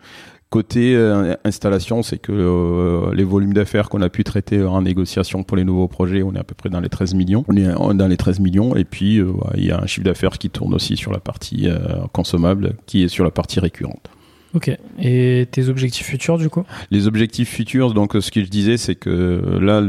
Côté 0.56 0.96
euh, 0.96 1.36
installation, 1.44 2.04
c'est 2.04 2.18
que 2.18 2.32
euh, 2.32 3.14
les 3.14 3.24
volumes 3.26 3.54
d'affaires 3.54 3.90
qu'on 3.90 4.02
a 4.02 4.10
pu 4.10 4.24
traiter 4.24 4.64
en 4.64 4.84
négociation 4.84 5.44
pour 5.44 5.58
les 5.58 5.66
nouveaux 5.66 5.88
projets, 5.88 6.24
on 6.24 6.34
est 6.34 6.40
à 6.40 6.44
peu 6.44 6.56
près 6.56 6.70
dans 6.70 6.80
les 6.80 6.88
13 6.88 7.16
millions. 7.16 7.44
On 7.50 7.58
est 7.58 7.98
dans 7.98 8.08
les 8.08 8.16
13 8.16 8.40
millions. 8.40 8.76
Et 8.76 8.86
puis, 8.86 9.18
euh, 9.18 9.34
il 9.58 9.66
y 9.66 9.72
a 9.72 9.82
un 9.82 9.86
chiffre 9.86 10.06
d'affaires 10.06 10.38
qui 10.38 10.50
tourne 10.50 10.74
aussi 10.74 10.98
sur 10.98 11.12
la 11.12 11.20
partie 11.20 11.68
consommable, 12.14 12.76
qui 12.86 13.04
est 13.04 13.08
sur 13.08 13.24
la 13.24 13.32
partie 13.32 13.60
récurrente. 13.60 14.10
Ok. 14.54 14.72
Et 14.98 15.46
tes 15.52 15.68
objectifs 15.68 16.06
futurs, 16.06 16.38
du 16.38 16.48
coup? 16.48 16.64
Les 16.90 17.08
objectifs 17.08 17.50
futurs, 17.50 17.94
donc 17.94 18.16
ce 18.18 18.32
que 18.32 18.42
je 18.42 18.50
disais, 18.50 18.78
c'est 18.78 18.96
que 18.96 19.60
là, 19.60 19.82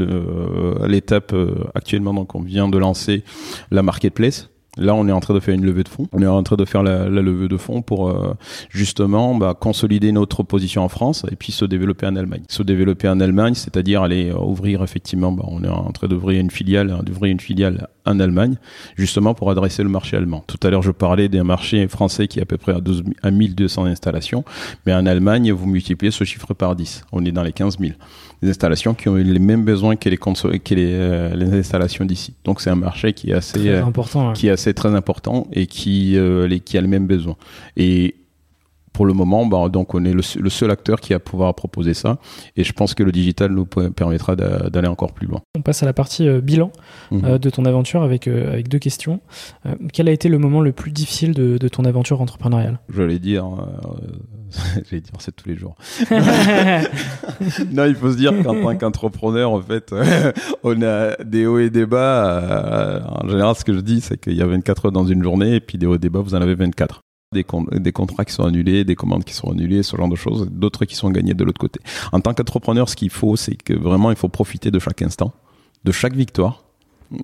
l'étape 0.85 1.33
actuellement, 1.75 2.13
donc 2.13 2.35
on 2.35 2.41
vient 2.41 2.67
de 2.67 2.77
lancer 2.77 3.23
la 3.71 3.83
marketplace. 3.83 4.49
Là, 4.77 4.93
on 4.95 5.07
est 5.07 5.11
en 5.11 5.19
train 5.19 5.33
de 5.33 5.39
faire 5.39 5.53
une 5.53 5.65
levée 5.65 5.83
de 5.83 5.89
fonds. 5.89 6.07
On 6.11 6.21
est 6.21 6.27
en 6.27 6.43
train 6.43 6.55
de 6.55 6.65
faire 6.65 6.83
la, 6.83 7.07
levée 7.09 7.47
de 7.47 7.57
fonds 7.57 7.81
pour 7.81 8.09
euh, 8.09 8.33
justement 8.69 9.35
bah, 9.35 9.55
consolider 9.59 10.11
notre 10.11 10.43
position 10.43 10.83
en 10.83 10.89
France 10.89 11.25
et 11.31 11.35
puis 11.35 11.51
se 11.51 11.65
développer 11.65 12.05
en 12.07 12.15
Allemagne. 12.15 12.43
Se 12.49 12.63
développer 12.63 13.07
en 13.09 13.19
Allemagne, 13.19 13.53
c'est-à-dire 13.53 14.01
aller 14.01 14.29
euh, 14.29 14.37
ouvrir 14.37 14.83
effectivement. 14.83 15.31
Bah, 15.31 15.45
on 15.47 15.63
est 15.63 15.69
en 15.69 15.91
train 15.91 16.07
d'ouvrir 16.07 16.39
une 16.39 16.51
filiale, 16.51 16.91
hein, 16.91 17.01
d'ouvrir 17.03 17.31
une 17.31 17.39
filiale 17.39 17.87
en 18.05 18.19
Allemagne, 18.19 18.55
justement 18.95 19.33
pour 19.33 19.51
adresser 19.51 19.83
le 19.83 19.89
marché 19.89 20.17
allemand. 20.17 20.43
Tout 20.47 20.59
à 20.63 20.69
l'heure, 20.69 20.81
je 20.81 20.91
parlais 20.91 21.27
d'un 21.27 21.43
marché 21.43 21.87
français 21.87 22.27
qui 22.27 22.39
est 22.39 22.43
à 22.43 22.45
peu 22.45 22.57
près 22.57 22.73
à, 22.73 22.79
12 22.79 23.03
000 23.03 23.09
à 23.21 23.31
1200 23.31 23.85
installations, 23.85 24.43
mais 24.85 24.93
en 24.93 25.05
Allemagne, 25.05 25.51
vous 25.51 25.67
multipliez 25.67 26.11
ce 26.11 26.23
chiffre 26.23 26.53
par 26.53 26.75
10. 26.75 27.03
On 27.11 27.25
est 27.25 27.31
dans 27.31 27.43
les 27.43 27.51
15 27.51 27.77
000 27.79 27.93
des 28.41 28.49
installations 28.49 28.93
qui 28.93 29.09
ont 29.09 29.15
les 29.15 29.39
mêmes 29.39 29.63
besoins 29.63 29.95
que 29.95 30.09
les, 30.09 30.17
que 30.17 30.75
les, 30.75 30.91
euh, 30.93 31.35
les 31.35 31.53
installations 31.59 32.05
d'ici. 32.05 32.33
Donc 32.43 32.61
c'est 32.61 32.69
un 32.69 32.75
marché 32.75 33.13
qui 33.13 33.31
est 33.31 33.33
assez 33.33 33.59
Très 33.59 33.69
euh, 33.69 33.85
important. 33.85 34.33
qui 34.33 34.47
est 34.47 34.51
assez 34.51 34.73
très 34.73 34.93
important 34.93 35.47
et 35.51 35.65
qui 35.65 36.17
euh, 36.17 36.47
les, 36.47 36.59
qui 36.59 36.77
a 36.77 36.81
le 36.81 36.87
même 36.87 37.07
besoin. 37.07 37.35
Et 37.75 38.15
pour 38.97 39.05
le 39.05 39.13
moment, 39.13 39.45
bah, 39.45 39.69
donc 39.69 39.93
on 39.93 40.03
est 40.05 40.11
le, 40.11 40.23
se- 40.23 40.39
le 40.39 40.49
seul 40.49 40.71
acteur 40.71 40.99
qui 40.99 41.13
va 41.13 41.19
pouvoir 41.19 41.53
proposer 41.53 41.93
ça. 41.93 42.17
Et 42.55 42.63
je 42.63 42.73
pense 42.73 42.95
que 42.95 43.03
le 43.03 43.11
digital 43.11 43.51
nous 43.51 43.65
pe- 43.67 43.89
permettra 43.91 44.35
d'a- 44.35 44.71
d'aller 44.71 44.87
encore 44.87 45.13
plus 45.13 45.27
loin. 45.27 45.39
On 45.55 45.61
passe 45.61 45.83
à 45.83 45.85
la 45.85 45.93
partie 45.93 46.27
euh, 46.27 46.41
bilan 46.41 46.71
Mhm. 47.11 47.21
euh, 47.25 47.37
de 47.37 47.49
ton 47.51 47.63
aventure 47.65 48.01
avec, 48.01 48.27
euh, 48.27 48.51
avec 48.53 48.69
deux 48.69 48.79
questions. 48.79 49.19
Quel 49.93 50.07
a 50.09 50.11
été 50.11 50.29
le 50.29 50.39
moment 50.39 50.61
le 50.61 50.71
plus 50.71 50.89
difficile 50.91 51.35
de, 51.35 51.59
de 51.59 51.67
ton 51.67 51.85
aventure 51.85 52.21
entrepreneuriale? 52.21 52.79
Je 52.89 53.03
vais 53.03 53.19
dire, 53.19 53.45
euh, 53.45 54.01
j'allais 54.89 55.01
dire 55.01 55.13
c'est 55.19 55.35
tous 55.35 55.47
les 55.47 55.55
jours. 55.55 55.75
non, 57.71 57.85
il 57.85 57.95
faut 57.95 58.11
se 58.11 58.17
dire 58.17 58.33
qu'en 58.43 58.55
tant 58.61 58.75
qu'entrepreneur, 58.77 59.51
en 59.51 59.61
fait, 59.61 59.93
on 60.63 60.81
a 60.81 61.15
des 61.23 61.45
hauts 61.45 61.59
et 61.59 61.69
des 61.69 61.85
bas. 61.85 63.03
En 63.23 63.27
général, 63.29 63.55
ce 63.55 63.63
que 63.63 63.73
je 63.73 63.79
dis, 63.79 64.01
c'est 64.01 64.17
qu'il 64.19 64.33
y 64.33 64.41
a 64.41 64.47
24 64.47 64.85
heures 64.87 64.91
dans 64.91 65.05
une 65.05 65.21
journée, 65.23 65.55
et 65.55 65.59
puis 65.59 65.77
des 65.77 65.85
hauts 65.85 65.95
et 65.95 65.99
des 65.99 66.09
bas, 66.09 66.21
vous 66.21 66.33
en 66.35 66.41
avez 66.41 66.55
24. 66.55 67.01
Des, 67.33 67.45
des 67.73 67.91
contrats 67.91 68.23
qui 68.23 68.31
sont 68.31 68.45
annulés, 68.45 68.85
des 68.85 68.95
commandes 68.95 69.25
qui 69.25 69.33
sont 69.33 69.51
annulées, 69.51 69.83
ce 69.83 69.97
genre 69.97 70.07
de 70.07 70.15
choses, 70.15 70.47
d'autres 70.49 70.85
qui 70.85 70.95
sont 70.95 71.09
gagnées 71.09 71.33
de 71.33 71.43
l'autre 71.43 71.59
côté. 71.59 71.81
En 72.13 72.21
tant 72.21 72.33
qu'entrepreneur, 72.33 72.87
ce 72.87 72.95
qu'il 72.95 73.09
faut, 73.09 73.35
c'est 73.35 73.55
que 73.61 73.73
vraiment, 73.73 74.11
il 74.11 74.15
faut 74.15 74.29
profiter 74.29 74.71
de 74.71 74.79
chaque 74.79 75.01
instant, 75.01 75.33
de 75.83 75.91
chaque 75.91 76.13
victoire, 76.15 76.63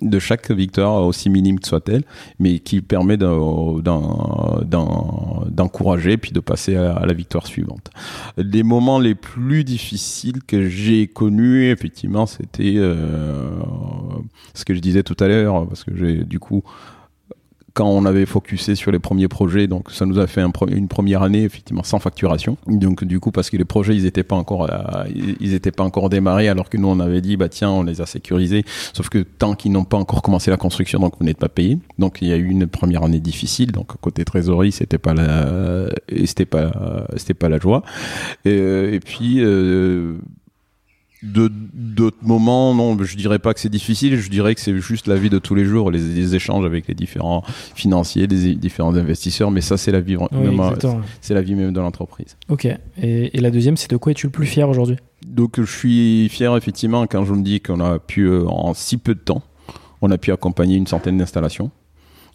de 0.02 0.18
chaque 0.18 0.50
victoire, 0.50 1.06
aussi 1.06 1.30
minime 1.30 1.58
que 1.58 1.66
soit-elle, 1.66 2.04
mais 2.38 2.58
qui 2.58 2.82
permet 2.82 3.16
d'en- 3.16 3.78
d'en- 3.78 4.60
d'en- 4.62 5.44
d'encourager 5.48 6.18
puis 6.18 6.32
de 6.32 6.40
passer 6.40 6.76
à, 6.76 6.96
à 6.96 7.06
la 7.06 7.14
victoire 7.14 7.46
suivante. 7.46 7.90
Les 8.36 8.62
moments 8.62 8.98
les 8.98 9.14
plus 9.14 9.64
difficiles 9.64 10.42
que 10.46 10.68
j'ai 10.68 11.06
connus, 11.06 11.70
effectivement, 11.70 12.26
c'était 12.26 12.74
euh, 12.76 13.52
ce 14.52 14.66
que 14.66 14.74
je 14.74 14.80
disais 14.80 15.02
tout 15.02 15.16
à 15.18 15.28
l'heure, 15.28 15.66
parce 15.66 15.82
que 15.82 15.96
j'ai 15.96 16.24
du 16.24 16.38
coup 16.40 16.62
quand 17.74 17.88
on 17.88 18.04
avait 18.04 18.24
focusé 18.24 18.76
sur 18.76 18.92
les 18.92 19.00
premiers 19.00 19.26
projets, 19.26 19.66
donc 19.66 19.90
ça 19.90 20.06
nous 20.06 20.20
a 20.20 20.28
fait 20.28 20.40
une 20.40 20.88
première 20.88 21.22
année 21.22 21.42
effectivement 21.42 21.82
sans 21.82 21.98
facturation. 21.98 22.56
Donc 22.68 23.04
du 23.04 23.18
coup 23.18 23.32
parce 23.32 23.50
que 23.50 23.56
les 23.56 23.64
projets 23.64 23.96
ils 23.96 24.06
étaient 24.06 24.22
pas 24.22 24.36
encore 24.36 24.70
ils 25.14 25.54
étaient 25.54 25.72
pas 25.72 25.82
encore 25.82 26.08
démarrés 26.08 26.48
alors 26.48 26.70
que 26.70 26.76
nous 26.76 26.86
on 26.86 27.00
avait 27.00 27.20
dit 27.20 27.36
bah 27.36 27.48
tiens 27.48 27.70
on 27.70 27.82
les 27.82 28.00
a 28.00 28.06
sécurisés. 28.06 28.64
Sauf 28.92 29.08
que 29.08 29.18
tant 29.18 29.54
qu'ils 29.54 29.72
n'ont 29.72 29.84
pas 29.84 29.96
encore 29.96 30.22
commencé 30.22 30.52
la 30.52 30.56
construction 30.56 31.00
donc 31.00 31.14
vous 31.18 31.26
n'êtes 31.26 31.38
pas 31.38 31.48
payé. 31.48 31.78
Donc 31.98 32.18
il 32.22 32.28
y 32.28 32.32
a 32.32 32.36
eu 32.36 32.46
une 32.46 32.68
première 32.68 33.02
année 33.02 33.20
difficile. 33.20 33.72
Donc 33.72 33.88
côté 34.00 34.24
trésorerie 34.24 34.70
c'était 34.70 34.98
pas 34.98 35.12
la 35.12 35.88
c'était 36.26 36.46
pas 36.46 37.06
c'était 37.16 37.34
pas 37.34 37.48
la 37.48 37.58
joie. 37.58 37.82
Et, 38.44 38.94
et 38.94 39.00
puis 39.00 39.40
euh, 39.40 40.14
d'autres 41.24 42.18
moments, 42.22 42.74
non, 42.74 42.96
je 43.02 43.16
dirais 43.16 43.38
pas 43.38 43.54
que 43.54 43.60
c'est 43.60 43.70
difficile, 43.70 44.18
je 44.18 44.28
dirais 44.28 44.54
que 44.54 44.60
c'est 44.60 44.76
juste 44.78 45.06
la 45.06 45.16
vie 45.16 45.30
de 45.30 45.38
tous 45.38 45.54
les 45.54 45.64
jours, 45.64 45.90
les, 45.90 46.34
échanges 46.34 46.64
avec 46.64 46.86
les 46.88 46.94
différents 46.94 47.42
financiers, 47.74 48.26
les 48.26 48.54
différents 48.54 48.94
investisseurs, 48.94 49.50
mais 49.50 49.60
ça 49.60 49.76
c'est 49.76 49.92
la 49.92 50.00
vie, 50.00 50.16
c'est 51.20 51.34
la 51.34 51.42
vie 51.42 51.54
même 51.54 51.72
de 51.72 51.80
l'entreprise. 51.80 52.36
Ok. 52.48 52.66
Et, 53.00 53.40
la 53.40 53.50
deuxième, 53.50 53.76
c'est 53.76 53.90
de 53.90 53.96
quoi 53.96 54.12
es-tu 54.12 54.26
le 54.26 54.32
plus 54.32 54.46
fier 54.46 54.68
aujourd'hui? 54.68 54.96
Donc 55.26 55.60
je 55.60 55.64
suis 55.64 56.28
fier 56.28 56.54
effectivement 56.56 57.06
quand 57.06 57.24
je 57.24 57.32
me 57.32 57.42
dis 57.42 57.60
qu'on 57.60 57.80
a 57.80 57.98
pu 57.98 58.24
euh, 58.24 58.46
en 58.46 58.74
si 58.74 58.98
peu 58.98 59.14
de 59.14 59.20
temps, 59.20 59.42
on 60.02 60.10
a 60.10 60.18
pu 60.18 60.32
accompagner 60.32 60.76
une 60.76 60.86
centaine 60.86 61.16
d'installations. 61.16 61.70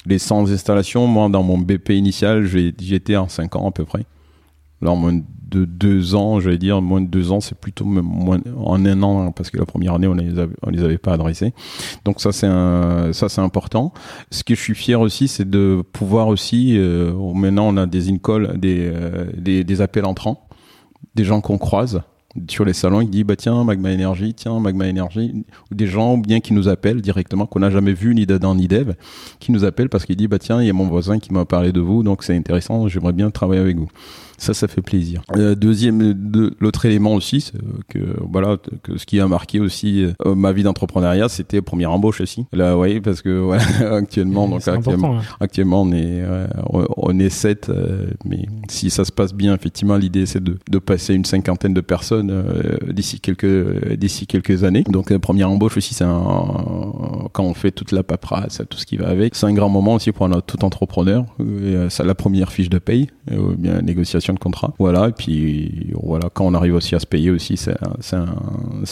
Les 0.05 0.17
100 0.17 0.49
installations, 0.49 1.05
moi 1.07 1.29
dans 1.29 1.43
mon 1.43 1.57
BP 1.57 1.91
initial, 1.91 2.45
j'y 2.45 2.95
étais 2.95 3.15
en 3.15 3.27
5 3.27 3.55
ans 3.55 3.67
à 3.67 3.71
peu 3.71 3.85
près. 3.85 4.05
Là, 4.81 4.91
en 4.91 4.95
moins 4.95 5.13
de 5.13 5.65
deux 5.65 6.15
ans, 6.15 6.39
j'allais 6.39 6.57
dire, 6.57 6.81
moins 6.81 7.01
de 7.01 7.07
deux 7.07 7.31
ans, 7.31 7.39
c'est 7.39 7.57
plutôt 7.57 7.85
moins, 7.85 8.39
en 8.57 8.85
un 8.85 9.01
an, 9.03 9.31
parce 9.31 9.49
que 9.49 9.57
la 9.57 9.65
première 9.65 9.95
année, 9.95 10.07
on 10.07 10.13
les 10.13 10.31
les 10.71 10.83
avait 10.83 10.97
pas 10.97 11.13
adressés. 11.13 11.53
Donc 12.05 12.21
ça, 12.21 12.31
c'est 12.31 13.41
important. 13.41 13.93
Ce 14.31 14.43
que 14.43 14.55
je 14.55 14.61
suis 14.61 14.75
fier 14.75 15.01
aussi, 15.01 15.27
c'est 15.27 15.49
de 15.49 15.83
pouvoir 15.91 16.27
aussi, 16.27 16.77
euh, 16.77 17.13
maintenant, 17.33 17.67
on 17.67 17.77
a 17.77 17.85
des 17.85 18.09
in 18.09 18.17
des, 18.55 18.89
euh, 18.93 19.25
des, 19.35 19.63
des 19.63 19.81
appels 19.81 20.05
entrants, 20.05 20.47
des 21.15 21.23
gens 21.23 21.41
qu'on 21.41 21.57
croise 21.57 22.01
sur 22.47 22.63
les 22.63 22.73
salons, 22.73 23.01
il 23.01 23.09
dit 23.09 23.23
bah 23.23 23.35
tiens 23.35 23.63
Magma 23.63 23.91
Energy, 23.91 24.33
tiens 24.33 24.59
Magma 24.59 24.87
Energy, 24.87 25.45
ou 25.71 25.75
des 25.75 25.87
gens 25.87 26.17
bien 26.17 26.39
qui 26.39 26.53
nous 26.53 26.69
appellent 26.69 27.01
directement 27.01 27.45
qu'on 27.45 27.59
n'a 27.59 27.69
jamais 27.69 27.93
vu 27.93 28.13
ni 28.13 28.25
d'Adam 28.25 28.55
ni 28.55 28.67
d'Eve, 28.67 28.95
qui 29.39 29.51
nous 29.51 29.65
appellent 29.65 29.89
parce 29.89 30.05
qu'il 30.05 30.15
dit 30.15 30.27
bah 30.27 30.39
tiens 30.39 30.61
il 30.61 30.67
y 30.67 30.69
a 30.69 30.73
mon 30.73 30.87
voisin 30.87 31.19
qui 31.19 31.33
m'a 31.33 31.45
parlé 31.45 31.71
de 31.71 31.79
vous 31.79 32.03
donc 32.03 32.23
c'est 32.23 32.35
intéressant, 32.35 32.87
j'aimerais 32.87 33.13
bien 33.13 33.31
travailler 33.31 33.61
avec 33.61 33.77
vous. 33.77 33.89
Ça, 34.39 34.53
ça 34.53 34.67
fait 34.67 34.81
plaisir. 34.81 35.21
Euh, 35.35 35.53
deuxième, 35.53 36.15
l'autre 36.59 36.85
élément 36.85 37.13
aussi, 37.13 37.41
c'est 37.41 37.59
que 37.89 37.99
voilà, 38.21 38.57
que 38.83 38.97
ce 38.97 39.05
qui 39.05 39.19
a 39.19 39.27
marqué 39.27 39.59
aussi 39.59 40.05
euh, 40.25 40.35
ma 40.35 40.53
vie 40.53 40.63
d'entrepreneuriat, 40.63 41.27
c'était 41.27 41.61
première 41.61 41.91
embauche 41.91 42.21
aussi. 42.21 42.45
Là, 42.53 42.77
oui, 42.77 43.01
parce 43.01 43.21
que 43.21 43.51
actuellement, 43.93 44.47
donc 44.47 44.65
actuellement, 44.65 45.17
hein. 45.17 45.21
actuellement, 45.41 45.81
on 45.81 45.91
est 45.91 46.23
on 46.97 47.19
est 47.19 47.29
sept, 47.29 47.69
euh, 47.69 48.07
mais 48.25 48.45
si 48.69 48.89
ça 48.89 49.03
se 49.03 49.11
passe 49.11 49.33
bien, 49.33 49.53
effectivement, 49.53 49.97
l'idée 49.97 50.25
c'est 50.25 50.43
de, 50.43 50.57
de 50.69 50.79
passer 50.79 51.13
une 51.13 51.25
cinquantaine 51.25 51.73
de 51.73 51.81
personnes 51.81 52.43
d'ici 52.89 53.19
quelques 53.19 53.95
d'ici 53.97 54.25
quelques 54.25 54.63
années. 54.63 54.85
Donc 54.89 55.15
première 55.17 55.51
embauche 55.51 55.75
aussi, 55.75 55.93
c'est 55.93 56.05
un 56.05 57.29
quand 57.33 57.43
on 57.43 57.53
fait 57.53 57.71
toute 57.71 57.91
la 57.91 58.03
paperasse, 58.03 58.61
tout 58.69 58.77
ce 58.77 58.85
qui 58.85 58.95
va 58.95 59.09
avec, 59.09 59.35
c'est 59.35 59.47
un 59.47 59.53
grand 59.53 59.69
moment 59.69 59.95
aussi 59.95 60.13
pour 60.13 60.25
un 60.25 60.39
tout 60.39 60.63
entrepreneur. 60.63 61.25
C'est 61.89 62.05
la 62.05 62.15
première 62.15 62.53
fiche 62.53 62.69
de 62.69 62.79
paye, 62.79 63.09
ou 63.31 63.55
bien 63.57 63.81
négociation 63.81 64.28
de 64.33 64.39
contrat. 64.39 64.73
Voilà, 64.79 65.09
et 65.09 65.11
puis 65.11 65.91
voilà, 66.01 66.29
quand 66.33 66.45
on 66.45 66.53
arrive 66.53 66.75
aussi 66.75 66.95
à 66.95 66.99
se 66.99 67.05
payer 67.05 67.31
aussi, 67.31 67.57
c'est 67.57 67.73
un, 68.15 68.25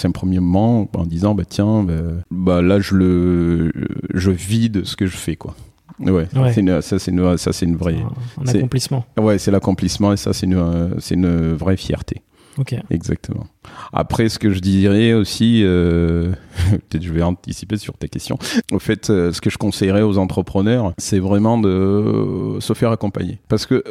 un, 0.04 0.12
premier 0.12 0.40
moment 0.40 0.90
en 0.96 1.06
disant, 1.06 1.36
bah 1.36 1.44
tiens, 1.48 1.84
bah, 1.84 1.94
bah, 2.32 2.62
là 2.62 2.80
je 2.80 2.96
le, 2.96 3.72
je 4.14 4.32
vide 4.32 4.86
ce 4.86 4.96
que 4.96 5.06
je 5.06 5.18
fais, 5.18 5.36
quoi. 5.36 5.56
Ouais, 6.00 6.28
Une, 6.58 6.82
ça 6.82 7.00
c'est 7.00 7.12
une, 7.12 7.38
ça 7.38 7.54
c'est 7.54 7.66
une 7.66 7.76
vraie. 7.76 7.98
Un, 8.40 8.48
accomplissement. 8.48 9.06
Ouais, 9.20 9.40
c'est 9.40 9.50
l'accomplissement 9.50 10.14
et 10.14 10.18
ça 10.18 10.32
c'est 10.32 10.46
une, 10.46 10.92
c'est 11.00 11.16
une 11.16 11.54
vraie 11.54 11.78
fierté. 11.78 12.22
Ok. 12.58 12.76
Exactement. 12.90 13.48
Après, 13.94 14.30
ce 14.30 14.40
que 14.40 14.52
je 14.52 14.60
dirais 14.60 15.14
aussi, 15.14 15.62
euh, 15.64 16.32
peut-être 16.72 17.04
je 17.04 17.14
vais 17.14 17.22
anticiper 17.22 17.78
sur 17.78 17.98
tes 17.98 18.10
questions. 18.10 18.38
Au 18.72 18.80
fait, 18.80 19.10
euh, 19.10 19.32
ce 19.32 19.42
que 19.42 19.50
je 19.50 19.58
conseillerais 19.58 20.02
aux 20.02 20.18
entrepreneurs, 20.18 20.94
c'est 20.98 21.20
vraiment 21.20 21.58
de 21.58 22.58
se 22.60 22.74
faire 22.74 22.92
accompagner. 22.92 23.40
Parce 23.48 23.66
que 23.66 23.84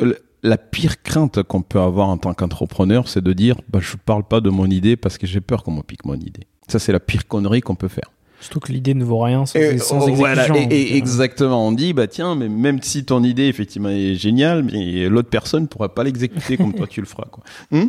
la 0.47 0.59
pire 0.59 1.03
crainte 1.03 1.43
qu'on 1.43 1.63
peut 1.63 1.81
avoir 1.81 2.09
en 2.09 2.17
tant 2.17 2.33
qu'entrepreneur, 2.35 3.09
c'est 3.09 3.23
de 3.23 3.33
dire 3.33 3.57
bah, 3.69 3.81
je 3.83 3.97
parle 3.97 4.25
pas 4.25 4.41
de 4.41 4.51
mon 4.51 4.67
idée 4.67 4.97
parce 4.97 5.19
que 5.19 5.27
j'ai 5.27 5.41
peur 5.41 5.63
qu'on 5.63 5.73
me 5.73 5.83
pique 5.83 6.05
mon 6.05 6.15
idée. 6.15 6.47
Ça, 6.69 6.79
c'est 6.79 6.93
la 6.93 7.01
pire 7.01 7.27
connerie 7.27 7.61
qu'on 7.61 7.75
peut 7.75 7.89
faire. 7.89 8.11
Surtout 8.41 8.61
que 8.61 8.73
l'idée 8.73 8.93
ne 8.93 9.03
vaut 9.03 9.21
rien 9.21 9.47
sans, 9.47 9.59
sans 9.79 10.09
oh, 10.09 10.55
et, 10.71 10.97
exactement. 10.97 11.67
On 11.67 11.73
dit, 11.73 11.95
bah 11.95 12.07
tiens, 12.07 12.35
mais 12.35 12.51
même 12.51 12.83
si 12.83 13.05
ton 13.05 13.25
idée 13.25 13.47
effectivement 13.47 13.89
est 13.89 14.15
géniale, 14.15 14.63
mais 14.63 15.09
l'autre 15.09 15.31
personne 15.31 15.63
ne 15.63 15.67
pourra 15.67 15.95
pas 15.95 16.05
l'exécuter 16.05 16.59
comme 16.59 16.75
toi 16.75 16.87
tu 16.87 17.01
le 17.01 17.07
feras. 17.07 17.27
Quoi. 17.31 17.43
Hmm? 17.71 17.89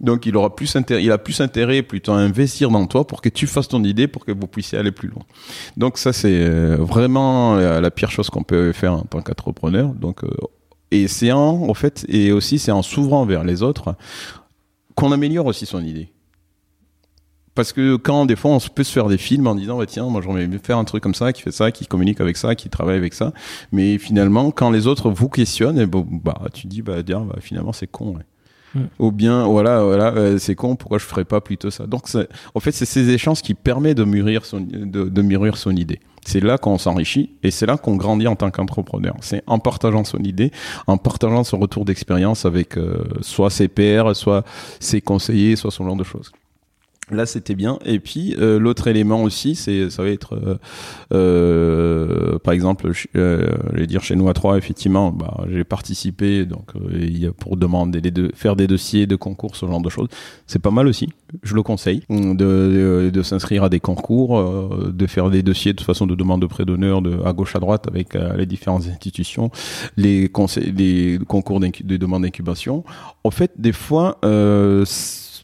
Donc 0.00 0.26
il 0.26 0.36
aura 0.36 0.54
plus 0.54 0.76
intérêt, 0.76 1.02
il 1.02 1.10
a 1.10 1.18
plus 1.18 1.40
intérêt 1.40 1.82
plutôt 1.82 2.12
à 2.12 2.16
investir 2.18 2.70
dans 2.70 2.86
toi 2.86 3.06
pour 3.06 3.20
que 3.20 3.28
tu 3.28 3.46
fasses 3.46 3.68
ton 3.68 3.82
idée 3.82 4.06
pour 4.06 4.24
que 4.24 4.32
vous 4.32 4.46
puissiez 4.46 4.78
aller 4.78 4.92
plus 4.92 5.08
loin. 5.08 5.22
Donc 5.76 5.98
ça 5.98 6.12
c'est 6.12 6.30
euh, 6.32 6.76
vraiment 6.78 7.56
la, 7.56 7.90
pire 7.90 8.10
chose 8.10 8.30
qu'on 8.30 8.44
peut 8.44 8.72
faire 8.72 8.94
en 8.94 9.02
tant 9.02 9.20
qu'entrepreneur. 9.20 9.88
Donc 9.88 10.22
euh, 10.22 10.28
et 10.90 11.08
c'est 11.08 11.32
en, 11.32 11.68
en 11.68 11.74
fait, 11.74 12.04
et 12.08 12.32
aussi 12.32 12.58
c'est 12.58 12.72
en 12.72 12.82
s'ouvrant 12.82 13.24
vers 13.26 13.44
les 13.44 13.62
autres 13.62 13.94
qu'on 14.94 15.12
améliore 15.12 15.46
aussi 15.46 15.66
son 15.66 15.84
idée. 15.84 16.10
Parce 17.54 17.72
que 17.72 17.96
quand 17.96 18.24
des 18.24 18.36
fois 18.36 18.52
on 18.52 18.60
peut 18.60 18.84
se 18.84 18.92
faire 18.92 19.08
des 19.08 19.18
films 19.18 19.48
en 19.48 19.56
disant 19.56 19.78
bah, 19.78 19.86
tiens 19.86 20.04
moi 20.04 20.22
j'aimerais 20.22 20.48
faire 20.62 20.78
un 20.78 20.84
truc 20.84 21.02
comme 21.02 21.14
ça 21.14 21.32
qui 21.32 21.42
fait 21.42 21.50
ça 21.50 21.72
qui 21.72 21.86
communique 21.86 22.20
avec 22.20 22.36
ça 22.36 22.54
qui 22.54 22.68
travaille 22.68 22.96
avec 22.96 23.14
ça 23.14 23.32
mais 23.72 23.98
finalement 23.98 24.52
quand 24.52 24.70
les 24.70 24.86
autres 24.86 25.10
vous 25.10 25.28
questionnent 25.28 25.80
et 25.80 25.86
bah 25.86 26.40
tu 26.54 26.68
dis 26.68 26.82
bah, 26.82 27.02
dire, 27.02 27.18
bah 27.22 27.38
finalement 27.40 27.72
c'est 27.72 27.88
con 27.88 28.16
mm. 28.76 28.80
ou 29.00 29.10
bien 29.10 29.44
voilà 29.46 29.82
voilà 29.82 30.14
euh, 30.14 30.38
c'est 30.38 30.54
con 30.54 30.76
pourquoi 30.76 30.98
je 30.98 31.04
ferais 31.04 31.24
pas 31.24 31.40
plutôt 31.40 31.72
ça? 31.72 31.88
Donc 31.88 32.04
en 32.54 32.60
fait 32.60 32.70
c'est 32.70 32.86
ces 32.86 33.10
échanges 33.10 33.42
qui 33.42 33.54
permettent 33.54 33.98
de 33.98 34.04
mûrir 34.04 34.44
son 34.44 34.60
de, 34.60 35.08
de 35.08 35.22
mûrir 35.22 35.56
son 35.56 35.74
idée 35.74 35.98
c'est 36.28 36.40
là 36.40 36.58
qu'on 36.58 36.76
s'enrichit 36.76 37.30
et 37.42 37.50
c'est 37.50 37.64
là 37.64 37.78
qu'on 37.78 37.96
grandit 37.96 38.28
en 38.28 38.36
tant 38.36 38.50
qu'entrepreneur. 38.50 39.16
C'est 39.22 39.42
en 39.46 39.58
partageant 39.58 40.04
son 40.04 40.18
idée, 40.18 40.52
en 40.86 40.98
partageant 40.98 41.42
son 41.42 41.58
retour 41.58 41.86
d'expérience 41.86 42.44
avec 42.44 42.76
euh, 42.76 43.02
soit 43.22 43.48
ses 43.48 43.66
pairs, 43.68 44.14
soit 44.14 44.44
ses 44.78 45.00
conseillers, 45.00 45.56
soit 45.56 45.70
ce 45.70 45.82
genre 45.82 45.96
de 45.96 46.04
choses. 46.04 46.30
Là, 47.10 47.24
c'était 47.26 47.54
bien. 47.54 47.78
Et 47.84 48.00
puis 48.00 48.34
euh, 48.38 48.58
l'autre 48.58 48.86
élément 48.86 49.22
aussi, 49.22 49.54
c'est 49.54 49.88
ça 49.90 50.02
va 50.02 50.10
être, 50.10 50.34
euh, 50.34 50.58
euh 51.12 52.38
par 52.38 52.52
exemple, 52.52 52.90
euh, 53.16 53.56
je 53.72 53.78
vais 53.78 53.86
dire 53.86 54.02
chez 54.02 54.14
nous 54.14 54.28
à 54.28 54.34
trois, 54.34 54.58
effectivement, 54.58 55.10
bah, 55.10 55.44
j'ai 55.50 55.64
participé 55.64 56.44
donc 56.44 56.72
pour 57.38 57.56
demander 57.56 58.00
de 58.00 58.30
faire 58.34 58.56
des 58.56 58.66
dossiers 58.66 59.06
de 59.06 59.16
concours, 59.16 59.56
ce 59.56 59.66
genre 59.66 59.80
de 59.80 59.88
choses. 59.88 60.08
C'est 60.46 60.58
pas 60.58 60.70
mal 60.70 60.86
aussi. 60.86 61.08
Je 61.42 61.54
le 61.54 61.62
conseille 61.62 62.02
de, 62.10 62.34
de, 62.34 63.10
de 63.10 63.22
s'inscrire 63.22 63.64
à 63.64 63.68
des 63.68 63.80
concours, 63.80 64.42
de 64.86 65.06
faire 65.06 65.30
des 65.30 65.42
dossiers 65.42 65.72
de 65.72 65.80
façon 65.80 66.06
de 66.06 66.14
demande 66.14 66.42
de 66.42 66.46
prêt 66.46 66.64
d'honneur 66.64 67.02
de 67.02 67.18
à 67.24 67.32
gauche 67.32 67.56
à 67.56 67.58
droite 67.58 67.86
avec 67.88 68.14
les 68.14 68.46
différentes 68.46 68.86
institutions, 68.86 69.50
les 69.96 70.28
conseils, 70.28 70.72
les 70.72 71.18
concours 71.26 71.60
de 71.60 71.96
demande 71.96 72.22
d'incubation. 72.22 72.84
En 73.24 73.30
fait, 73.30 73.52
des 73.56 73.72
fois. 73.72 74.18
Euh, 74.24 74.84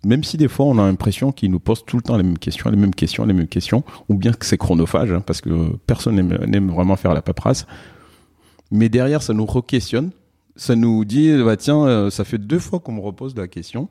même 0.05 0.25
si 0.25 0.37
des 0.37 0.49
fois 0.49 0.67
on 0.67 0.79
a 0.79 0.83
l'impression 0.87 1.33
qu'ils 1.33 1.51
nous 1.51 1.61
posent 1.61 1.85
tout 1.85 1.97
le 1.97 2.03
temps 2.03 2.17
les 2.17 2.23
mêmes 2.23 2.39
questions, 2.39 2.71
les 2.71 2.77
mêmes 2.77 2.95
questions, 2.95 3.25
les 3.25 3.33
mêmes 3.33 3.49
questions, 3.49 3.85
ou 4.09 4.15
bien 4.15 4.33
que 4.33 4.45
c'est 4.47 4.59
chronophage, 4.59 5.11
hein, 5.13 5.21
parce 5.21 5.41
que 5.41 5.77
personne 5.87 6.17
n'aime 6.17 6.71
vraiment 6.71 6.97
faire 6.97 7.15
la 7.15 7.23
paperasse. 7.23 7.67
Mais 8.71 8.89
derrière, 8.89 9.23
ça 9.23 9.33
nous 9.35 9.47
re-questionne. 9.47 10.11
Ça 10.57 10.77
nous 10.77 11.05
dit, 11.05 11.33
bah 11.43 11.57
tiens, 11.57 11.85
euh, 11.87 12.11
ça 12.11 12.25
fait 12.25 12.39
deux 12.39 12.59
fois 12.59 12.81
qu'on 12.81 12.93
me 12.93 13.01
repose 13.01 13.35
la 13.37 13.49
question. 13.49 13.89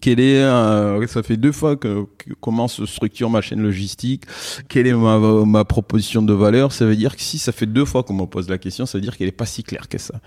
Quelle 0.00 0.18
est, 0.18 0.42
euh, 0.42 1.06
ça 1.06 1.22
fait 1.22 1.36
deux 1.36 1.52
fois 1.52 1.76
que, 1.76 2.06
comment 2.40 2.66
se 2.66 2.84
structure 2.86 3.30
ma 3.30 3.40
chaîne 3.40 3.60
logistique, 3.60 4.24
quelle 4.68 4.88
est 4.88 4.92
ma, 4.92 5.18
ma 5.18 5.64
proposition 5.64 6.22
de 6.22 6.32
valeur? 6.32 6.72
Ça 6.72 6.84
veut 6.84 6.96
dire 6.96 7.14
que 7.14 7.22
si 7.22 7.38
ça 7.38 7.52
fait 7.52 7.66
deux 7.66 7.84
fois 7.84 8.02
qu'on 8.02 8.14
me 8.14 8.24
pose 8.24 8.48
la 8.48 8.58
question, 8.58 8.86
ça 8.86 8.98
veut 8.98 9.02
dire 9.02 9.16
qu'elle 9.16 9.28
n'est 9.28 9.32
pas 9.32 9.46
si 9.46 9.62
claire 9.62 9.88
que 9.88 9.98
ça. 9.98 10.20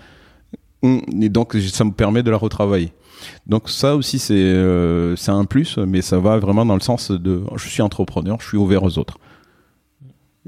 Et 0.82 1.28
donc, 1.28 1.54
ça 1.54 1.84
me 1.84 1.92
permet 1.92 2.22
de 2.22 2.30
la 2.30 2.36
retravailler. 2.36 2.92
Donc 3.46 3.70
ça 3.70 3.94
aussi 3.94 4.18
c'est 4.18 4.34
euh, 4.34 5.14
c'est 5.14 5.30
un 5.30 5.44
plus, 5.44 5.78
mais 5.78 6.02
ça 6.02 6.18
va 6.18 6.38
vraiment 6.38 6.66
dans 6.66 6.74
le 6.74 6.80
sens 6.80 7.12
de 7.12 7.42
je 7.54 7.68
suis 7.68 7.80
entrepreneur, 7.80 8.38
je 8.40 8.48
suis 8.48 8.56
ouvert 8.56 8.82
aux 8.82 8.98
autres. 8.98 9.18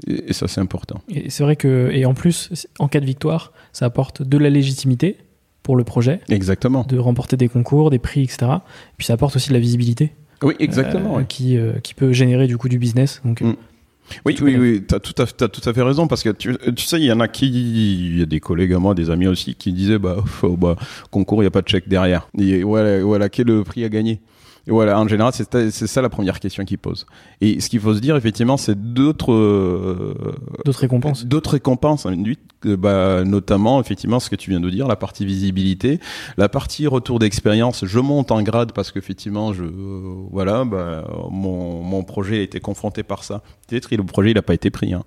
Et, 0.07 0.33
ça 0.33 0.49
c'est 0.49 0.59
important. 0.59 0.99
Et 1.07 1.29
c'est 1.29 1.43
vrai 1.43 1.55
que 1.55 1.89
et 1.93 2.05
en 2.05 2.13
plus 2.13 2.67
en 2.79 2.89
cas 2.89 2.99
de 2.99 3.05
victoire, 3.05 3.53
ça 3.71 3.85
apporte 3.85 4.23
de 4.23 4.37
la 4.37 4.49
légitimité 4.49 5.17
pour 5.63 5.75
le 5.75 5.83
projet. 5.83 6.21
Exactement. 6.29 6.85
De 6.87 6.99
remporter 6.99 7.37
des 7.37 7.47
concours, 7.47 7.89
des 7.89 7.99
prix, 7.99 8.23
etc. 8.23 8.45
Et 8.45 8.95
puis 8.97 9.05
ça 9.07 9.13
apporte 9.13 9.35
aussi 9.35 9.49
de 9.49 9.53
la 9.53 9.59
visibilité. 9.59 10.13
Oui, 10.43 10.53
exactement. 10.59 11.19
Euh, 11.19 11.23
qui, 11.23 11.57
euh, 11.57 11.79
qui 11.79 11.93
peut 11.93 12.13
générer 12.13 12.47
du 12.47 12.57
coup 12.57 12.69
du 12.69 12.77
business. 12.77 13.21
Donc, 13.25 13.41
mm. 13.41 13.55
Oui, 14.25 14.37
oui, 14.41 14.55
oui, 14.57 14.83
tu 14.87 14.95
as 14.95 14.99
tout, 14.99 15.13
à, 15.21 15.23
as 15.23 15.47
tout 15.47 15.69
à 15.69 15.73
fait 15.73 15.81
raison 15.81 16.07
parce 16.07 16.23
que 16.23 16.29
tu, 16.29 16.55
tu 16.75 16.85
sais, 16.85 16.99
il 16.99 17.05
y 17.05 17.11
en 17.11 17.19
a 17.19 17.27
qui, 17.27 17.47
il 17.47 18.19
y 18.19 18.21
a 18.21 18.25
des 18.25 18.39
collègues 18.39 18.73
à 18.73 18.79
moi, 18.79 18.93
des 18.93 19.09
amis 19.09 19.27
aussi, 19.27 19.55
qui 19.55 19.73
disaient 19.73 19.99
bah, 19.99 20.17
bah 20.57 20.75
concours, 21.11 21.41
il 21.41 21.45
n'y 21.45 21.47
a 21.47 21.51
pas 21.51 21.61
de 21.61 21.67
chèque 21.67 21.87
derrière. 21.87 22.27
Et 22.37 22.63
voilà, 22.63 23.03
voilà, 23.03 23.29
quel 23.29 23.49
est 23.49 23.53
le 23.53 23.63
prix 23.63 23.83
à 23.83 23.89
gagner 23.89 24.21
voilà, 24.67 24.99
en 24.99 25.07
général, 25.07 25.31
c'est 25.33 25.71
ça 25.71 26.01
la 26.01 26.09
première 26.09 26.39
question 26.39 26.65
qu'ils 26.65 26.79
posent. 26.79 27.05
Et 27.39 27.59
ce 27.59 27.69
qu'il 27.69 27.79
faut 27.79 27.93
se 27.93 27.99
dire, 27.99 28.15
effectivement, 28.15 28.57
c'est 28.57 28.93
d'autres 28.93 29.31
euh, 29.31 30.15
d'autres 30.65 30.79
récompenses. 30.79 31.25
D'autres 31.25 31.51
récompenses, 31.51 32.07
hein, 32.07 32.15
bah, 32.63 33.23
notamment, 33.23 33.79
effectivement, 33.79 34.19
ce 34.19 34.29
que 34.29 34.35
tu 34.35 34.49
viens 34.49 34.59
de 34.59 34.69
dire, 34.69 34.87
la 34.87 34.95
partie 34.95 35.25
visibilité, 35.25 35.99
la 36.37 36.49
partie 36.49 36.87
retour 36.87 37.19
d'expérience. 37.19 37.85
Je 37.85 37.99
monte 37.99 38.31
en 38.31 38.41
grade 38.41 38.71
parce 38.71 38.91
qu'effectivement, 38.91 39.53
je 39.53 39.65
voilà, 40.31 40.65
bah, 40.65 41.07
mon, 41.29 41.83
mon 41.83 42.03
projet 42.03 42.39
a 42.39 42.41
été 42.41 42.59
confronté 42.59 43.03
par 43.03 43.23
ça. 43.23 43.43
Peut-être 43.67 43.95
le 43.95 44.03
projet 44.03 44.31
il 44.31 44.35
n'a 44.35 44.41
pas 44.41 44.55
été 44.55 44.71
pris. 44.71 44.93
Hein. 44.93 45.03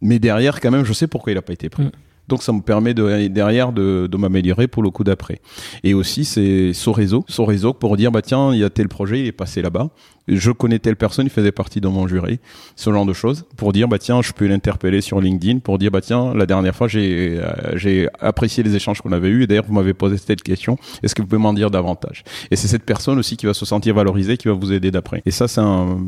Mais 0.00 0.18
derrière, 0.18 0.60
quand 0.60 0.70
même, 0.70 0.84
je 0.84 0.92
sais 0.92 1.06
pourquoi 1.06 1.32
il 1.32 1.36
n'a 1.36 1.42
pas 1.42 1.52
été 1.52 1.68
pris. 1.68 1.84
Mm. 1.84 1.90
Donc 2.28 2.42
ça 2.42 2.52
me 2.52 2.60
permet 2.60 2.94
de, 2.94 3.28
derrière 3.28 3.72
de, 3.72 4.08
de 4.10 4.16
m'améliorer 4.16 4.68
pour 4.68 4.82
le 4.82 4.90
coup 4.90 5.04
d'après. 5.04 5.40
Et 5.84 5.94
aussi 5.94 6.24
c'est 6.24 6.72
son 6.72 6.92
réseau, 6.92 7.24
son 7.28 7.44
réseau 7.44 7.72
pour 7.72 7.96
dire 7.96 8.10
bah 8.10 8.22
tiens 8.22 8.52
il 8.52 8.58
y 8.58 8.64
a 8.64 8.70
tel 8.70 8.88
projet 8.88 9.20
il 9.20 9.26
est 9.26 9.32
passé 9.32 9.62
là-bas, 9.62 9.90
je 10.28 10.50
connais 10.50 10.78
telle 10.78 10.96
personne 10.96 11.26
il 11.26 11.30
faisait 11.30 11.52
partie 11.52 11.80
de 11.80 11.88
mon 11.88 12.06
jury, 12.08 12.40
ce 12.74 12.92
genre 12.92 13.06
de 13.06 13.12
choses 13.12 13.44
pour 13.56 13.72
dire 13.72 13.88
bah 13.88 13.98
tiens 13.98 14.22
je 14.22 14.32
peux 14.32 14.46
l'interpeller 14.46 15.00
sur 15.00 15.20
LinkedIn 15.20 15.60
pour 15.60 15.78
dire 15.78 15.90
bah 15.90 16.00
tiens 16.00 16.34
la 16.34 16.46
dernière 16.46 16.74
fois 16.74 16.88
j'ai 16.88 17.38
euh, 17.40 17.76
j'ai 17.76 18.08
apprécié 18.20 18.62
les 18.62 18.74
échanges 18.74 19.00
qu'on 19.00 19.12
avait 19.12 19.28
eus. 19.28 19.44
Et 19.44 19.46
d'ailleurs 19.46 19.66
vous 19.66 19.74
m'avez 19.74 19.94
posé 19.94 20.16
cette 20.16 20.42
question. 20.42 20.78
Est-ce 21.02 21.14
que 21.14 21.22
vous 21.22 21.28
pouvez 21.28 21.40
m'en 21.40 21.52
dire 21.52 21.70
davantage? 21.70 22.24
Et 22.50 22.56
c'est 22.56 22.68
cette 22.68 22.84
personne 22.84 23.18
aussi 23.18 23.36
qui 23.36 23.46
va 23.46 23.54
se 23.54 23.64
sentir 23.64 23.94
valorisée 23.94 24.36
qui 24.36 24.48
va 24.48 24.54
vous 24.54 24.72
aider 24.72 24.90
d'après. 24.90 25.22
Et 25.26 25.30
ça 25.30 25.48
c'est 25.48 25.60
un 25.60 25.98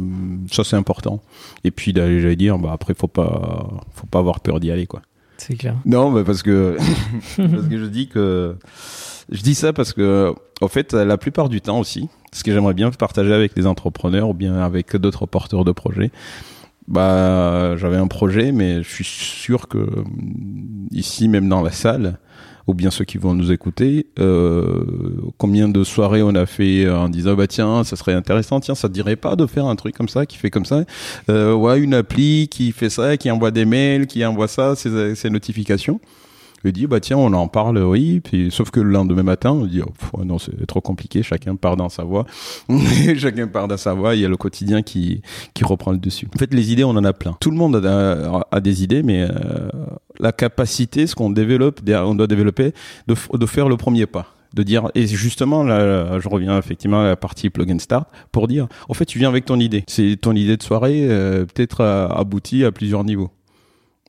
ça 0.51 0.65
c'est 0.65 0.77
important. 0.77 1.21
Et 1.65 1.71
puis 1.71 1.93
j'allais 1.95 2.37
dire 2.37 2.59
bah 2.59 2.71
après 2.73 2.95
faut 2.95 3.09
pas 3.09 3.69
faut 3.93 4.07
pas 4.07 4.19
avoir 4.19 4.41
peur 4.41 4.59
d'y 4.61 4.71
aller 4.71 4.87
quoi 4.87 5.03
Non, 5.85 6.25
parce 6.25 6.43
que 6.43 6.77
parce 7.37 7.69
que 7.69 7.79
je 7.79 7.87
dis 7.87 8.09
que 8.09 8.57
je 9.31 9.43
dis 9.43 9.55
ça 9.55 9.73
parce 9.73 9.93
que 9.93 10.35
en 10.61 10.69
fait 10.69 10.93
la 10.93 11.17
plupart 11.19 11.49
du 11.49 11.61
temps 11.61 11.79
aussi, 11.79 12.09
ce 12.33 12.45
que 12.45 12.53
j'aimerais 12.53 12.75
bien 12.75 12.91
partager 12.91 13.33
avec 13.33 13.57
les 13.57 13.67
entrepreneurs 13.67 14.29
ou 14.29 14.35
bien 14.35 14.57
avec 14.59 14.97
d'autres 14.97 15.27
porteurs 15.27 15.65
de 15.65 15.73
projets. 15.73 16.11
Bah, 16.89 17.77
j'avais 17.77 17.99
un 17.99 18.07
projet, 18.07 18.51
mais 18.51 18.83
je 18.83 18.89
suis 18.89 19.05
sûr 19.05 19.69
que 19.69 19.87
ici, 20.91 21.29
même 21.29 21.47
dans 21.47 21.61
la 21.61 21.71
salle, 21.71 22.19
ou 22.69 22.75
bien 22.75 22.91
ceux 22.91 23.05
qui 23.05 23.17
vont 23.19 23.35
nous 23.35 23.51
écouter, 23.51 24.07
euh, 24.19 24.83
combien 25.39 25.69
de 25.69 25.83
soirées 25.83 26.23
on 26.23 26.35
a 26.35 26.45
fait 26.45 26.89
en 26.89 27.09
disant 27.09 27.35
bah 27.35 27.47
tiens 27.47 27.83
ça 27.83 27.97
serait 27.97 28.13
intéressant, 28.13 28.61
tiens 28.61 28.75
ça 28.75 28.89
te 28.89 28.93
dirait 28.93 29.17
pas 29.17 29.37
de 29.37 29.47
faire 29.47 29.65
un 29.65 29.75
truc 29.75 29.97
comme 29.97 30.09
ça 30.09 30.27
qui 30.27 30.37
fait 30.37 30.51
comme 30.51 30.67
ça, 30.67 30.85
euh, 31.31 31.55
ouais 31.55 31.81
une 31.81 31.95
appli 31.95 32.47
qui 32.49 32.73
fait 32.73 32.91
ça, 32.91 33.17
qui 33.17 33.31
envoie 33.31 33.51
des 33.51 33.65
mails, 33.65 34.07
qui 34.07 34.25
envoie 34.25 34.49
ça, 34.49 34.77
ces, 34.77 35.15
ces 35.15 35.31
notifications. 35.31 35.99
Il 36.65 36.73
dit 36.73 36.87
bah 36.87 37.01
tiens 37.01 37.17
on 37.17 37.33
en 37.33 37.49
parle 37.49 37.79
oui. 37.79 38.21
Puis 38.21 38.51
sauf 38.51 38.71
que 38.71 38.81
le 38.81 38.91
lendemain 38.91 39.23
matin 39.23 39.53
on 39.53 39.67
dit 39.67 39.81
oh, 39.83 40.25
non 40.25 40.39
c'est 40.39 40.67
trop 40.67 40.81
compliqué 40.81 41.23
chacun 41.23 41.57
part 41.57 41.77
dans 41.77 41.89
sa 41.89 42.05
voie. 42.05 42.27
Chacun 43.17 43.47
part 43.47 43.69
dans 43.69 43.77
sa 43.77 43.95
voie 43.95 44.15
il 44.15 44.23
y 44.23 44.25
a 44.25 44.29
le 44.29 44.37
quotidien 44.37 44.83
qui 44.83 45.23
qui 45.55 45.65
reprend 45.65 45.93
le 45.93 45.99
dessus. 45.99 46.29
En 46.35 46.39
fait 46.39 46.53
les 46.53 46.73
idées 46.73 46.85
on 46.85 46.91
en 46.91 47.05
a 47.05 47.13
plein. 47.13 47.37
Tout 47.41 47.51
le 47.51 47.57
monde 47.57 47.77
a, 47.85 48.47
a 48.51 48.61
des 48.61 48.83
idées 48.83 49.03
mais 49.03 49.23
euh, 49.23 49.69
la 50.19 50.33
capacité 50.33 51.07
ce 51.07 51.15
qu'on 51.15 51.31
développe 51.31 51.81
on 51.89 52.15
doit 52.15 52.27
développer 52.27 52.73
de, 53.07 53.15
de 53.37 53.47
faire 53.47 53.69
le 53.69 53.77
premier 53.77 54.07
pas. 54.07 54.35
De 54.55 54.63
dire 54.63 54.89
et 54.95 55.07
justement 55.07 55.63
là 55.63 56.19
je 56.19 56.29
reviens 56.29 56.59
effectivement 56.59 57.03
à 57.03 57.09
la 57.09 57.17
partie 57.17 57.51
plug 57.51 57.79
start 57.81 58.09
pour 58.33 58.49
dire 58.49 58.67
en 58.89 58.95
fait 58.95 59.05
tu 59.05 59.19
viens 59.19 59.29
avec 59.29 59.45
ton 59.45 59.61
idée. 59.61 59.85
C'est 59.87 60.17
ton 60.21 60.33
idée 60.33 60.57
de 60.57 60.63
soirée 60.63 61.07
euh, 61.09 61.45
peut-être 61.45 61.83
euh, 61.83 62.09
aboutie 62.09 62.65
à 62.65 62.73
plusieurs 62.73 63.05
niveaux 63.05 63.31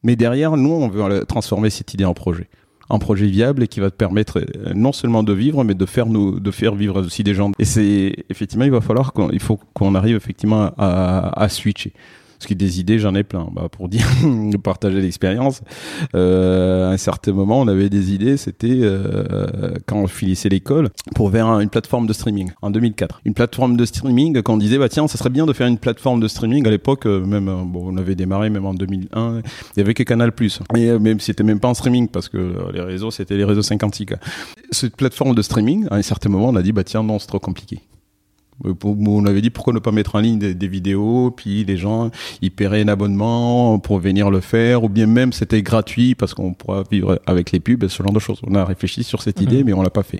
mais 0.03 0.15
derrière, 0.15 0.57
nous, 0.57 0.71
on 0.71 0.87
veut 0.87 1.25
transformer 1.25 1.69
cette 1.69 1.93
idée 1.93 2.05
en 2.05 2.13
projet. 2.13 2.47
Un 2.89 2.97
projet 2.97 3.27
viable 3.27 3.63
et 3.63 3.67
qui 3.67 3.79
va 3.79 3.91
te 3.91 3.95
permettre 3.95 4.39
euh, 4.39 4.73
non 4.73 4.91
seulement 4.91 5.21
de 5.21 5.31
vivre, 5.31 5.63
mais 5.63 5.75
de 5.75 5.85
faire 5.85 6.07
nous, 6.07 6.39
de 6.39 6.51
faire 6.51 6.73
vivre 6.73 7.01
aussi 7.01 7.23
des 7.23 7.35
gens. 7.35 7.51
Et 7.59 7.65
c'est, 7.65 8.25
effectivement, 8.29 8.65
il 8.65 8.71
va 8.71 8.81
falloir 8.81 9.13
qu'on, 9.13 9.29
il 9.29 9.39
faut 9.39 9.59
qu'on 9.75 9.93
arrive 9.93 10.15
effectivement 10.15 10.71
à, 10.77 11.43
à 11.43 11.49
switcher. 11.49 11.93
Parce 12.39 12.47
que 12.47 12.53
des 12.53 12.79
idées, 12.79 12.99
j'en 12.99 13.15
ai 13.15 13.23
plein. 13.23 13.47
Bah, 13.51 13.67
pour 13.69 13.89
dire, 13.89 14.07
partager 14.63 15.01
l'expérience. 15.01 15.61
Euh, 16.15 16.89
à 16.89 16.93
un 16.93 16.97
certain 16.97 17.33
moment, 17.33 17.59
on 17.59 17.67
avait 17.67 17.89
des 17.89 18.13
idées. 18.13 18.37
C'était 18.37 18.79
euh, 18.81 19.73
quand 19.85 19.97
on 19.97 20.07
finissait 20.07 20.49
l'école 20.49 20.89
pour 21.15 21.31
faire 21.31 21.47
une 21.59 21.69
plateforme 21.69 22.07
de 22.07 22.13
streaming 22.13 22.51
en 22.61 22.71
2004. 22.71 23.21
Une 23.25 23.33
plateforme 23.33 23.77
de 23.77 23.85
streaming. 23.85 24.41
Quand 24.41 24.53
on 24.53 24.57
disait, 24.57 24.77
bah 24.77 24.89
tiens, 24.89 25.07
ça 25.07 25.17
serait 25.17 25.29
bien 25.29 25.45
de 25.45 25.53
faire 25.53 25.67
une 25.67 25.77
plateforme 25.77 26.19
de 26.19 26.27
streaming. 26.27 26.65
À 26.67 26.71
l'époque, 26.71 27.05
euh, 27.05 27.25
même, 27.25 27.49
euh, 27.49 27.63
bon, 27.65 27.93
on 27.93 27.97
avait 27.97 28.15
démarré 28.15 28.49
même 28.49 28.65
en 28.65 28.73
2001. 28.73 29.41
Il 29.75 29.79
y 29.79 29.81
avait 29.81 29.93
que 29.93 30.03
Canal+. 30.03 30.31
Et 30.75 30.89
euh, 30.89 30.99
même 30.99 31.19
c'était 31.19 31.43
même 31.43 31.59
pas 31.59 31.67
en 31.67 31.73
streaming 31.73 32.07
parce 32.07 32.29
que 32.29 32.71
les 32.73 32.81
réseaux, 32.81 33.11
c'était 33.11 33.37
les 33.37 33.43
réseaux 33.43 33.61
56. 33.61 34.07
Cette 34.71 34.95
plateforme 34.95 35.35
de 35.35 35.41
streaming, 35.41 35.87
à 35.91 35.95
un 35.95 36.01
certain 36.01 36.29
moment, 36.29 36.49
on 36.49 36.55
a 36.55 36.61
dit, 36.61 36.71
bah 36.71 36.83
tiens, 36.83 37.03
non, 37.03 37.19
c'est 37.19 37.27
trop 37.27 37.39
compliqué. 37.39 37.79
Euh, 38.65 38.73
on 38.83 39.25
avait 39.25 39.41
dit 39.41 39.49
pourquoi 39.49 39.73
ne 39.73 39.79
pas 39.79 39.91
mettre 39.91 40.15
en 40.15 40.19
ligne 40.19 40.39
des, 40.39 40.67
vidéos, 40.67 41.31
puis 41.31 41.63
les 41.63 41.77
gens 41.77 42.11
ils 42.41 42.51
paieraient 42.51 42.81
un 42.81 42.87
abonnement 42.87 43.79
pour 43.79 43.99
venir 43.99 44.29
le 44.29 44.39
faire, 44.39 44.83
ou 44.83 44.89
bien 44.89 45.07
même 45.07 45.33
c'était 45.33 45.61
gratuit 45.61 46.15
parce 46.15 46.33
qu'on 46.33 46.53
pourra 46.53 46.83
vivre 46.91 47.19
avec 47.25 47.51
les 47.51 47.59
pubs, 47.59 47.87
ce 47.87 48.03
genre 48.03 48.13
de 48.13 48.19
choses. 48.19 48.39
On 48.45 48.55
a 48.55 48.65
réfléchi 48.65 49.03
sur 49.03 49.21
cette 49.21 49.41
idée, 49.41 49.59
mhm. 49.59 49.65
mais 49.65 49.73
on 49.73 49.81
l'a 49.81 49.89
pas 49.89 50.03
fait. 50.03 50.19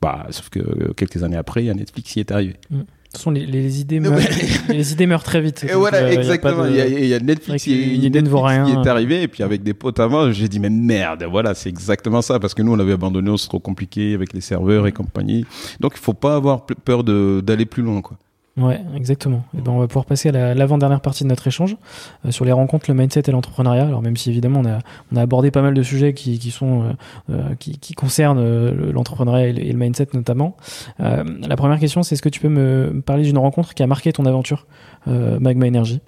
Bah, 0.00 0.26
sauf 0.30 0.50
que 0.50 0.92
quelques 0.92 1.22
années 1.22 1.36
après, 1.36 1.62
il 1.64 1.66
y 1.66 1.70
a 1.70 1.74
Netflix 1.74 2.12
qui 2.12 2.20
est 2.20 2.30
arrivé. 2.30 2.56
Mhm. 2.70 2.84
Toute 3.14 3.20
façon, 3.20 3.30
les, 3.30 3.80
idées, 3.80 4.00
meurent, 4.00 4.18
les 4.68 4.92
idées 4.92 5.06
meurent 5.06 5.22
très 5.22 5.40
vite. 5.40 5.64
Et 5.68 5.74
voilà, 5.74 6.12
exactement. 6.12 6.66
Il 6.66 7.06
y, 7.06 7.14
a, 7.14 7.20
Netflix, 7.20 7.62
qui, 7.62 7.94
une 7.94 8.02
idée 8.02 8.22
ne 8.22 8.28
vaut 8.28 8.42
rien. 8.42 8.64
qui 8.64 8.72
est 8.72 8.90
arrivé, 8.90 9.22
et 9.22 9.28
puis 9.28 9.44
avec 9.44 9.62
des 9.62 9.72
potes 9.72 10.00
à 10.00 10.08
moi, 10.08 10.32
j'ai 10.32 10.48
dit, 10.48 10.58
mais 10.58 10.70
merde, 10.70 11.24
voilà, 11.30 11.54
c'est 11.54 11.68
exactement 11.68 12.22
ça, 12.22 12.40
parce 12.40 12.54
que 12.54 12.62
nous, 12.62 12.72
on 12.72 12.78
avait 12.80 12.94
abandonné, 12.94 13.32
c'est 13.38 13.46
trop 13.46 13.60
compliqué 13.60 14.14
avec 14.14 14.32
les 14.32 14.40
serveurs 14.40 14.88
et 14.88 14.92
compagnie. 14.92 15.46
Donc, 15.78 15.92
il 15.94 16.00
faut 16.00 16.12
pas 16.12 16.34
avoir 16.34 16.66
peur 16.66 17.04
d'aller 17.04 17.66
plus 17.66 17.84
loin, 17.84 18.02
quoi. 18.02 18.16
Ouais, 18.56 18.80
exactement. 18.94 19.42
Et 19.58 19.60
ben, 19.60 19.72
on 19.72 19.80
va 19.80 19.88
pouvoir 19.88 20.04
passer 20.04 20.28
à 20.28 20.54
l'avant-dernière 20.54 21.00
partie 21.00 21.24
de 21.24 21.28
notre 21.28 21.44
échange 21.48 21.76
euh, 22.24 22.30
sur 22.30 22.44
les 22.44 22.52
rencontres, 22.52 22.84
le 22.88 22.94
mindset 22.94 23.22
et 23.26 23.32
l'entrepreneuriat. 23.32 23.84
Alors 23.86 24.00
même 24.00 24.16
si 24.16 24.30
évidemment 24.30 24.60
on 24.60 24.66
a, 24.66 24.78
on 25.12 25.16
a 25.16 25.22
abordé 25.22 25.50
pas 25.50 25.60
mal 25.60 25.74
de 25.74 25.82
sujets 25.82 26.14
qui, 26.14 26.38
qui 26.38 26.52
sont 26.52 26.82
euh, 26.82 26.92
euh 27.30 27.54
qui, 27.58 27.78
qui, 27.78 27.94
concernent 27.94 28.38
euh, 28.38 28.92
l'entrepreneuriat 28.92 29.48
et, 29.48 29.72
le 29.72 29.78
mindset 29.78 30.08
notamment. 30.14 30.56
la 30.98 31.56
première 31.56 31.80
question, 31.80 32.04
c'est 32.04 32.14
est-ce 32.14 32.22
que 32.22 32.28
tu 32.28 32.40
peux 32.40 32.48
me 32.48 33.02
parler 33.04 33.24
d'une 33.24 33.38
rencontre 33.38 33.74
qui 33.74 33.82
a 33.82 33.86
marqué 33.88 34.12
ton 34.12 34.24
aventure 34.24 34.66
Magma 35.06 35.66
Energy? 35.66 36.00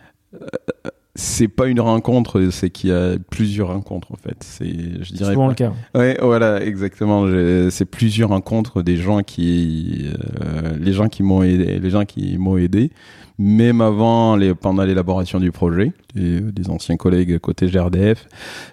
C'est 1.17 1.49
pas 1.49 1.67
une 1.67 1.81
rencontre, 1.81 2.49
c'est 2.51 2.71
qu'il 2.71 2.91
y 2.91 2.93
a 2.93 3.17
plusieurs 3.31 3.69
rencontres 3.69 4.13
en 4.13 4.17
fait. 4.17 4.37
C'est, 4.41 4.69
je 5.03 5.13
dirais. 5.13 5.33
Souvent 5.33 5.49
le 5.49 5.55
cas. 5.55 5.73
Ouais, 5.95 6.17
voilà, 6.21 6.63
exactement. 6.63 7.27
C'est 7.71 7.87
plusieurs 7.87 8.29
rencontres 8.29 8.83
des 8.83 8.97
gens 8.97 9.23
qui, 9.23 10.07
euh, 10.45 10.77
les 10.79 10.93
gens 10.93 11.09
qui 11.09 11.23
m'ont 11.23 11.43
aidé, 11.43 11.79
les 11.79 11.91
gens 11.91 12.05
qui 12.05 12.37
m'ont 12.39 12.59
aidé, 12.59 12.91
même 13.39 13.81
avant, 13.81 14.37
les, 14.37 14.55
pendant 14.55 14.85
l'élaboration 14.85 15.39
du 15.41 15.53
projet, 15.53 15.93
des, 16.15 16.41
des, 16.41 16.71
anciens 16.71 16.97
collègues 16.97 17.39
côté 17.39 17.67
GRDF, 17.67 18.27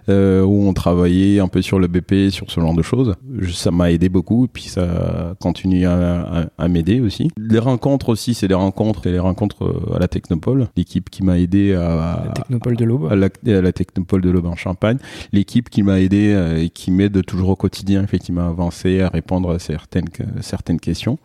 euh, 0.09 0.41
où 0.43 0.68
on 0.68 0.74
travaillait 0.74 1.39
un 1.39 1.47
peu 1.47 1.61
sur 1.61 1.80
le 1.80 1.88
BP, 1.88 2.30
sur 2.32 2.49
ce 2.49 2.59
genre 2.59 2.74
de 2.74 2.82
choses. 2.82 3.16
Ça 3.51 3.72
m'a 3.72 3.91
aidé 3.91 4.09
beaucoup, 4.09 4.45
et 4.45 4.47
puis 4.47 4.64
ça 4.64 5.36
continue 5.39 5.86
à, 5.86 6.49
à, 6.57 6.68
m'aider 6.68 7.01
aussi. 7.01 7.30
Les 7.38 7.59
rencontres 7.59 8.09
aussi, 8.09 8.34
c'est 8.34 8.47
des 8.47 8.53
rencontres, 8.53 9.07
et 9.07 9.11
les 9.11 9.20
rencontres 9.20 9.66
euh, 9.66 9.95
à 9.95 9.99
la 9.99 10.07
Technopole, 10.07 10.68
l'équipe 10.78 11.09
qui 11.09 11.24
m'a 11.24 11.39
aidé 11.39 11.74
à, 11.74 12.24
la 12.26 12.32
Technopole 12.34 12.76
de 12.78 12.86
l'Aube, 12.86 13.07
à 13.11 13.16
la, 13.16 13.28
à 13.28 13.61
la 13.61 13.72
Technopole 13.74 14.22
de 14.22 14.30
l'Aube 14.30 14.45
en 14.45 14.55
Champagne, 14.55 14.97
l'équipe 15.34 15.70
qui 15.70 15.84
m'a 15.84 15.99
aidé 15.99 16.32
euh, 16.34 16.64
et 16.64 16.70
qui 16.70 16.91
m'aide 16.91 17.26
toujours 17.26 17.49
au 17.49 17.55
quotidien, 17.55 18.03
effectivement, 18.03 18.41
à 18.41 18.49
avancer, 18.49 19.01
à 19.01 19.09
répondre 19.09 19.51
à 19.51 19.59
certaines 19.59 20.07
certaines 20.41 20.80
questions. 20.80 21.18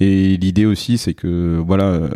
Et 0.00 0.36
l'idée 0.36 0.66
aussi, 0.66 0.98
c'est 0.98 1.14
que 1.14 1.62
voilà 1.64 1.84
euh, 1.84 2.08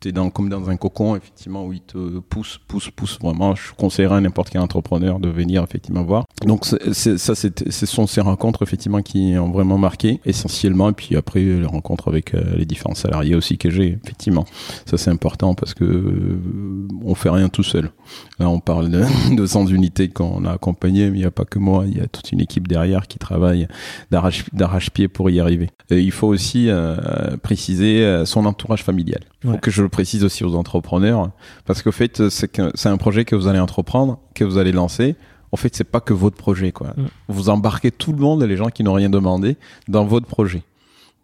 tu 0.00 0.08
es 0.08 0.12
dans, 0.12 0.30
comme 0.30 0.48
dans 0.48 0.70
un 0.70 0.76
cocon, 0.76 1.16
effectivement, 1.16 1.64
où 1.64 1.72
il 1.72 1.80
te 1.80 2.18
pousse, 2.18 2.58
pousse, 2.66 2.90
pousse 2.90 3.18
vraiment. 3.20 3.54
Je 3.54 3.72
conseillerais 3.72 4.16
à 4.16 4.20
n'importe 4.20 4.50
quel 4.50 4.60
entrepreneur 4.60 5.18
de 5.18 5.28
venir, 5.28 5.62
effectivement, 5.62 6.02
voir. 6.02 6.24
Donc, 6.44 6.64
ça, 6.64 6.76
ce 6.86 7.86
sont 7.86 8.06
ces 8.06 8.20
rencontres, 8.20 8.62
effectivement, 8.62 9.02
qui 9.02 9.34
ont 9.38 9.50
vraiment 9.50 9.78
marqué, 9.78 10.20
essentiellement. 10.24 10.90
Et 10.90 10.92
puis 10.92 11.16
après, 11.16 11.40
les 11.40 11.66
rencontres 11.66 12.08
avec 12.08 12.34
euh, 12.34 12.42
les 12.56 12.66
différents 12.66 12.94
salariés 12.94 13.34
aussi 13.34 13.58
que 13.58 13.70
j'ai, 13.70 13.98
effectivement. 14.02 14.44
Ça, 14.86 14.96
c'est 14.96 15.10
important 15.10 15.54
parce 15.54 15.74
que 15.74 15.84
euh, 15.84 16.88
on 17.04 17.14
fait 17.14 17.30
rien 17.30 17.48
tout 17.48 17.62
seul. 17.62 17.90
Là, 18.38 18.48
on 18.48 18.60
parle 18.60 18.90
de, 18.90 19.04
de 19.36 19.46
100 19.46 19.66
unités 19.66 20.08
qu'on 20.08 20.44
a 20.44 20.52
accompagnées, 20.52 21.10
mais 21.10 21.18
il 21.18 21.20
n'y 21.20 21.26
a 21.26 21.30
pas 21.30 21.44
que 21.44 21.58
moi. 21.58 21.84
Il 21.86 21.96
y 21.96 22.00
a 22.00 22.06
toute 22.06 22.32
une 22.32 22.40
équipe 22.40 22.68
derrière 22.68 23.06
qui 23.06 23.18
travaille 23.18 23.68
d'arrache-pied 24.10 25.08
pour 25.08 25.30
y 25.30 25.40
arriver. 25.40 25.70
Et 25.90 26.00
il 26.00 26.12
faut 26.12 26.28
aussi 26.28 26.68
euh, 26.68 27.36
préciser 27.42 28.24
son 28.24 28.46
entourage 28.46 28.82
familial. 28.82 29.20
Il 29.44 29.50
faut 29.50 29.58
que 29.58 29.70
je 29.74 29.82
le 29.82 29.88
précise 29.88 30.24
aussi 30.24 30.44
aux 30.44 30.54
entrepreneurs, 30.54 31.30
parce 31.66 31.82
qu'au 31.82 31.92
fait, 31.92 32.28
c'est 32.28 32.86
un 32.86 32.96
projet 32.96 33.24
que 33.24 33.34
vous 33.34 33.48
allez 33.48 33.58
entreprendre, 33.58 34.18
que 34.34 34.44
vous 34.44 34.58
allez 34.58 34.72
lancer. 34.72 35.16
En 35.52 35.56
fait, 35.56 35.74
c'est 35.74 35.84
pas 35.84 36.00
que 36.00 36.12
votre 36.12 36.36
projet, 36.36 36.72
quoi. 36.72 36.88
Mm. 36.96 37.06
Vous 37.28 37.48
embarquez 37.48 37.90
tout 37.90 38.12
le 38.12 38.18
monde, 38.18 38.42
les 38.42 38.56
gens 38.56 38.68
qui 38.68 38.82
n'ont 38.84 38.94
rien 38.94 39.10
demandé, 39.10 39.56
dans 39.88 40.04
votre 40.04 40.26
projet. 40.26 40.62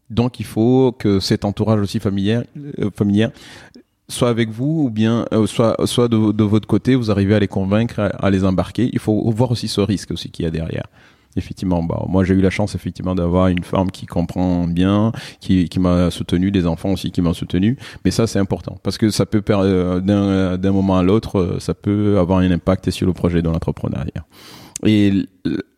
Donc, 0.09 0.41
il 0.41 0.47
faut 0.47 0.93
que 0.93 1.21
cet 1.21 1.45
entourage 1.45 1.81
aussi 1.81 2.01
familier, 2.01 2.41
euh, 2.81 2.91
familier 2.95 3.29
soit 4.09 4.29
avec 4.29 4.51
vous 4.51 4.85
ou 4.87 4.91
bien 4.91 5.27
euh, 5.33 5.47
soit 5.47 5.77
soit 5.87 6.09
de, 6.09 6.33
de, 6.33 6.45
votre 6.45 6.67
côté, 6.67 6.97
vous 6.97 7.13
arrivez 7.13 7.37
à 7.37 7.39
les 7.39 7.49
convaincre, 7.49 8.11
à, 8.19 8.31
les 8.31 8.45
embarquer. 8.45 8.91
Il 8.93 8.99
faut 8.99 9.31
voir 9.31 9.53
aussi 9.53 9.69
ce 9.69 9.81
risque 9.81 10.11
aussi 10.11 10.31
qu'il 10.31 10.45
y 10.45 10.49
a 10.49 10.51
derrière. 10.51 10.87
Effectivement, 11.37 11.83
bah, 11.83 12.05
moi 12.09 12.25
j'ai 12.25 12.35
eu 12.35 12.41
la 12.41 12.51
chance 12.51 12.75
effectivement 12.75 13.15
d'avoir 13.15 13.49
une 13.49 13.63
femme 13.63 13.91
qui 13.91 14.07
comprend 14.07 14.67
bien, 14.67 15.13
qui, 15.41 15.69
qui 15.69 15.81
m'a 15.81 16.11
soutenu, 16.11 16.51
des 16.51 16.67
enfants 16.67 16.91
aussi 16.91 17.11
qui 17.11 17.23
m'ont 17.23 17.35
soutenu. 17.35 17.77
Mais 18.05 18.11
ça 18.11 18.27
c'est 18.27 18.39
important 18.39 18.79
parce 18.83 18.99
que 18.99 19.11
ça 19.11 19.27
peut 19.27 19.43
euh, 19.51 20.01
d'un, 20.01 20.57
d'un 20.59 20.73
moment 20.73 20.99
à 20.99 21.03
l'autre, 21.03 21.39
euh, 21.39 21.61
ça 21.61 21.75
peut 21.75 22.19
avoir 22.19 22.41
un 22.41 22.51
impact 22.51 22.91
sur 22.91 23.07
le 23.07 23.13
projet 23.13 23.43
de 23.43 23.49
l'entrepreneuriat. 23.49 24.25
Et 24.87 25.13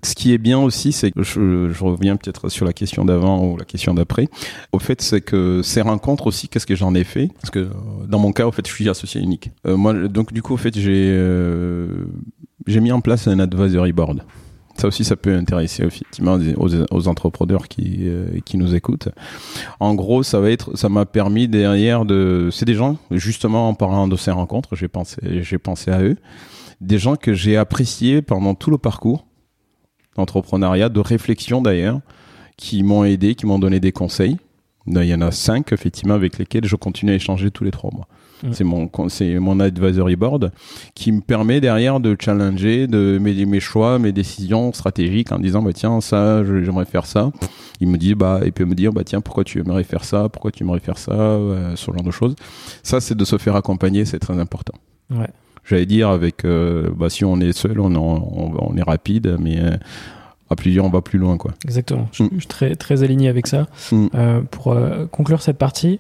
ce 0.02 0.14
qui 0.14 0.32
est 0.32 0.38
bien 0.38 0.60
aussi, 0.60 0.92
c'est 0.92 1.10
que 1.10 1.22
je, 1.22 1.82
reviens 1.82 2.16
peut-être 2.16 2.48
sur 2.48 2.64
la 2.64 2.72
question 2.72 3.04
d'avant 3.04 3.44
ou 3.44 3.56
la 3.56 3.64
question 3.64 3.94
d'après. 3.94 4.28
Au 4.72 4.78
fait, 4.78 5.02
c'est 5.02 5.20
que 5.20 5.60
ces 5.62 5.80
rencontres 5.80 6.28
aussi, 6.28 6.48
qu'est-ce 6.48 6.66
que 6.66 6.76
j'en 6.76 6.94
ai 6.94 7.04
fait? 7.04 7.28
Parce 7.40 7.50
que 7.50 7.68
dans 8.08 8.18
mon 8.18 8.32
cas, 8.32 8.46
au 8.46 8.52
fait, 8.52 8.66
je 8.66 8.72
suis 8.72 8.88
associé 8.88 9.20
unique. 9.20 9.50
Euh, 9.66 9.76
moi, 9.76 9.92
donc 9.92 10.32
du 10.32 10.42
coup, 10.42 10.54
au 10.54 10.56
fait, 10.56 10.78
j'ai 10.78 11.08
euh, 11.10 12.06
j'ai 12.66 12.80
mis 12.80 12.92
en 12.92 13.00
place 13.00 13.26
un 13.26 13.40
advisory 13.40 13.92
board. 13.92 14.22
Ça 14.76 14.88
aussi, 14.88 15.04
ça 15.04 15.16
peut 15.16 15.34
intéresser 15.34 15.84
effectivement 15.84 16.38
aux, 16.56 16.94
aux 16.94 17.08
entrepreneurs 17.08 17.68
qui, 17.68 18.08
euh, 18.08 18.40
qui 18.44 18.56
nous 18.56 18.74
écoutent. 18.74 19.08
En 19.80 19.94
gros, 19.94 20.22
ça 20.22 20.40
va 20.40 20.50
être, 20.50 20.76
ça 20.76 20.88
m'a 20.88 21.04
permis 21.04 21.46
derrière 21.48 22.04
de, 22.04 22.48
c'est 22.50 22.64
des 22.64 22.74
gens, 22.74 22.96
justement, 23.10 23.68
en 23.68 23.74
parlant 23.74 24.08
de 24.08 24.16
ces 24.16 24.30
rencontres, 24.30 24.74
j'ai 24.74 24.88
pensé, 24.88 25.16
j'ai 25.42 25.58
pensé 25.58 25.90
à 25.90 26.02
eux, 26.02 26.16
des 26.80 26.98
gens 26.98 27.16
que 27.16 27.34
j'ai 27.34 27.56
appréciés 27.56 28.22
pendant 28.22 28.54
tout 28.54 28.70
le 28.70 28.78
parcours 28.78 29.26
d'entrepreneuriat, 30.16 30.88
de 30.88 31.00
réflexion 31.00 31.62
d'ailleurs, 31.62 32.00
qui 32.56 32.82
m'ont 32.82 33.04
aidé, 33.04 33.34
qui 33.34 33.46
m'ont 33.46 33.58
donné 33.58 33.80
des 33.80 33.92
conseils. 33.92 34.36
Il 34.86 35.04
y 35.04 35.14
en 35.14 35.20
a 35.20 35.30
cinq, 35.30 35.72
effectivement, 35.72 36.14
avec 36.14 36.38
lesquels 36.38 36.64
je 36.64 36.76
continue 36.76 37.12
à 37.12 37.14
échanger 37.14 37.50
tous 37.50 37.64
les 37.64 37.70
trois 37.70 37.90
mois. 37.92 38.06
C'est 38.50 38.64
mon, 38.64 38.90
c'est 39.08 39.38
mon 39.38 39.60
advisory 39.60 40.16
board 40.16 40.50
qui 40.96 41.12
me 41.12 41.20
permet 41.20 41.60
derrière 41.60 42.00
de 42.00 42.16
challenger, 42.18 42.88
de 42.88 43.18
mes, 43.20 43.46
mes 43.46 43.60
choix, 43.60 44.00
mes 44.00 44.10
décisions 44.10 44.72
stratégiques 44.72 45.30
en 45.30 45.38
disant, 45.38 45.62
bah, 45.62 45.72
tiens, 45.72 46.00
ça, 46.00 46.42
j'aimerais 46.44 46.84
faire 46.84 47.06
ça. 47.06 47.30
Il 47.78 47.86
me 47.86 47.96
dit, 47.98 48.16
bah, 48.16 48.40
il 48.44 48.50
peut 48.52 48.64
me 48.64 48.74
dire, 48.74 48.92
bah, 48.92 49.04
tiens, 49.04 49.20
pourquoi 49.20 49.44
tu 49.44 49.60
aimerais 49.60 49.84
faire 49.84 50.02
ça? 50.02 50.28
Pourquoi 50.28 50.50
tu 50.50 50.64
aimerais 50.64 50.80
faire 50.80 50.98
ça? 50.98 51.12
Euh, 51.12 51.76
ce 51.76 51.92
genre 51.92 52.02
de 52.02 52.10
choses. 52.10 52.34
Ça, 52.82 53.00
c'est 53.00 53.14
de 53.14 53.24
se 53.24 53.38
faire 53.38 53.54
accompagner, 53.54 54.04
c'est 54.04 54.18
très 54.18 54.40
important. 54.40 54.74
Ouais. 55.10 55.28
J'allais 55.64 55.86
dire 55.86 56.08
avec, 56.08 56.44
euh, 56.44 56.90
bah, 56.96 57.10
si 57.10 57.24
on 57.24 57.38
est 57.38 57.52
seul, 57.52 57.78
on, 57.78 57.94
on, 57.94 58.54
on 58.58 58.76
est 58.76 58.82
rapide, 58.82 59.36
mais, 59.38 59.60
euh, 59.60 59.76
à 60.52 60.56
plusieurs, 60.56 60.84
on 60.84 60.90
va 60.90 61.00
plus 61.00 61.18
loin, 61.18 61.36
quoi. 61.36 61.52
Exactement. 61.64 62.08
Je, 62.12 62.22
Mm. 62.24 62.28
je 62.34 62.38
suis 62.38 62.46
très, 62.46 62.74
très 62.76 63.02
aligné 63.02 63.28
avec 63.28 63.46
ça. 63.46 63.66
Mm. 63.90 64.06
Euh, 64.14 64.40
pour 64.42 64.72
euh, 64.72 65.06
conclure 65.06 65.42
cette 65.42 65.58
partie, 65.58 65.98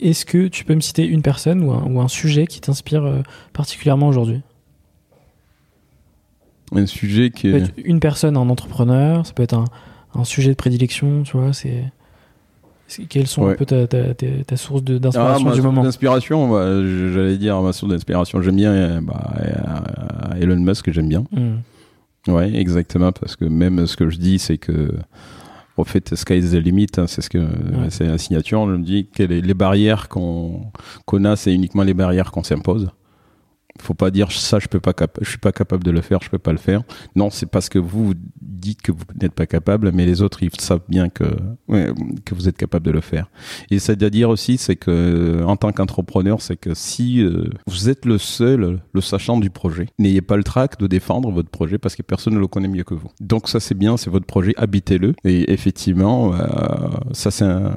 est-ce 0.00 0.24
que 0.26 0.48
tu 0.48 0.64
peux 0.64 0.74
me 0.74 0.80
citer 0.80 1.06
une 1.06 1.22
personne 1.22 1.62
ou 1.62 1.72
un, 1.72 1.84
ou 1.84 2.00
un 2.00 2.08
sujet 2.08 2.46
qui 2.46 2.60
t'inspire 2.60 3.04
euh, 3.04 3.22
particulièrement 3.52 4.08
aujourd'hui? 4.08 4.40
Un 6.74 6.86
sujet 6.86 7.30
qui 7.30 7.48
est... 7.48 7.72
une 7.84 8.00
personne, 8.00 8.36
un 8.36 8.48
entrepreneur, 8.48 9.24
ça 9.24 9.32
peut 9.32 9.44
être 9.44 9.54
un, 9.54 9.64
un 10.14 10.24
sujet 10.24 10.50
de 10.50 10.56
prédilection, 10.56 11.22
tu 11.22 11.36
vois, 11.36 11.52
c'est... 11.52 11.84
Quelles 13.08 13.26
sont 13.26 13.48
un 13.48 13.54
peu 13.54 13.66
ta, 13.66 13.86
ta, 13.88 14.14
ta, 14.14 14.26
ta 14.46 14.56
source 14.56 14.82
Ah, 14.88 14.98
d'inspiration 15.00 15.44
ma 15.44 15.50
du 15.50 15.56
source 15.56 15.64
moment? 15.66 15.82
d'inspiration, 15.82 16.48
bah, 16.52 16.82
j'allais 17.12 17.36
dire 17.36 17.60
ma 17.60 17.72
source 17.72 17.90
d'inspiration. 17.90 18.40
J'aime 18.42 18.54
bien 18.54 19.02
bah, 19.02 19.34
Elon 20.40 20.54
Musk, 20.60 20.92
j'aime 20.92 21.08
bien. 21.08 21.24
Hmm. 21.32 21.56
Ouais, 22.28 22.54
exactement, 22.54 23.12
parce 23.12 23.36
que 23.36 23.44
même 23.44 23.86
ce 23.86 23.96
que 23.96 24.10
je 24.10 24.18
dis, 24.18 24.38
c'est 24.38 24.58
que, 24.58 24.90
au 25.76 25.84
fait, 25.84 26.14
sky 26.14 26.38
is 26.38 26.50
the 26.50 26.54
limit, 26.54 26.86
hein, 26.96 27.06
c'est 27.06 27.22
ce 27.22 27.30
que, 27.30 27.46
c'est 27.90 28.06
la 28.06 28.18
signature. 28.18 28.66
Je 28.66 28.76
me 28.76 28.84
dis 28.84 29.06
que 29.06 29.22
les, 29.22 29.40
les 29.40 29.54
barrières 29.54 30.08
qu'on 30.08 30.72
qu'on 31.04 31.24
a, 31.24 31.36
c'est 31.36 31.52
uniquement 31.54 31.82
les 31.84 31.94
barrières 31.94 32.30
qu'on 32.32 32.42
s'impose. 32.42 32.90
Faut 33.80 33.94
pas 33.94 34.10
dire 34.10 34.30
ça, 34.32 34.58
je 34.58 34.68
peux 34.68 34.80
pas, 34.80 34.92
je 35.20 35.28
suis 35.28 35.38
pas 35.38 35.52
capable 35.52 35.84
de 35.84 35.90
le 35.90 36.00
faire, 36.00 36.20
je 36.22 36.30
peux 36.30 36.38
pas 36.38 36.52
le 36.52 36.58
faire. 36.58 36.82
Non, 37.14 37.30
c'est 37.30 37.46
parce 37.46 37.68
que 37.68 37.78
vous 37.78 38.14
dites 38.40 38.82
que 38.82 38.92
vous 38.92 39.04
n'êtes 39.20 39.32
pas 39.32 39.46
capable, 39.46 39.92
mais 39.92 40.06
les 40.06 40.22
autres 40.22 40.42
ils 40.42 40.50
savent 40.58 40.82
bien 40.88 41.08
que 41.08 41.24
que 42.24 42.34
vous 42.34 42.48
êtes 42.48 42.56
capable 42.56 42.86
de 42.86 42.90
le 42.90 43.00
faire. 43.00 43.30
Et 43.70 43.78
c'est 43.78 44.02
à 44.02 44.10
dire 44.10 44.30
aussi, 44.30 44.58
c'est 44.58 44.76
que 44.76 45.42
en 45.44 45.56
tant 45.56 45.72
qu'entrepreneur, 45.72 46.40
c'est 46.40 46.56
que 46.56 46.74
si 46.74 47.22
euh, 47.22 47.50
vous 47.66 47.88
êtes 47.88 48.04
le 48.04 48.18
seul, 48.18 48.80
le 48.92 49.00
sachant 49.00 49.38
du 49.38 49.50
projet, 49.50 49.86
n'ayez 49.98 50.22
pas 50.22 50.36
le 50.36 50.44
trac 50.44 50.78
de 50.78 50.86
défendre 50.86 51.30
votre 51.30 51.50
projet 51.50 51.78
parce 51.78 51.96
que 51.96 52.02
personne 52.02 52.34
ne 52.34 52.38
le 52.38 52.46
connaît 52.46 52.68
mieux 52.68 52.84
que 52.84 52.94
vous. 52.94 53.10
Donc 53.20 53.48
ça 53.48 53.60
c'est 53.60 53.74
bien, 53.74 53.96
c'est 53.96 54.10
votre 54.10 54.26
projet, 54.26 54.54
habitez-le. 54.56 55.14
Et 55.24 55.52
effectivement, 55.52 56.34
euh, 56.34 56.38
ça 57.12 57.30
c'est 57.30 57.44
euh, 57.44 57.70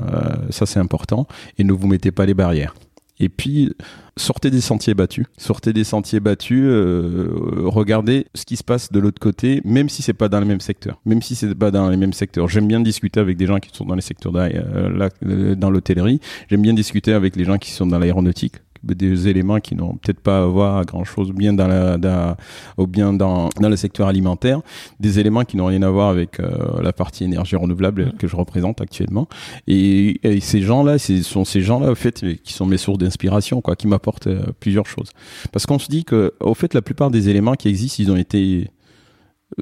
ça 0.50 0.66
c'est 0.66 0.80
important. 0.80 1.28
Et 1.58 1.64
ne 1.64 1.74
vous 1.74 1.88
mettez 1.88 2.12
pas 2.12 2.26
les 2.26 2.34
barrières. 2.34 2.74
Et 3.20 3.30
puis, 3.30 3.74
sortez 4.18 4.50
des 4.50 4.62
sentiers 4.62 4.94
battus. 4.94 5.26
Sortez 5.38 5.74
des 5.74 5.84
sentiers 5.84 6.20
battus. 6.20 6.64
euh, 6.64 7.30
regardez 7.66 8.28
ce 8.34 8.46
qui 8.46 8.56
se 8.56 8.64
passe 8.64 8.92
de 8.92 9.00
l'autre 9.00 9.20
côté, 9.20 9.62
même 9.66 9.90
si 9.90 10.02
c'est 10.02 10.14
pas 10.14 10.30
dans 10.30 10.40
le 10.40 10.46
même 10.46 10.62
secteur. 10.62 11.00
Même 11.06 11.22
si 11.22 11.36
c'est 11.36 11.54
pas 11.56 11.72
dans 11.72 11.90
les 11.90 11.98
mêmes 11.98 12.14
secteurs. 12.14 12.48
J'aime 12.48 12.68
bien 12.68 12.80
discuter 12.80 13.20
avec 13.20 13.38
des 13.38 13.46
gens 13.46 13.60
qui 13.60 13.76
sont 13.76 13.86
dans 13.86 13.96
les 13.96 14.02
secteurs 14.02 14.34
euh, 14.36 14.90
là, 14.90 15.10
euh, 15.26 15.56
dans 15.56 15.70
l'hôtellerie. 15.70 16.20
J'aime 16.50 16.62
bien 16.62 16.74
discuter 16.74 17.14
avec 17.14 17.36
les 17.36 17.44
gens 17.44 17.58
qui 17.58 17.72
sont 17.72 17.86
dans 17.86 18.00
l'aéronautique 18.00 18.56
des 18.84 19.28
éléments 19.28 19.60
qui 19.60 19.76
n'ont 19.76 19.94
peut-être 19.96 20.20
pas 20.20 20.44
à 20.44 20.46
voir 20.46 20.78
à 20.78 20.84
grand 20.84 21.04
chose 21.04 21.32
bien 21.32 21.54
dans 21.54 21.68
la 21.68 21.98
dans, 21.98 22.36
ou 22.78 22.88
bien 22.88 23.14
dans, 23.14 23.50
dans 23.60 23.70
le 23.70 23.76
secteur 23.76 24.08
alimentaire 24.08 24.62
des 25.00 25.20
éléments 25.20 25.44
qui 25.44 25.58
n'ont 25.58 25.68
rien 25.68 25.82
à 25.84 25.90
voir 25.90 26.10
avec 26.10 26.40
euh, 26.40 26.82
la 26.82 26.94
partie 26.94 27.24
énergie 27.24 27.56
renouvelable 27.56 28.10
Mm. 28.10 28.18
que 28.18 28.28
je 28.28 28.36
représente 28.36 28.82
actuellement 28.82 29.28
et, 29.68 30.20
et 30.28 30.40
ces 30.40 30.62
gens-là, 30.62 30.98
ce 30.98 31.22
sont 31.24 31.46
ces 31.46 31.62
gens-là, 31.62 31.92
au 31.92 31.96
fait, 31.96 32.24
qui 32.44 32.54
sont 32.54 32.66
mes 32.66 32.78
sources 32.78 32.98
d'inspiration, 32.98 33.62
quoi, 33.62 33.76
qui 33.76 33.88
m'apportent 33.88 34.28
euh, 34.28 34.44
plusieurs 34.60 34.86
choses. 34.86 35.12
Parce 35.52 35.66
qu'on 35.66 35.80
se 35.80 35.88
dit 35.88 36.06
que, 36.06 36.34
au 36.40 36.54
fait, 36.54 36.74
la 36.74 36.82
plupart 36.82 37.12
des 37.12 37.30
éléments 37.30 37.56
qui 37.56 37.68
existent, 37.68 38.02
ils 38.02 38.12
ont 38.12 38.16
été, 38.16 38.70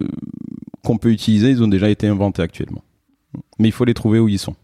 euh, 0.02 0.08
qu'on 0.84 0.98
peut 0.98 1.12
utiliser, 1.12 1.50
ils 1.50 1.64
ont 1.64 1.68
déjà 1.68 1.90
été 1.90 2.08
inventés 2.08 2.42
actuellement. 2.42 2.84
Mais 3.60 3.68
il 3.68 3.72
faut 3.72 3.86
les 3.86 3.94
trouver 3.94 4.20
où 4.20 4.28
ils 4.28 4.40
sont. 4.40 4.56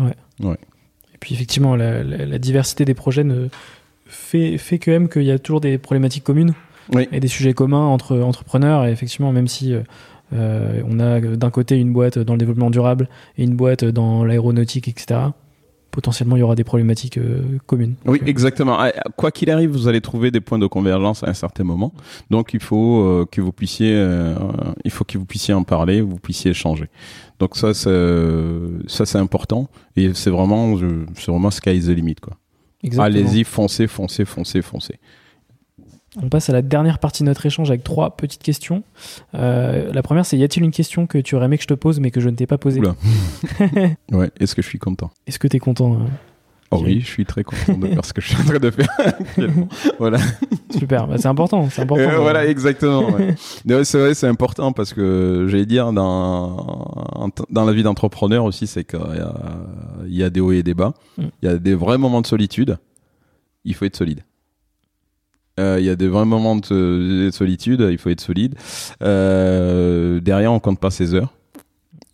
Et 0.00 0.73
puis 1.24 1.32
effectivement, 1.34 1.74
la, 1.74 2.02
la- 2.04 2.26
la 2.26 2.38
diversité 2.38 2.84
des 2.84 2.92
projets 2.92 3.24
ne 3.24 3.48
fait, 4.06 4.58
fait 4.58 4.78
quand 4.78 4.90
même 4.90 5.08
qu'il 5.08 5.22
y 5.24 5.30
a 5.30 5.38
toujours 5.38 5.62
des 5.62 5.78
problématiques 5.78 6.22
communes 6.22 6.52
Oui. 6.92 7.08
et 7.12 7.18
des 7.18 7.28
sujets 7.28 7.54
communs 7.54 7.86
entre 7.86 8.18
entrepreneurs. 8.20 8.84
Et 8.86 8.90
effectivement, 8.92 9.32
même 9.32 9.48
si 9.48 9.72
euh, 9.72 9.80
euh, 10.34 10.82
on 10.86 11.00
a 11.00 11.20
euh, 11.22 11.36
d'un 11.36 11.48
côté 11.50 11.80
une 11.80 11.94
boîte 11.94 12.18
dans 12.18 12.34
le 12.34 12.38
développement 12.38 12.68
durable 12.68 13.08
et 13.38 13.44
une 13.44 13.56
boîte 13.56 13.86
dans 13.86 14.22
l'aéronautique, 14.22 14.86
etc., 14.86 15.20
potentiellement 15.90 16.34
il 16.36 16.40
y 16.40 16.42
aura 16.42 16.56
des 16.56 16.64
problématiques 16.64 17.18
euh, 17.18 17.40
communes. 17.66 17.94
Oui, 18.04 18.18
Donc, 18.18 18.28
exactement. 18.28 18.76
Ah, 18.78 18.90
Quoi 19.16 19.30
qu'il 19.30 19.48
arrive, 19.50 19.70
vous 19.70 19.86
allez 19.88 20.00
trouver 20.02 20.30
des 20.32 20.40
points 20.40 20.58
de 20.58 20.66
convergence 20.66 21.22
à 21.22 21.28
un 21.30 21.34
certain 21.34 21.62
moment. 21.64 21.92
Donc, 22.30 22.52
il 22.52 22.60
faut 22.60 23.00
euh, 23.00 23.26
que 23.30 23.40
vous 23.40 23.52
puissiez, 23.52 23.94
euh, 23.94 24.34
il 24.84 24.90
faut 24.90 25.04
que 25.04 25.16
vous 25.16 25.24
puissiez 25.24 25.54
en 25.54 25.62
parler, 25.62 26.00
vous 26.00 26.16
puissiez 26.16 26.50
échanger. 26.50 26.86
Donc 27.38 27.56
ça, 27.56 27.74
c'est, 27.74 27.90
ça 28.86 29.06
c'est 29.06 29.18
important 29.18 29.68
et 29.96 30.14
c'est 30.14 30.30
vraiment, 30.30 30.76
c'est 31.16 31.30
vraiment 31.30 31.50
sky 31.50 31.76
is 31.76 31.86
the 31.86 31.96
limit 31.96 32.16
quoi. 32.16 32.36
Allez-y, 32.98 33.44
foncez, 33.44 33.86
foncez, 33.86 34.24
foncez, 34.24 34.62
foncez. 34.62 34.96
On 36.22 36.28
passe 36.28 36.48
à 36.48 36.52
la 36.52 36.62
dernière 36.62 37.00
partie 37.00 37.24
de 37.24 37.28
notre 37.28 37.44
échange 37.44 37.70
avec 37.70 37.82
trois 37.82 38.16
petites 38.16 38.42
questions. 38.42 38.84
Euh, 39.34 39.92
la 39.92 40.02
première, 40.02 40.24
c'est 40.24 40.38
y 40.38 40.44
a-t-il 40.44 40.62
une 40.64 40.70
question 40.70 41.06
que 41.08 41.18
tu 41.18 41.34
aurais 41.34 41.46
aimé 41.46 41.56
que 41.56 41.62
je 41.64 41.68
te 41.68 41.74
pose 41.74 41.98
mais 41.98 42.12
que 42.12 42.20
je 42.20 42.28
ne 42.28 42.36
t'ai 42.36 42.46
pas 42.46 42.58
posée 42.58 42.78
Oula. 42.78 42.94
Ouais. 44.12 44.30
Est-ce 44.38 44.54
que 44.54 44.62
je 44.62 44.68
suis 44.68 44.78
content? 44.78 45.10
Est-ce 45.26 45.38
que 45.38 45.48
tu 45.48 45.56
es 45.56 45.60
content 45.60 45.94
hein? 45.94 46.06
Oh 46.74 46.82
oui, 46.84 47.00
je 47.00 47.06
suis 47.06 47.24
très 47.24 47.44
content 47.44 47.76
de 47.78 47.86
faire 47.88 48.04
ce 48.04 48.12
que 48.12 48.20
je 48.20 48.28
suis 48.28 48.36
en 48.40 48.44
train 48.44 48.58
de 48.58 48.70
faire 48.70 48.88
actuellement. 48.98 49.68
Voilà. 49.98 50.18
Super, 50.70 51.06
Bah, 51.06 51.16
c'est 51.18 51.28
important, 51.28 51.68
c'est 51.70 51.82
important. 51.82 52.02
Euh, 52.04 52.18
voilà, 52.18 52.46
exactement. 52.46 53.10
ouais. 53.10 53.34
C'est 53.84 53.98
vrai, 53.98 54.14
c'est 54.14 54.26
important 54.28 54.72
parce 54.72 54.92
que 54.92 55.46
j'allais 55.48 55.66
dire 55.66 55.92
dans 55.92 57.28
dans 57.50 57.64
la 57.64 57.72
vie 57.72 57.82
d'entrepreneur 57.82 58.44
aussi, 58.44 58.66
c'est 58.66 58.84
qu'il 58.84 58.98
y 58.98 59.20
a, 59.20 59.34
il 60.06 60.14
y 60.14 60.22
a 60.22 60.30
des 60.30 60.40
hauts 60.40 60.52
et 60.52 60.62
des 60.62 60.74
bas. 60.74 60.94
Mm. 61.18 61.22
Il 61.42 61.48
y 61.48 61.52
a 61.52 61.56
des 61.58 61.74
vrais 61.74 61.98
moments 61.98 62.20
de 62.20 62.26
solitude. 62.26 62.78
Il 63.64 63.74
faut 63.74 63.84
être 63.84 63.96
solide. 63.96 64.20
Euh, 65.60 65.76
Il 65.78 65.84
y 65.86 65.90
a 65.90 65.96
des 65.96 66.08
vrais 66.08 66.24
moments 66.24 66.56
de, 66.56 67.24
de 67.26 67.30
solitude. 67.30 67.86
Il 67.90 67.98
faut 67.98 68.10
être 68.10 68.20
solide. 68.20 68.56
Euh, 69.02 70.20
derrière, 70.20 70.52
on 70.52 70.58
compte 70.60 70.80
pas 70.80 70.90
ses 70.90 71.14
heures. 71.14 71.32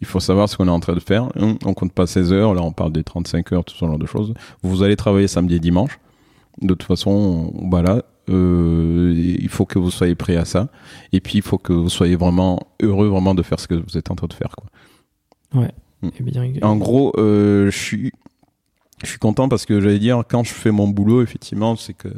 Il 0.01 0.07
faut 0.07 0.20
savoir 0.20 0.48
ce 0.48 0.57
qu'on 0.57 0.66
est 0.66 0.70
en 0.70 0.80
train 0.80 0.94
de 0.94 1.01
faire. 1.01 1.28
On 1.36 1.74
compte 1.74 1.92
pas 1.92 2.07
ses 2.07 2.32
heures. 2.32 2.55
Là, 2.55 2.62
on 2.62 2.72
parle 2.72 2.92
des 2.92 3.05
35 3.05 3.53
heures, 3.53 3.64
tout 3.64 3.74
ce 3.74 3.84
genre 3.84 3.98
de 3.98 4.07
choses. 4.07 4.32
Vous 4.62 4.82
allez 4.82 4.96
travailler 4.96 5.28
samedi 5.28 5.57
et 5.57 5.61
dimanche. 5.61 5.98
De 6.62 6.68
toute 6.68 6.84
façon, 6.84 7.53
voilà. 7.68 8.03
Euh, 8.30 9.12
il 9.16 9.48
faut 9.48 9.66
que 9.66 9.78
vous 9.78 9.90
soyez 9.90 10.14
prêt 10.14 10.36
à 10.36 10.44
ça. 10.44 10.68
Et 11.12 11.20
puis, 11.20 11.38
il 11.38 11.42
faut 11.42 11.59
que 11.59 11.72
vous 11.72 11.90
soyez 11.90 12.16
vraiment 12.16 12.61
heureux 12.82 13.09
vraiment 13.09 13.34
de 13.34 13.42
faire 13.42 13.61
ce 13.61 13.66
que 13.68 13.74
vous 13.74 13.98
êtes 13.98 14.11
en 14.11 14.14
train 14.14 14.28
de 14.28 14.32
faire. 14.32 14.55
Quoi. 14.57 15.66
Eh 16.03 16.22
bien, 16.22 16.53
En 16.62 16.76
gros, 16.76 17.12
euh, 17.18 17.70
je 17.70 17.78
suis, 17.78 18.12
je 19.03 19.09
suis 19.09 19.18
content 19.18 19.48
parce 19.48 19.66
que 19.66 19.80
j'allais 19.80 19.98
dire 19.98 20.22
quand 20.28 20.44
je 20.44 20.53
fais 20.55 20.70
mon 20.70 20.88
boulot, 20.88 21.22
effectivement, 21.22 21.76
c'est 21.76 21.94
que 21.94 22.09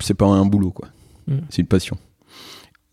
c'est 0.00 0.14
pas 0.14 0.26
un 0.26 0.44
boulot, 0.44 0.70
quoi. 0.70 0.88
Mm. 1.28 1.38
C'est 1.50 1.62
une 1.62 1.68
passion. 1.68 1.98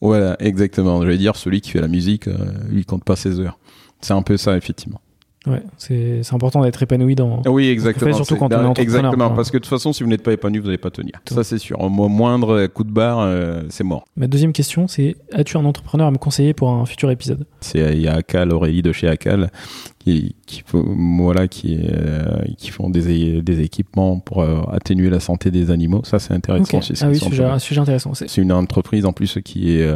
Voilà, 0.04 0.36
exactement. 0.39 1.01
J'allais 1.01 1.18
dire 1.18 1.38
celui 1.38 1.62
qui 1.62 1.72
fait 1.72 1.80
la 1.80 1.88
musique, 1.88 2.28
euh, 2.28 2.36
lui 2.70 2.82
il 2.82 2.86
compte 2.86 3.06
pas 3.06 3.16
ses 3.16 3.39
heures. 3.39 3.58
C'est 4.01 4.12
un 4.12 4.22
peu 4.22 4.36
ça, 4.36 4.58
effectivement. 4.58 4.99
Ouais, 5.46 5.62
c'est 5.78 6.22
important 6.32 6.64
d'être 6.64 6.82
épanoui 6.82 7.16
dans. 7.16 7.41
Oui, 7.46 7.68
exactement. 7.68 8.14
surtout 8.14 8.38
quand 8.38 8.46
on 8.46 8.52
est 8.52 8.56
entrepreneur. 8.56 8.80
Exactement, 8.80 9.30
parce 9.32 9.52
que 9.52 9.58
de 9.58 9.62
toute 9.64 9.70
façon, 9.70 9.91
si 9.91 10.02
vous 10.02 10.10
n'êtes 10.10 10.24
pas 10.24 10.32
épanoui, 10.32 10.60
vous 10.60 10.68
n'allez 10.68 10.78
pas 10.78 10.89
tenir. 10.89 11.22
Ça, 11.30 11.44
c'est 11.44 11.58
sûr. 11.58 11.82
Au 11.82 11.89
moindre 11.89 12.68
coup 12.68 12.86
de 12.86 12.91
barre, 12.91 13.20
euh, 13.20 13.64
c'est 13.70 13.84
mort. 13.84 14.06
Ma 14.16 14.28
deuxième 14.28 14.54
question, 14.54 14.88
c'est 14.88 15.18
as-tu 15.34 15.58
un 15.58 15.66
entrepreneur 15.66 16.08
à 16.08 16.12
me 16.12 16.18
conseiller 16.18 16.54
pour 16.54 16.70
un 16.70 16.86
futur 16.86 17.12
épisode? 17.12 17.46
C'est 17.60 17.80
il 17.94 18.02
y 18.02 18.08
a 18.08 18.16
Akal, 18.16 18.54
Aurélie 18.54 18.82
de 18.82 18.94
chez 18.94 19.10
Akal, 19.10 19.52
qui, 20.00 20.36
qui 20.46 20.64
voilà, 20.72 21.50
qui, 21.50 21.78
euh, 21.91 22.41
qui 22.58 22.70
font 22.70 22.89
des, 22.89 23.41
des 23.41 23.62
équipements 23.62 24.20
pour 24.20 24.44
euh, 24.44 24.62
atténuer 24.72 25.10
la 25.10 25.20
santé 25.20 25.52
des 25.52 25.72
animaux. 25.72 26.02
Ça, 26.06 26.20
c'est 26.20 26.34
intéressant. 26.34 26.78
Okay. 26.78 26.94
Ah 27.02 27.08
oui, 27.10 27.20
sujet, 27.20 27.44
un 27.44 27.60
sujet 27.60 27.82
intéressant. 27.82 28.14
C'est 28.14 28.38
une 28.38 28.54
entreprise 28.54 29.06
en 29.06 29.12
plus 29.12 29.39
qui 29.44 29.78
est 29.78 29.94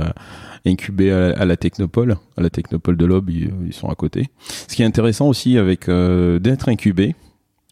incubés 0.68 1.11
à, 1.11 1.45
la 1.45 1.57
Technopole, 1.57 2.18
à 2.38 2.41
la 2.41 2.49
Technopole 2.49 2.97
de 2.97 3.05
l'Aube, 3.05 3.30
ils, 3.30 3.74
sont 3.74 3.89
à 3.89 3.95
côté. 3.95 4.28
Ce 4.68 4.76
qui 4.76 4.84
est 4.84 4.86
intéressant 4.86 5.28
aussi 5.28 5.57
avec 5.57 5.89
euh, 5.89 6.39
d'être 6.39 6.70
incubé, 6.70 7.15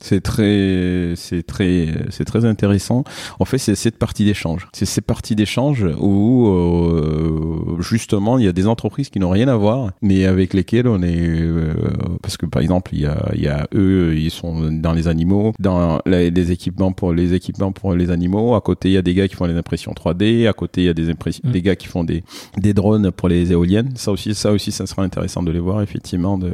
c'est 0.06 0.22
très, 0.22 1.14
c'est 1.16 1.42
très, 1.42 1.88
c'est 2.12 2.26
très 2.26 2.46
intéressant. 2.46 3.04
En 3.40 3.46
fait, 3.46 3.58
c'est 3.58 3.74
cette 3.74 3.98
partie 3.98 4.24
d'échange. 4.24 4.68
C'est 4.72 4.86
ces 4.86 5.02
parties 5.02 5.36
d'échange 5.36 5.84
où 6.00 6.48
euh, 6.48 7.78
justement 7.80 8.38
il 8.38 8.46
y 8.46 8.48
a 8.48 8.52
des 8.52 8.68
entreprises 8.68 9.10
qui 9.10 9.20
n'ont 9.20 9.32
rien 9.32 9.48
à 9.48 9.56
voir, 9.56 9.92
mais 10.04 10.26
avec 10.26 10.54
lesquelles 10.54 10.88
on 10.88 11.02
est, 11.02 11.28
euh, 11.28 11.74
parce 12.22 12.38
que 12.38 12.46
par 12.46 12.62
exemple 12.62 12.94
il 12.94 13.02
y 13.02 13.06
a, 13.08 13.32
il 13.34 13.42
y 13.42 13.48
a 13.48 13.68
eux, 13.74 14.16
ils 14.16 14.30
sont 14.30 14.72
dans 14.72 14.94
les 14.94 15.08
animaux, 15.08 15.54
dans 15.58 16.00
les 16.06 16.52
équipements 16.52 16.92
pour 16.92 17.12
les 17.12 17.34
équipements 17.34 17.72
pour 17.72 17.94
les 17.96 18.12
animaux. 18.12 18.54
À 18.54 18.62
côté, 18.62 18.90
il 18.90 18.94
y 18.94 18.98
a 18.98 19.02
des 19.02 19.16
gars 19.16 19.28
qui 19.28 19.36
font 19.36 19.46
les 19.46 19.58
impressions 19.58 19.94
3D. 19.94 20.48
À 20.48 20.54
côté, 20.54 20.82
il 20.82 20.86
y 20.86 20.90
a 20.90 20.94
des 20.94 21.10
impressions, 21.10 21.42
mm. 21.46 21.52
des 21.52 21.62
gars 21.64 21.76
qui 21.76 21.88
font 21.88 22.04
des, 22.04 22.24
des 22.58 22.76
drones 22.76 23.10
pour 23.12 23.28
les 23.28 23.52
éoliennes. 23.52 23.92
Ça 23.96 24.12
aussi, 24.12 24.36
ça 24.36 24.52
aussi, 24.52 24.72
ça 24.72 24.86
sera 24.86 25.02
intéressant 25.02 25.42
de 25.42 25.52
les 25.52 25.60
voir 25.60 25.82
effectivement 25.82 26.38
de, 26.38 26.54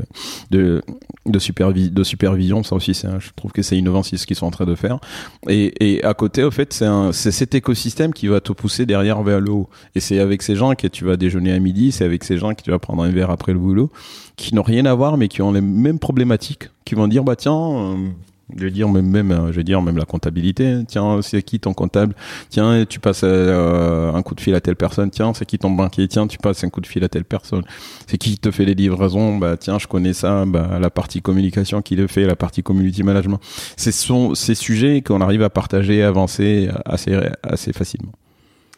de, 0.52 0.82
de, 1.26 1.40
supervi 1.40 1.90
de 1.90 2.04
supervision. 2.04 2.64
Ça 2.64 2.76
aussi, 2.76 2.94
c'est 2.94 3.08
un 3.08 3.20
je 3.20 3.30
trouve 3.42 3.52
que 3.52 3.62
c'est 3.62 3.78
innovant 3.78 4.04
ce 4.04 4.26
qu'ils 4.26 4.36
sont 4.36 4.46
en 4.46 4.52
train 4.52 4.66
de 4.66 4.76
faire. 4.76 5.00
Et, 5.50 5.74
et 5.80 6.04
à 6.04 6.14
côté, 6.14 6.44
au 6.44 6.52
fait, 6.52 6.84
c'est 7.12 7.32
cet 7.32 7.56
écosystème 7.56 8.14
qui 8.14 8.28
va 8.28 8.40
te 8.40 8.54
pousser 8.54 8.86
derrière 8.86 9.22
vers 9.24 9.40
le 9.40 9.52
haut. 9.52 9.70
Et 9.96 10.00
c'est 10.00 10.20
avec 10.20 10.42
ces 10.44 10.56
gens 10.56 10.76
que 10.76 10.88
tu 10.88 11.06
vas 11.06 11.18
déjeuner 11.18 11.52
à 11.52 11.60
midi, 11.60 11.92
c'est 11.92 12.06
avec 12.06 12.24
ces 12.24 12.38
gens 12.38 12.54
que 12.54 12.62
tu 12.62 12.72
vas 12.72 12.80
prendre 12.80 13.04
un 13.04 13.10
verre 13.10 13.32
après 13.32 13.54
le 13.54 13.60
boulot, 13.60 13.90
qui 14.36 14.54
n'ont 14.56 14.62
rien 14.62 14.86
à 14.86 14.94
voir, 14.94 15.18
mais 15.18 15.28
qui 15.28 15.42
ont 15.42 15.52
les 15.52 15.62
mêmes 15.62 16.00
problématiques, 16.00 16.70
qui 16.86 16.96
vont 16.96 17.08
dire, 17.08 17.24
bah 17.24 17.36
tiens, 17.36 17.54
euh, 17.54 17.96
je 18.58 18.66
vais 18.66 18.72
dire 18.72 18.90
même, 18.90 19.08
même 19.08 19.48
je 19.52 19.58
vais 19.58 19.64
dire 19.64 19.82
même 19.82 19.98
la 19.98 20.06
comptabilité 20.06 20.80
tiens 20.88 21.22
c'est 21.22 21.42
qui 21.44 21.60
ton 21.60 21.74
comptable? 21.74 22.16
Tiens 22.50 22.86
tu 22.88 23.00
passes 23.00 23.22
euh, 23.24 24.14
un 24.14 24.22
coup 24.22 24.36
de 24.36 24.42
fil 24.42 24.56
à 24.56 24.62
telle 24.62 24.76
personne. 24.76 25.10
Tiens 25.10 25.34
c'est 25.34 25.46
qui 25.46 25.58
ton 25.58 25.72
banquier? 25.72 26.08
Tiens 26.08 26.28
tu 26.28 26.38
passes 26.38 26.64
un 26.64 26.70
coup 26.70 26.82
de 26.82 26.88
fil 26.88 27.04
à 27.04 27.10
telle 27.10 27.26
personne. 27.26 27.64
C'est 28.08 28.18
qui 28.18 28.38
te 28.38 28.52
fait 28.52 28.66
les 28.66 28.76
livraisons? 28.76 29.38
Bah 29.38 29.58
tiens 29.58 29.80
je 29.80 29.88
connais 29.88 30.14
ça. 30.14 30.46
Bah 30.46 30.80
la 30.80 30.90
partie 30.90 31.22
communication 31.22 31.82
qui 31.82 31.96
le 31.96 32.08
fait 32.08 32.26
la 32.26 32.36
partie 32.36 32.64
community 32.64 33.04
management. 33.04 33.40
Ce 33.78 33.92
sont 33.92 34.36
ces 34.36 34.56
sujets 34.56 35.02
qu'on 35.02 35.22
arrive 35.22 35.44
à 35.44 35.50
partager 35.50 36.04
avancer 36.04 36.70
assez 36.86 37.18
assez 37.44 37.74
facilement 37.74 38.14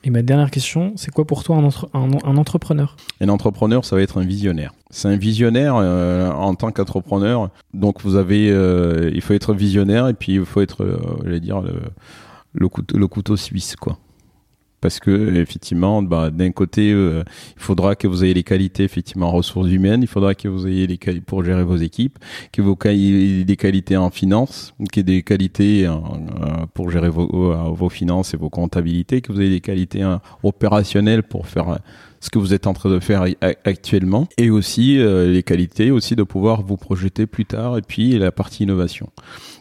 et 0.06 0.10
ma 0.10 0.22
dernière 0.22 0.52
question, 0.52 0.94
c'est 0.98 1.12
quoi 1.12 1.26
pour 1.26 1.44
toi 1.44 1.58
un, 1.58 2.38
entrepreneur? 2.38 2.98
Un 3.22 3.30
entrepreneur, 3.30 3.86
ça 3.86 3.96
va 3.96 4.02
être 4.02 4.20
un 4.20 4.26
visionnaire. 4.26 4.74
C'est 4.90 5.08
un 5.08 5.16
visionnaire 5.16 5.76
euh, 5.78 6.30
en 6.30 6.56
tant 6.56 6.72
qu'entrepreneur. 6.72 7.50
Donc 7.74 8.02
vous 8.02 8.18
avez, 8.18 8.52
euh, 8.52 9.10
il 9.14 9.22
faut 9.22 9.34
être 9.34 9.54
visionnaire 9.54 10.10
et 10.10 10.14
puis 10.14 10.34
il 10.36 10.46
faut 10.46 10.60
être, 10.60 10.84
euh, 10.84 11.00
j'allais 11.24 11.40
dire 11.40 11.62
le, 11.62 11.76
le, 12.52 12.68
couteau, 12.68 12.98
le 12.98 13.08
couteau 13.08 13.38
suisse, 13.38 13.78
quoi 13.78 13.98
parce 14.84 15.00
que 15.00 15.34
effectivement, 15.38 16.04
bah, 16.04 16.30
d'un 16.30 16.52
côté, 16.52 16.92
euh, 16.92 17.24
il 17.56 17.64
faudra 17.64 17.96
que 17.96 18.06
vous 18.06 18.26
ayez 18.26 18.34
les 18.34 18.44
qualités 18.44 18.84
effectivement 18.84 19.30
en 19.30 19.32
ressources 19.32 19.72
humaines, 19.72 20.02
il 20.02 20.10
faudra 20.10 20.36
que 20.36 20.50
vous 20.50 20.68
ayez 20.68 20.88
les 20.88 20.98
qualités 20.98 21.24
pour 21.26 21.42
gérer 21.42 21.64
vos 21.64 21.78
équipes, 21.78 22.20
que 22.52 22.62
vous 22.62 22.78
ayez 22.84 23.46
des 23.46 23.56
qualités 23.56 23.96
en 23.96 24.10
finance, 24.10 24.74
ait 24.98 25.04
des 25.04 25.24
qualités 25.24 25.88
euh, 25.88 25.94
pour 26.74 26.92
gérer 26.92 27.08
vos, 27.08 27.54
euh, 27.54 27.70
vos, 27.70 27.88
finances 27.88 28.34
et 28.34 28.38
vos 28.38 28.50
comptabilités, 28.50 29.22
que 29.22 29.32
vous 29.32 29.40
ayez 29.40 29.52
des 29.52 29.62
qualités 29.62 30.06
opérationnelles 30.44 31.24
pour 31.24 31.48
faire 31.48 31.80
ce 32.20 32.30
que 32.30 32.38
vous 32.38 32.54
êtes 32.54 32.68
en 32.68 32.74
train 32.74 32.90
de 32.90 33.00
faire 33.00 33.24
actuellement 33.64 34.28
et 34.38 34.50
aussi 34.50 34.98
les 34.98 35.44
qualités 35.44 35.92
aussi 35.92 36.18
de 36.18 36.24
pouvoir 36.24 36.62
vous 36.62 36.78
projeter 36.78 37.26
plus 37.26 37.46
tard 37.46 37.78
et 37.78 37.82
puis 37.82 38.20
la 38.20 38.34
partie 38.34 38.64
innovation. 38.64 39.10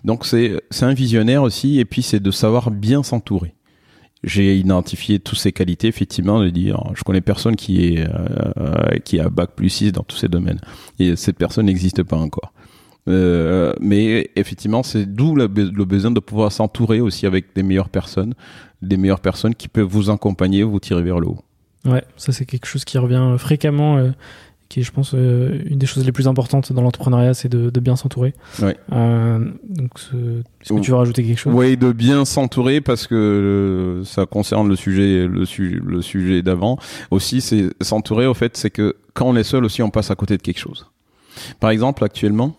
Donc 0.02 0.26
c'est 0.26 0.60
un 0.80 0.94
visionnaire 0.94 1.44
aussi 1.44 1.78
et 1.78 1.84
puis 1.84 2.02
c'est 2.02 2.20
de 2.20 2.30
savoir 2.32 2.72
bien 2.72 3.04
s'entourer 3.04 3.54
j'ai 4.24 4.56
identifié 4.56 5.18
toutes 5.18 5.38
ces 5.38 5.52
qualités, 5.52 5.88
effectivement, 5.88 6.40
de 6.40 6.48
dire, 6.50 6.82
je 6.94 7.02
connais 7.02 7.20
personne 7.20 7.56
qui 7.56 7.86
est, 7.86 8.06
euh, 8.08 8.98
qui 9.04 9.18
a 9.18 9.28
bac 9.28 9.50
plus 9.56 9.68
6 9.68 9.92
dans 9.92 10.02
tous 10.02 10.16
ces 10.16 10.28
domaines. 10.28 10.60
Et 10.98 11.16
cette 11.16 11.36
personne 11.36 11.66
n'existe 11.66 12.02
pas 12.02 12.16
encore. 12.16 12.52
Euh, 13.08 13.72
mais 13.80 14.30
effectivement, 14.36 14.82
c'est 14.82 15.06
d'où 15.06 15.34
le, 15.34 15.48
besoin 15.48 16.10
de 16.10 16.20
pouvoir 16.20 16.52
s'entourer 16.52 17.00
aussi 17.00 17.26
avec 17.26 17.54
des 17.54 17.62
meilleures 17.62 17.88
personnes, 17.88 18.34
des 18.80 18.96
meilleures 18.96 19.20
personnes 19.20 19.54
qui 19.54 19.68
peuvent 19.68 19.88
vous 19.88 20.10
accompagner, 20.10 20.62
vous 20.62 20.78
tirer 20.78 21.02
vers 21.02 21.18
le 21.18 21.28
haut. 21.28 21.40
Ouais, 21.84 22.04
ça 22.16 22.30
c'est 22.30 22.46
quelque 22.46 22.66
chose 22.66 22.84
qui 22.84 22.96
revient 22.96 23.34
fréquemment 23.38 23.96
euh, 23.96 24.10
qui 24.72 24.80
est, 24.80 24.82
je 24.82 24.90
pense, 24.90 25.12
euh, 25.14 25.58
une 25.66 25.78
des 25.78 25.84
choses 25.84 26.06
les 26.06 26.12
plus 26.12 26.26
importantes 26.28 26.72
dans 26.72 26.80
l'entrepreneuriat, 26.80 27.34
c'est 27.34 27.50
de, 27.50 27.80
bien 27.80 27.94
s'entourer. 27.94 28.32
Ouais. 28.62 28.74
Euh, 28.92 29.38
donc, 29.68 29.90
est-ce 30.62 30.72
que 30.72 30.80
tu 30.80 30.92
veux 30.92 30.96
rajouter 30.96 31.22
quelque 31.24 31.38
chose? 31.38 31.52
Oui, 31.54 31.76
de 31.76 31.92
bien 31.92 32.24
s'entourer 32.24 32.80
parce 32.80 33.06
que 33.06 33.14
euh, 33.14 34.04
ça 34.04 34.24
concerne 34.24 34.68
le 34.68 34.76
sujet, 34.76 35.28
le, 35.28 35.44
le 35.84 36.00
sujet 36.00 36.40
d'avant. 36.40 36.78
Aussi, 37.10 37.42
c'est 37.42 37.66
s'entourer. 37.82 38.26
Au 38.26 38.32
fait, 38.32 38.56
c'est 38.56 38.70
que 38.70 38.96
quand 39.12 39.26
on 39.26 39.36
est 39.36 39.42
seul 39.42 39.66
aussi, 39.66 39.82
on 39.82 39.90
passe 39.90 40.10
à 40.10 40.14
côté 40.14 40.38
de 40.38 40.42
quelque 40.42 40.60
chose. 40.60 40.86
Par 41.60 41.68
exemple, 41.68 42.02
actuellement, 42.02 42.56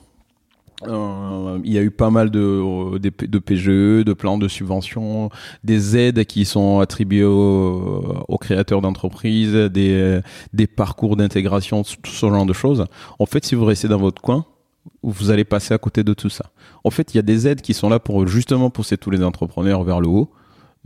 euh, 0.87 1.59
il 1.63 1.71
y 1.71 1.77
a 1.77 1.81
eu 1.81 1.91
pas 1.91 2.09
mal 2.09 2.29
de, 2.29 2.97
de, 2.97 3.39
PGE, 3.39 4.03
de 4.03 4.13
plans 4.13 4.37
de 4.37 4.47
subvention, 4.47 5.29
des 5.63 5.97
aides 5.97 6.25
qui 6.25 6.45
sont 6.45 6.79
attribuées 6.79 7.23
aux, 7.23 8.23
aux 8.27 8.37
créateurs 8.37 8.81
d'entreprises, 8.81 9.53
des, 9.53 10.19
des 10.53 10.67
parcours 10.67 11.15
d'intégration, 11.15 11.83
tout 11.83 12.11
ce 12.11 12.25
genre 12.25 12.45
de 12.45 12.53
choses. 12.53 12.85
En 13.19 13.25
fait, 13.25 13.45
si 13.45 13.55
vous 13.55 13.65
restez 13.65 13.87
dans 13.87 13.97
votre 13.97 14.21
coin, 14.21 14.45
vous 15.01 15.31
allez 15.31 15.43
passer 15.43 15.73
à 15.73 15.77
côté 15.77 16.03
de 16.03 16.13
tout 16.13 16.29
ça. 16.29 16.51
En 16.83 16.89
fait, 16.89 17.13
il 17.13 17.17
y 17.17 17.19
a 17.19 17.23
des 17.23 17.47
aides 17.47 17.61
qui 17.61 17.73
sont 17.73 17.89
là 17.89 17.99
pour 17.99 18.27
justement 18.27 18.69
pousser 18.69 18.97
tous 18.97 19.09
les 19.09 19.23
entrepreneurs 19.23 19.83
vers 19.83 19.99
le 19.99 20.07
haut. 20.07 20.31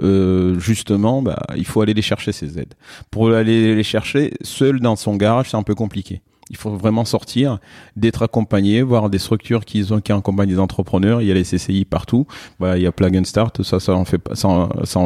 Euh, 0.01 0.59
justement, 0.59 1.21
bah, 1.21 1.41
il 1.55 1.65
faut 1.65 1.81
aller 1.81 1.93
les 1.93 2.01
chercher 2.01 2.31
ces 2.31 2.59
aides. 2.59 2.75
Pour 3.09 3.31
aller 3.31 3.75
les 3.75 3.83
chercher 3.83 4.33
seul 4.41 4.79
dans 4.79 4.95
son 4.95 5.15
garage, 5.15 5.49
c'est 5.49 5.57
un 5.57 5.63
peu 5.63 5.75
compliqué. 5.75 6.21
Il 6.49 6.57
faut 6.57 6.71
vraiment 6.71 7.05
sortir, 7.05 7.59
d'être 7.95 8.23
accompagné, 8.23 8.81
voir 8.81 9.09
des 9.09 9.19
structures 9.19 9.65
qui, 9.65 9.85
ont, 9.91 9.99
qui 9.99 10.11
accompagnent 10.11 10.49
des 10.49 10.59
entrepreneurs. 10.59 11.21
Il 11.21 11.27
y 11.27 11.31
a 11.31 11.33
les 11.33 11.43
CCI 11.43 11.85
partout. 11.85 12.25
Il 12.61 12.81
y 12.81 12.87
a 12.87 12.91
Plug 12.91 13.17
and 13.17 13.25
Start, 13.25 13.63
ça, 13.63 13.79
ça 13.79 13.93
en 13.93 14.05
fait, 14.05 14.21
ça, 14.33 14.69
ça, 14.83 14.99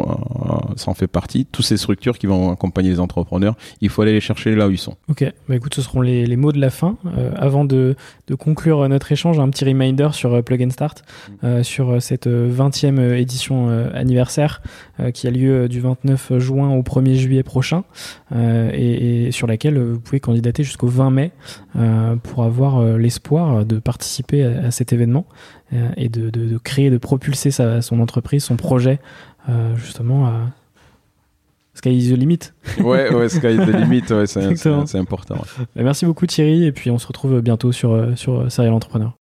ça 0.75 0.91
en 0.91 0.93
fait 0.93 1.07
partie. 1.07 1.45
Toutes 1.45 1.65
ces 1.65 1.77
structures 1.77 2.17
qui 2.17 2.27
vont 2.27 2.51
accompagner 2.51 2.89
les 2.89 2.99
entrepreneurs, 2.99 3.55
il 3.81 3.89
faut 3.89 4.01
aller 4.01 4.13
les 4.13 4.21
chercher 4.21 4.55
là 4.55 4.67
où 4.67 4.71
ils 4.71 4.77
sont. 4.77 4.95
Ok, 5.09 5.25
bah 5.47 5.55
écoute, 5.55 5.73
ce 5.75 5.81
seront 5.81 6.01
les, 6.01 6.25
les 6.25 6.35
mots 6.35 6.51
de 6.51 6.59
la 6.59 6.69
fin. 6.69 6.97
Euh, 7.17 7.31
avant 7.35 7.65
de, 7.65 7.95
de, 8.27 8.35
conclure 8.35 8.87
notre 8.89 9.11
échange, 9.11 9.39
un 9.39 9.49
petit 9.49 9.65
reminder 9.65 10.09
sur 10.11 10.33
euh, 10.33 10.41
Plug 10.41 10.63
and 10.63 10.69
Start, 10.69 11.03
mm. 11.03 11.33
euh, 11.45 11.63
sur 11.63 12.01
cette 12.01 12.27
20e 12.27 13.13
édition 13.15 13.69
anniversaire 13.93 14.61
qui 15.13 15.27
a 15.27 15.31
lieu 15.31 15.67
du 15.67 15.79
29 15.79 16.37
juin 16.37 16.71
au 16.71 16.81
1er 16.81 17.15
juillet 17.15 17.43
prochain 17.43 17.83
et, 18.33 19.27
et 19.27 19.31
sur 19.31 19.47
laquelle 19.47 19.79
vous 19.79 19.99
pouvez 19.99 20.19
candidater 20.19 20.63
jusqu'au 20.63 20.87
20 20.87 21.11
mai 21.11 21.30
euh, 21.75 22.15
pour 22.15 22.43
avoir 22.43 22.79
euh, 22.79 22.97
l'espoir 22.97 23.65
de 23.65 23.79
participer 23.79 24.43
à, 24.43 24.71
cet 24.71 24.93
événement 24.93 25.25
euh, 25.73 25.89
et 25.97 26.09
de, 26.09 26.57
créer, 26.57 26.89
de 26.89 26.97
propulser 26.97 27.51
sa, 27.51 27.81
son 27.81 27.99
entreprise, 27.99 28.43
son 28.43 28.57
projet, 28.57 28.99
justement 29.75 30.27
à 30.27 30.33
Sky 31.73 31.97
is 31.97 32.13
the 32.13 32.17
limit. 32.17 32.39
ouais, 32.79 33.13
ouais, 33.13 33.29
Sky 33.29 33.47
is 33.47 33.57
the 33.57 33.75
limit, 33.75 34.03
ouais, 34.11 34.27
c'est 34.27 34.95
important. 34.95 35.35
Bah, 35.75 35.83
merci 35.83 36.05
beaucoup 36.05 36.25
Thierry, 36.25 36.65
et 36.65 36.71
puis 36.71 36.91
on 36.91 36.97
se 36.97 37.07
retrouve 37.07 37.41
bientôt 37.41 37.71
sur, 37.71 38.17
sur 38.17 38.51
Serial 38.51 38.73
Entrepreneur. 38.73 39.13